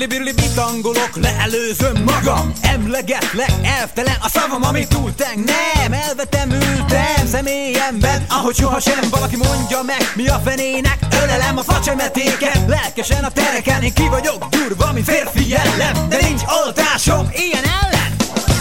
[0.07, 2.51] A birli birli bitangolok, leelőzöm magam.
[2.61, 5.43] Emlegetlek, elvtelen a szavam, amit túlteng.
[5.43, 9.09] Nem, elvetem, ültem személyemben Ahogy sohasem.
[9.09, 14.45] Valaki mondja meg Mi a fenének, ölelem a facsemetéket Lelkesen a tereken, én ki vagyok
[14.49, 17.29] durva, mint férfi jellem De nincs oltásom.
[17.35, 18.15] Ilyen ellen?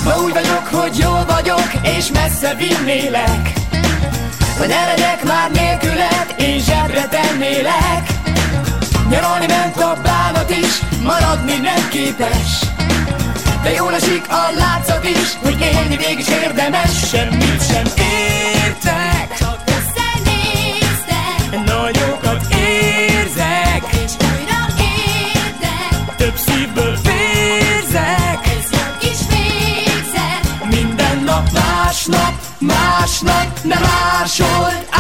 [0.04, 3.52] Ma úgy vagyok, hogy jól vagyok, és messze vinnélek.
[4.58, 8.16] Hogy ne legyek már nélküled, én zsebre tennélek
[9.08, 12.50] Nyaralni ment a bánat is, maradni nem képes.
[13.62, 17.08] De jól esik a látszat is, hogy élni mégis érdemes.
[17.08, 17.84] Semmit sem
[18.64, 21.64] értek, csak összenéztek.
[21.64, 32.32] Nagyokat érzek, és újra érdek Több szívből vérzek, ez jó kis végzet Minden nap másnap,
[32.58, 34.95] másnap, nem másolt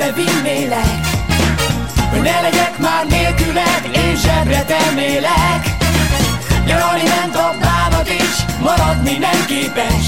[0.00, 1.06] és messze vinnélek
[2.10, 5.76] Hogy ne legyek már nélküled, én zsebre tennélek
[6.66, 10.06] Nyaralni ment a bánat is, maradni nem képes.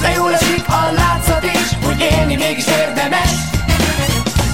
[0.00, 3.30] De jól esik a látszat is, hogy élni mégis érdemes.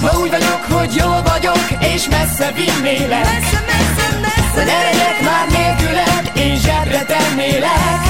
[0.01, 3.23] Ma úgy vagyok, hogy jól vagyok, és messze vinnélek.
[3.23, 8.01] Messze, messze, messze De ne legyek már nélküled, én zsebre tennélek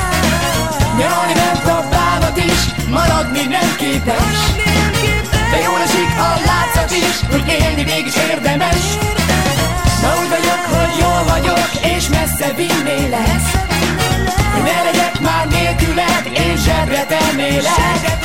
[0.97, 4.68] Nyaralni ment a bánat is, maradni nem képes
[5.51, 8.83] De jól esik a látszat is, hogy élni mégis érdemes.
[10.01, 13.41] Ma úgy vagyok, hogy jól vagyok, és messze vinnélek.
[14.53, 18.17] Hogy ne legyek már nélküled, én zsebre tennélek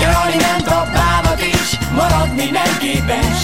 [0.00, 3.38] Nyaralni ment a bánat is, maradni nem képes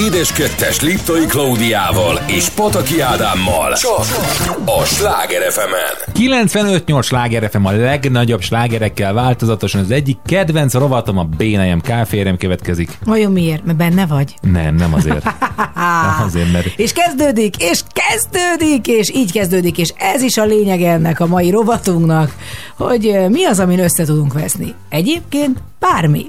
[0.00, 3.72] érdemes Édeskettes Liptai Klaudiával és Pataki Ádámmal.
[3.72, 4.04] Csak
[4.64, 5.60] a Sláger fm
[6.14, 12.98] 95-8 sláger FM a legnagyobb slágerekkel változatosan az egyik kedvenc rovatom a B&M káférem következik.
[13.04, 13.64] Vajon miért?
[13.64, 14.34] Mert benne vagy?
[14.40, 15.24] Nem, nem azért.
[15.74, 20.82] Nem azért, mert És kezdődik, és kezdődik, és így kezdődik, és ez is a lényeg
[20.82, 22.34] ennek a mai rovatunknak,
[22.76, 24.74] hogy mi az, amin össze tudunk veszni.
[24.88, 26.26] Egyébként bármi.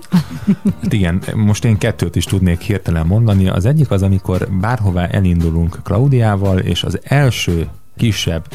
[0.81, 3.47] Hát igen, most én kettőt is tudnék hirtelen mondani.
[3.47, 7.67] Az egyik az, amikor bárhová elindulunk Klaudiával, és az első
[7.97, 8.47] kisebb,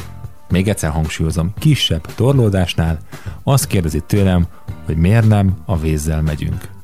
[0.49, 2.99] még egyszer hangsúlyozom, kisebb torlódásnál
[3.43, 4.47] azt kérdezi tőlem,
[4.85, 6.76] hogy miért nem a vízzel megyünk.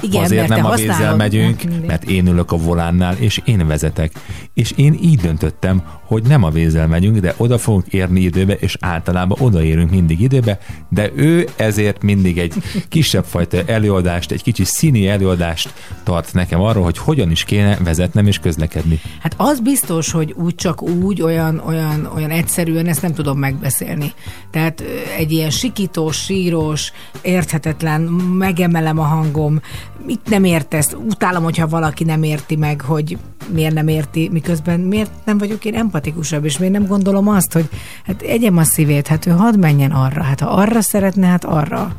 [0.00, 4.12] Igen, Azért mert nem a vízzel megyünk, mert én ülök a volánnál, és én vezetek.
[4.54, 8.76] És én így döntöttem, hogy nem a vízzel megyünk, de oda fogunk érni időbe, és
[8.80, 12.54] általában odaérünk mindig időbe, de ő ezért mindig egy
[12.88, 15.72] kisebb fajta előadást, egy kicsi színi előadást
[16.02, 19.00] tart nekem arról, hogy hogyan is kéne vezetnem és közlekedni.
[19.20, 24.12] Hát az biztos, hogy úgy csak úgy, olyan, olyan, olyan egyszerűen ezt nem tudom megbeszélni.
[24.50, 24.82] Tehát
[25.18, 26.92] egy ilyen sikítós, sírós,
[27.22, 28.00] érthetetlen,
[28.38, 29.60] megemelem a hangom,
[30.06, 33.18] mit nem értesz, utálom, hogyha valaki nem érti meg, hogy
[33.52, 37.68] miért nem érti, miközben miért nem vagyok én empatikusabb, és miért nem gondolom azt, hogy
[38.06, 41.92] hát egyem a szívét, hát ő hadd menjen arra, hát ha arra szeretne, hát arra.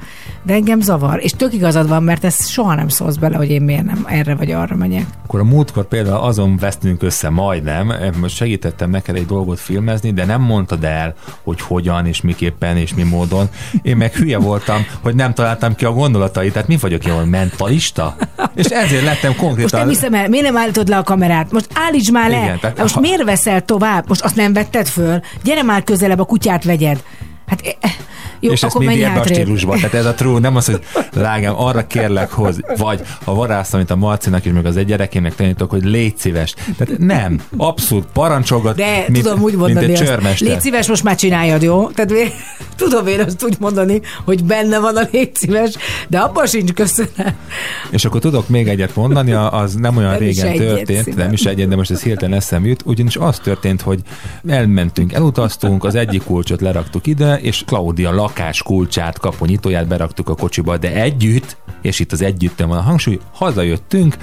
[0.43, 3.61] De engem zavar, és tök igazad van, mert ezt soha nem szólsz bele, hogy én
[3.61, 5.05] miért nem erre vagy arra megyek.
[5.23, 10.25] Akkor a múltkor például azon vesztünk össze majdnem, most segítettem neked egy dolgot filmezni, de
[10.25, 11.13] nem mondtad el,
[11.43, 13.49] hogy hogyan és miképpen és mi módon.
[13.81, 17.25] Én meg hülye voltam, hogy nem találtam ki a gondolatait, tehát mi vagyok jól
[17.57, 18.15] mentalista?
[18.55, 19.87] És ezért lettem Most nem konkrétan...
[19.87, 21.51] hiszem el, miért nem állítod le a kamerát?
[21.51, 22.43] Most állíts már le!
[22.43, 24.07] Igen, tehát most ha- miért veszel tovább?
[24.07, 25.21] Most azt nem vetted föl?
[25.43, 27.03] Gyere már közelebb, a kutyát vegyed.
[27.47, 27.91] Hát eh,
[28.45, 29.75] jó, és ezt mindig ebben a stílusban.
[29.75, 30.79] Tehát ez a true, nem az, hogy
[31.13, 35.35] lágám, arra kérlek, hogy vagy a varázs, amit a Marcinak és meg az egy gyerekének
[35.35, 36.53] tanítok, hogy légy szíves.
[36.77, 40.03] Tehát nem, abszolút parancsolgat, De mint, tudom úgy mint mondani egy azt.
[40.03, 40.47] csörmester.
[40.47, 41.89] Légy szíves, most már csináljad, jó?
[41.89, 42.13] Tehát
[42.75, 45.73] tudom én azt úgy mondani, hogy benne van a légy szíves,
[46.07, 47.33] de abban sincs köszönet.
[47.89, 51.23] És akkor tudok még egyet mondani, az nem olyan Nem régen egyet, történt, szívem.
[51.23, 53.99] nem is egyet, de most ez hirtelen eszem jut, ugyanis az történt, hogy
[54.47, 60.77] elmentünk, elutaztunk, az egyik kulcsot leraktuk ide, és Claudia lakás kulcsát, kaponyitóját beraktuk a kocsiba,
[60.77, 64.17] de együtt, és itt az együttem van a hangsúly, hazajöttünk,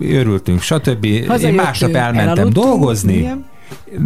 [0.00, 1.04] örültünk, stb.
[1.04, 3.44] Én Hazajöttünk, másnap elmentem dolgozni, igen.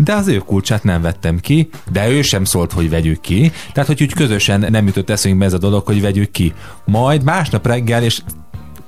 [0.04, 3.52] de az ő kulcsát nem vettem ki, de ő sem szólt, hogy vegyük ki.
[3.72, 6.52] Tehát, hogy úgy közösen nem jutott eszünkbe ez a dolog, hogy vegyük ki.
[6.84, 8.20] Majd másnap reggel, és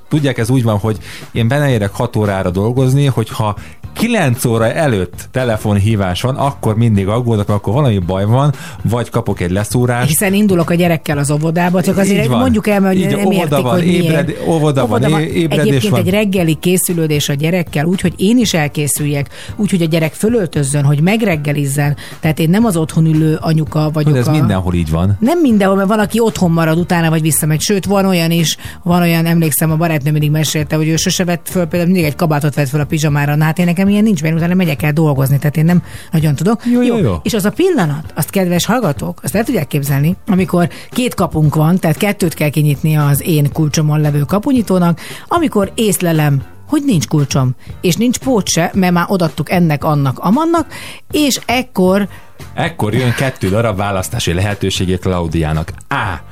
[0.08, 0.98] tudják, ez úgy van, hogy
[1.32, 3.56] én beleérek 6 órára dolgozni, hogyha
[3.98, 8.52] 9 óra előtt telefonhívás van, akkor mindig aggódok, akkor valami baj van,
[8.82, 10.08] vagy kapok egy leszúrást.
[10.08, 12.38] Hiszen indulok a gyerekkel az óvodába, csak azért van.
[12.38, 14.46] mondjuk el, mert Így nem óvoda értik, van, hogy ébred- miért.
[14.48, 16.00] óvoda van, é- ébredés Egyébként van.
[16.00, 20.84] egy reggeli készülődés a gyerekkel, úgy, hogy én is elkészüljek, úgy, hogy a gyerek fölöltözzön,
[20.84, 21.96] hogy megreggelizzen.
[22.20, 24.12] Tehát én nem az otthon ülő anyuka vagyok.
[24.12, 24.30] De ez a...
[24.30, 25.16] mindenhol így van.
[25.20, 27.60] Nem mindenhol, mert van, aki otthon marad utána, vagy visszamegy.
[27.60, 31.48] Sőt, van olyan is, van olyan, emlékszem, a barátnőm mindig mesélte, hogy ő sose vett
[31.50, 33.34] föl, például mindig egy kabátot vett föl a pizsamára.
[33.34, 36.34] Na hát én nekem ilyen nincs, mert utána megyek el dolgozni, tehát én nem nagyon
[36.34, 36.66] tudok.
[36.66, 37.16] Jó, jó, jó.
[37.22, 41.78] És az a pillanat, azt kedves hallgatók, azt el tudják képzelni, amikor két kapunk van,
[41.78, 47.96] tehát kettőt kell kinyitnia az én kulcsomon levő kapunyitónak, amikor észlelem, hogy nincs kulcsom, és
[47.96, 50.66] nincs pót se, mert már odattuk ennek, annak, amannak,
[51.10, 52.08] és ekkor
[52.54, 55.72] Ekkor jön kettő darab választási lehetősége Klaudiának.
[55.88, 56.27] A.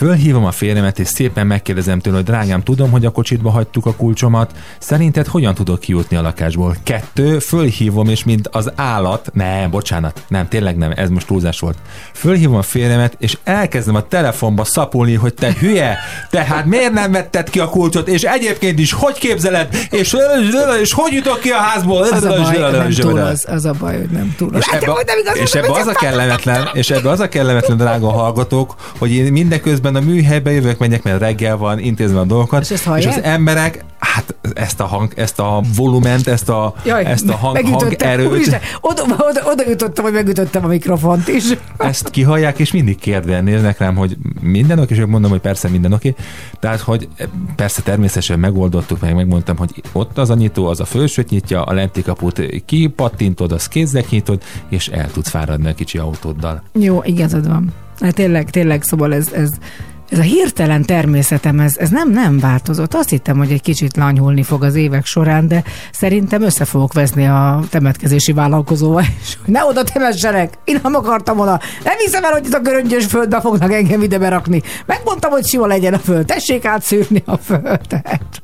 [0.00, 3.94] Fölhívom a férjemet, és szépen megkérdezem tőle, hogy drágám, tudom, hogy a kocsitba hagytuk a
[3.94, 4.52] kulcsomat.
[4.78, 6.76] Szerinted hogyan tudok kijutni a lakásból?
[6.82, 11.76] Kettő, fölhívom, és mint az állat, nem, bocsánat, nem, tényleg nem, ez most túlzás volt.
[12.12, 15.98] Fölhívom a férjemet, és elkezdem a telefonba szapulni, hogy te hülye,
[16.30, 20.16] tehát miért nem vetted ki a kulcsot, és egyébként is hogy képzeled, és,
[20.80, 22.02] és hogy jutok ki a házból?
[22.02, 24.56] az a baj, nem túl az, az a baj, hogy nem túl.
[24.56, 24.92] És ebbe,
[25.42, 29.88] és ebbe az a kellemetlen, és ebbe az a kellemetlen, drága hallgatók, hogy én mindeközben
[29.94, 33.84] a műhelybe jövök, megyek, mert reggel van, intézem a dolgokat, És ezt és az emberek,
[33.98, 38.60] hát ezt a hang, ezt a volument, ezt a, Jaj, ezt a hang, hangerőt, Úristen,
[38.80, 41.44] Oda, oda, oda jutottam, hogy megütöttem a mikrofont is.
[41.76, 45.92] ezt kihallják, és mindig kérdően néznek rám, hogy minden oké, és mondom, hogy persze minden
[45.92, 46.14] oké.
[46.60, 47.08] Tehát, hogy
[47.56, 51.72] persze természetesen megoldottuk, meg megmondtam, hogy ott az a nyitó, az a felsőt nyitja, a
[51.72, 56.62] lenti kaput kipattintod, az kézzel nyitod, és el tudsz fáradni a kicsi autóddal.
[56.72, 57.72] Jó, igazad van.
[58.00, 59.50] Hát tényleg, tényleg, szóval ez, ez,
[60.10, 62.94] ez a hirtelen természetem, ez, ez nem, nem változott.
[62.94, 65.62] Azt hittem, hogy egy kicsit lanyhulni fog az évek során, de
[65.92, 71.60] szerintem össze fogok veszni a temetkezési vállalkozóval, és ne oda temessenek, én nem akartam oda.
[71.84, 74.62] Nem hiszem el, hogy itt a göröngyös földbe fognak engem ide berakni.
[74.86, 78.42] Megmondtam, hogy sima legyen a föld, tessék átszűrni a földet.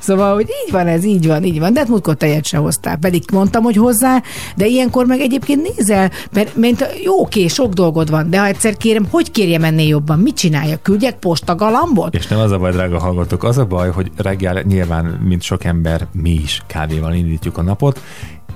[0.00, 1.72] Szóval, hogy így van ez, így van, így van.
[1.72, 2.96] De hát múltkor tejet se hoztál.
[2.96, 4.22] Pedig mondtam, hogy hozzá,
[4.56, 8.76] de ilyenkor meg egyébként nézel, mert mint jó, oké, sok dolgod van, de ha egyszer
[8.76, 10.82] kérem, hogy kérjem ennél jobban, mit csináljak?
[11.08, 12.14] Küldjek postagalambot?
[12.14, 15.64] És nem az a baj, drága hallgatók, az a baj, hogy reggel nyilván, mint sok
[15.64, 18.02] ember, mi is kávéval indítjuk a napot,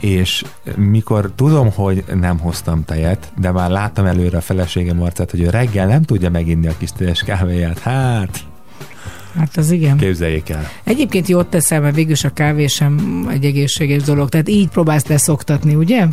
[0.01, 0.45] és
[0.77, 5.51] mikor tudom, hogy nem hoztam tejet, de már láttam előre a feleségem arcát, hogy ő
[5.51, 8.39] reggel nem tudja meginni a kis tejes kávéját, hát
[9.39, 9.97] Hát az igen.
[9.97, 10.69] képzeljék el.
[10.85, 14.29] Egyébként jót teszel, mert végül a kávé sem egy egészséges dolog.
[14.29, 16.07] Tehát így próbálsz leszoktatni, ugye?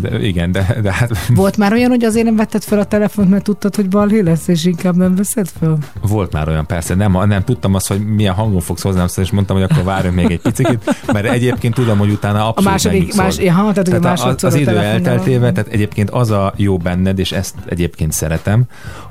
[0.00, 3.30] De, igen, de, de hát Volt már olyan, hogy azért nem vetted fel a telefont,
[3.30, 5.78] mert tudtad, hogy balhé lesz, és inkább nem veszed fel?
[6.02, 9.56] volt már olyan, persze, nem, nem tudtam azt, hogy milyen hangon fogsz hozzám és mondtam,
[9.56, 13.24] hogy akkor várjunk még egy picit, mert egyébként tudom, hogy utána A abszolút második, megnyugszol.
[13.24, 17.18] más, ja, tehát, tehát a- az a idő elteltével, tehát egyébként az a jó benned,
[17.18, 18.62] és ezt egyébként szeretem,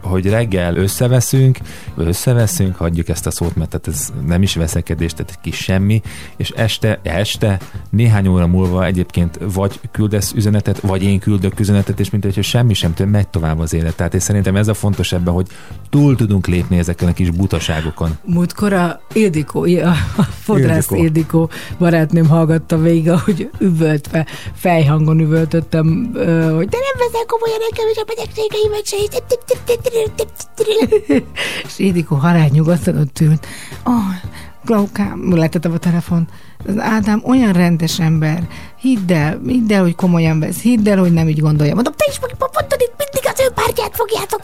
[0.02, 1.58] hogy reggel összeveszünk,
[1.96, 6.02] összeveszünk, hagyjuk ezt a szót, mert tehát ez nem is veszekedés, tehát egy kis semmi,
[6.38, 7.60] és este, este,
[7.90, 12.74] néhány óra múlva egyébként vagy küldesz üzenetet, vagy én küldök üzenetet, és mint hogyha semmi
[12.74, 13.96] sem tört, megy tovább az élet.
[13.96, 15.48] Tehát és szerintem ez a fontos ebben, hogy
[15.90, 18.18] túl tudunk lépni ezeken a kis butaságokon.
[18.26, 21.04] Múltkor a Ildikó, a a fodrász Ildikó.
[21.04, 26.10] Ildikó barátnőm hallgatta végig, ahogy üvöltve, fejhangon üvöltöttem,
[26.56, 28.98] hogy de nem veszel komolyan nekem és a betegségeimet se.
[31.66, 33.45] És Ildikó halál nyugodtan ott ült.
[33.84, 34.14] Oh,
[34.66, 36.28] Glaukám, letettem a telefon.
[36.68, 38.48] Az Ádám olyan rendes ember.
[38.80, 40.62] Hidd el, hidd el, hogy komolyan vesz.
[40.62, 41.74] Hidd el, hogy nem így gondolja.
[41.74, 44.40] Mondom, te is mondtad, itt mindig az ő pártját fogjátok.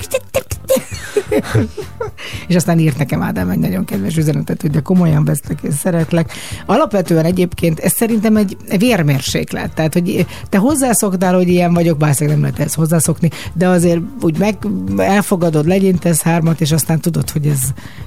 [2.48, 6.34] És aztán írt nekem Ádám egy nagyon kedves üzenetet, hogy de komolyan vesztek, és szeretlek.
[6.66, 9.74] Alapvetően egyébként ez szerintem egy vérmérséklet.
[9.74, 14.38] Tehát, hogy te hozzászoktál, hogy ilyen vagyok, bár nem lehet ezt hozzászokni, de azért úgy
[14.38, 14.58] meg
[14.98, 17.60] elfogadod, legyintesz hármat, és aztán tudod, hogy ez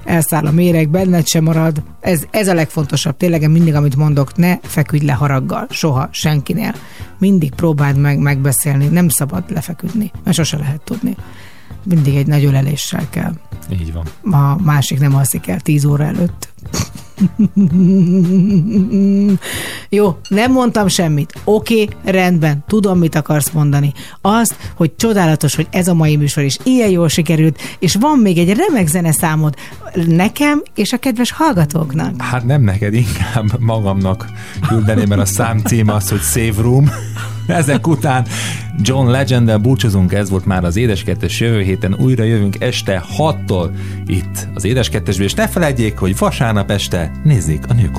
[0.05, 1.82] elszáll a méreg, benned sem marad.
[2.01, 3.16] Ez, ez a legfontosabb.
[3.16, 5.66] Tényleg mindig, amit mondok, ne feküdj le haraggal.
[5.70, 6.74] Soha, senkinél.
[7.19, 8.86] Mindig próbáld meg megbeszélni.
[8.86, 11.16] Nem szabad lefeküdni, mert sose lehet tudni.
[11.85, 13.32] Mindig egy nagy öleléssel kell.
[13.73, 14.06] Így van.
[14.40, 16.52] A másik nem alszik el 10 óra előtt.
[19.89, 21.32] Jó, nem mondtam semmit.
[21.44, 23.93] Oké, okay, rendben, tudom, mit akarsz mondani.
[24.20, 28.39] Azt, hogy csodálatos, hogy ez a mai műsor is ilyen jól sikerült, és van még
[28.39, 29.55] egy remek zeneszámod
[30.06, 32.23] nekem és a kedves hallgatóknak.
[32.23, 34.27] Hát nem neked, inkább magamnak
[34.69, 36.90] küldeném, mert a szám címe az, hogy Save Room.
[37.61, 38.27] Ezek után
[38.81, 43.71] John Legend-del búcsúzunk, ez volt már az Édeskettes jövő héten, újra jövünk este 6-tól
[44.07, 47.91] itt az Édeskettesből, és ne felejtjék, hogy vasárnap este nézzék a nő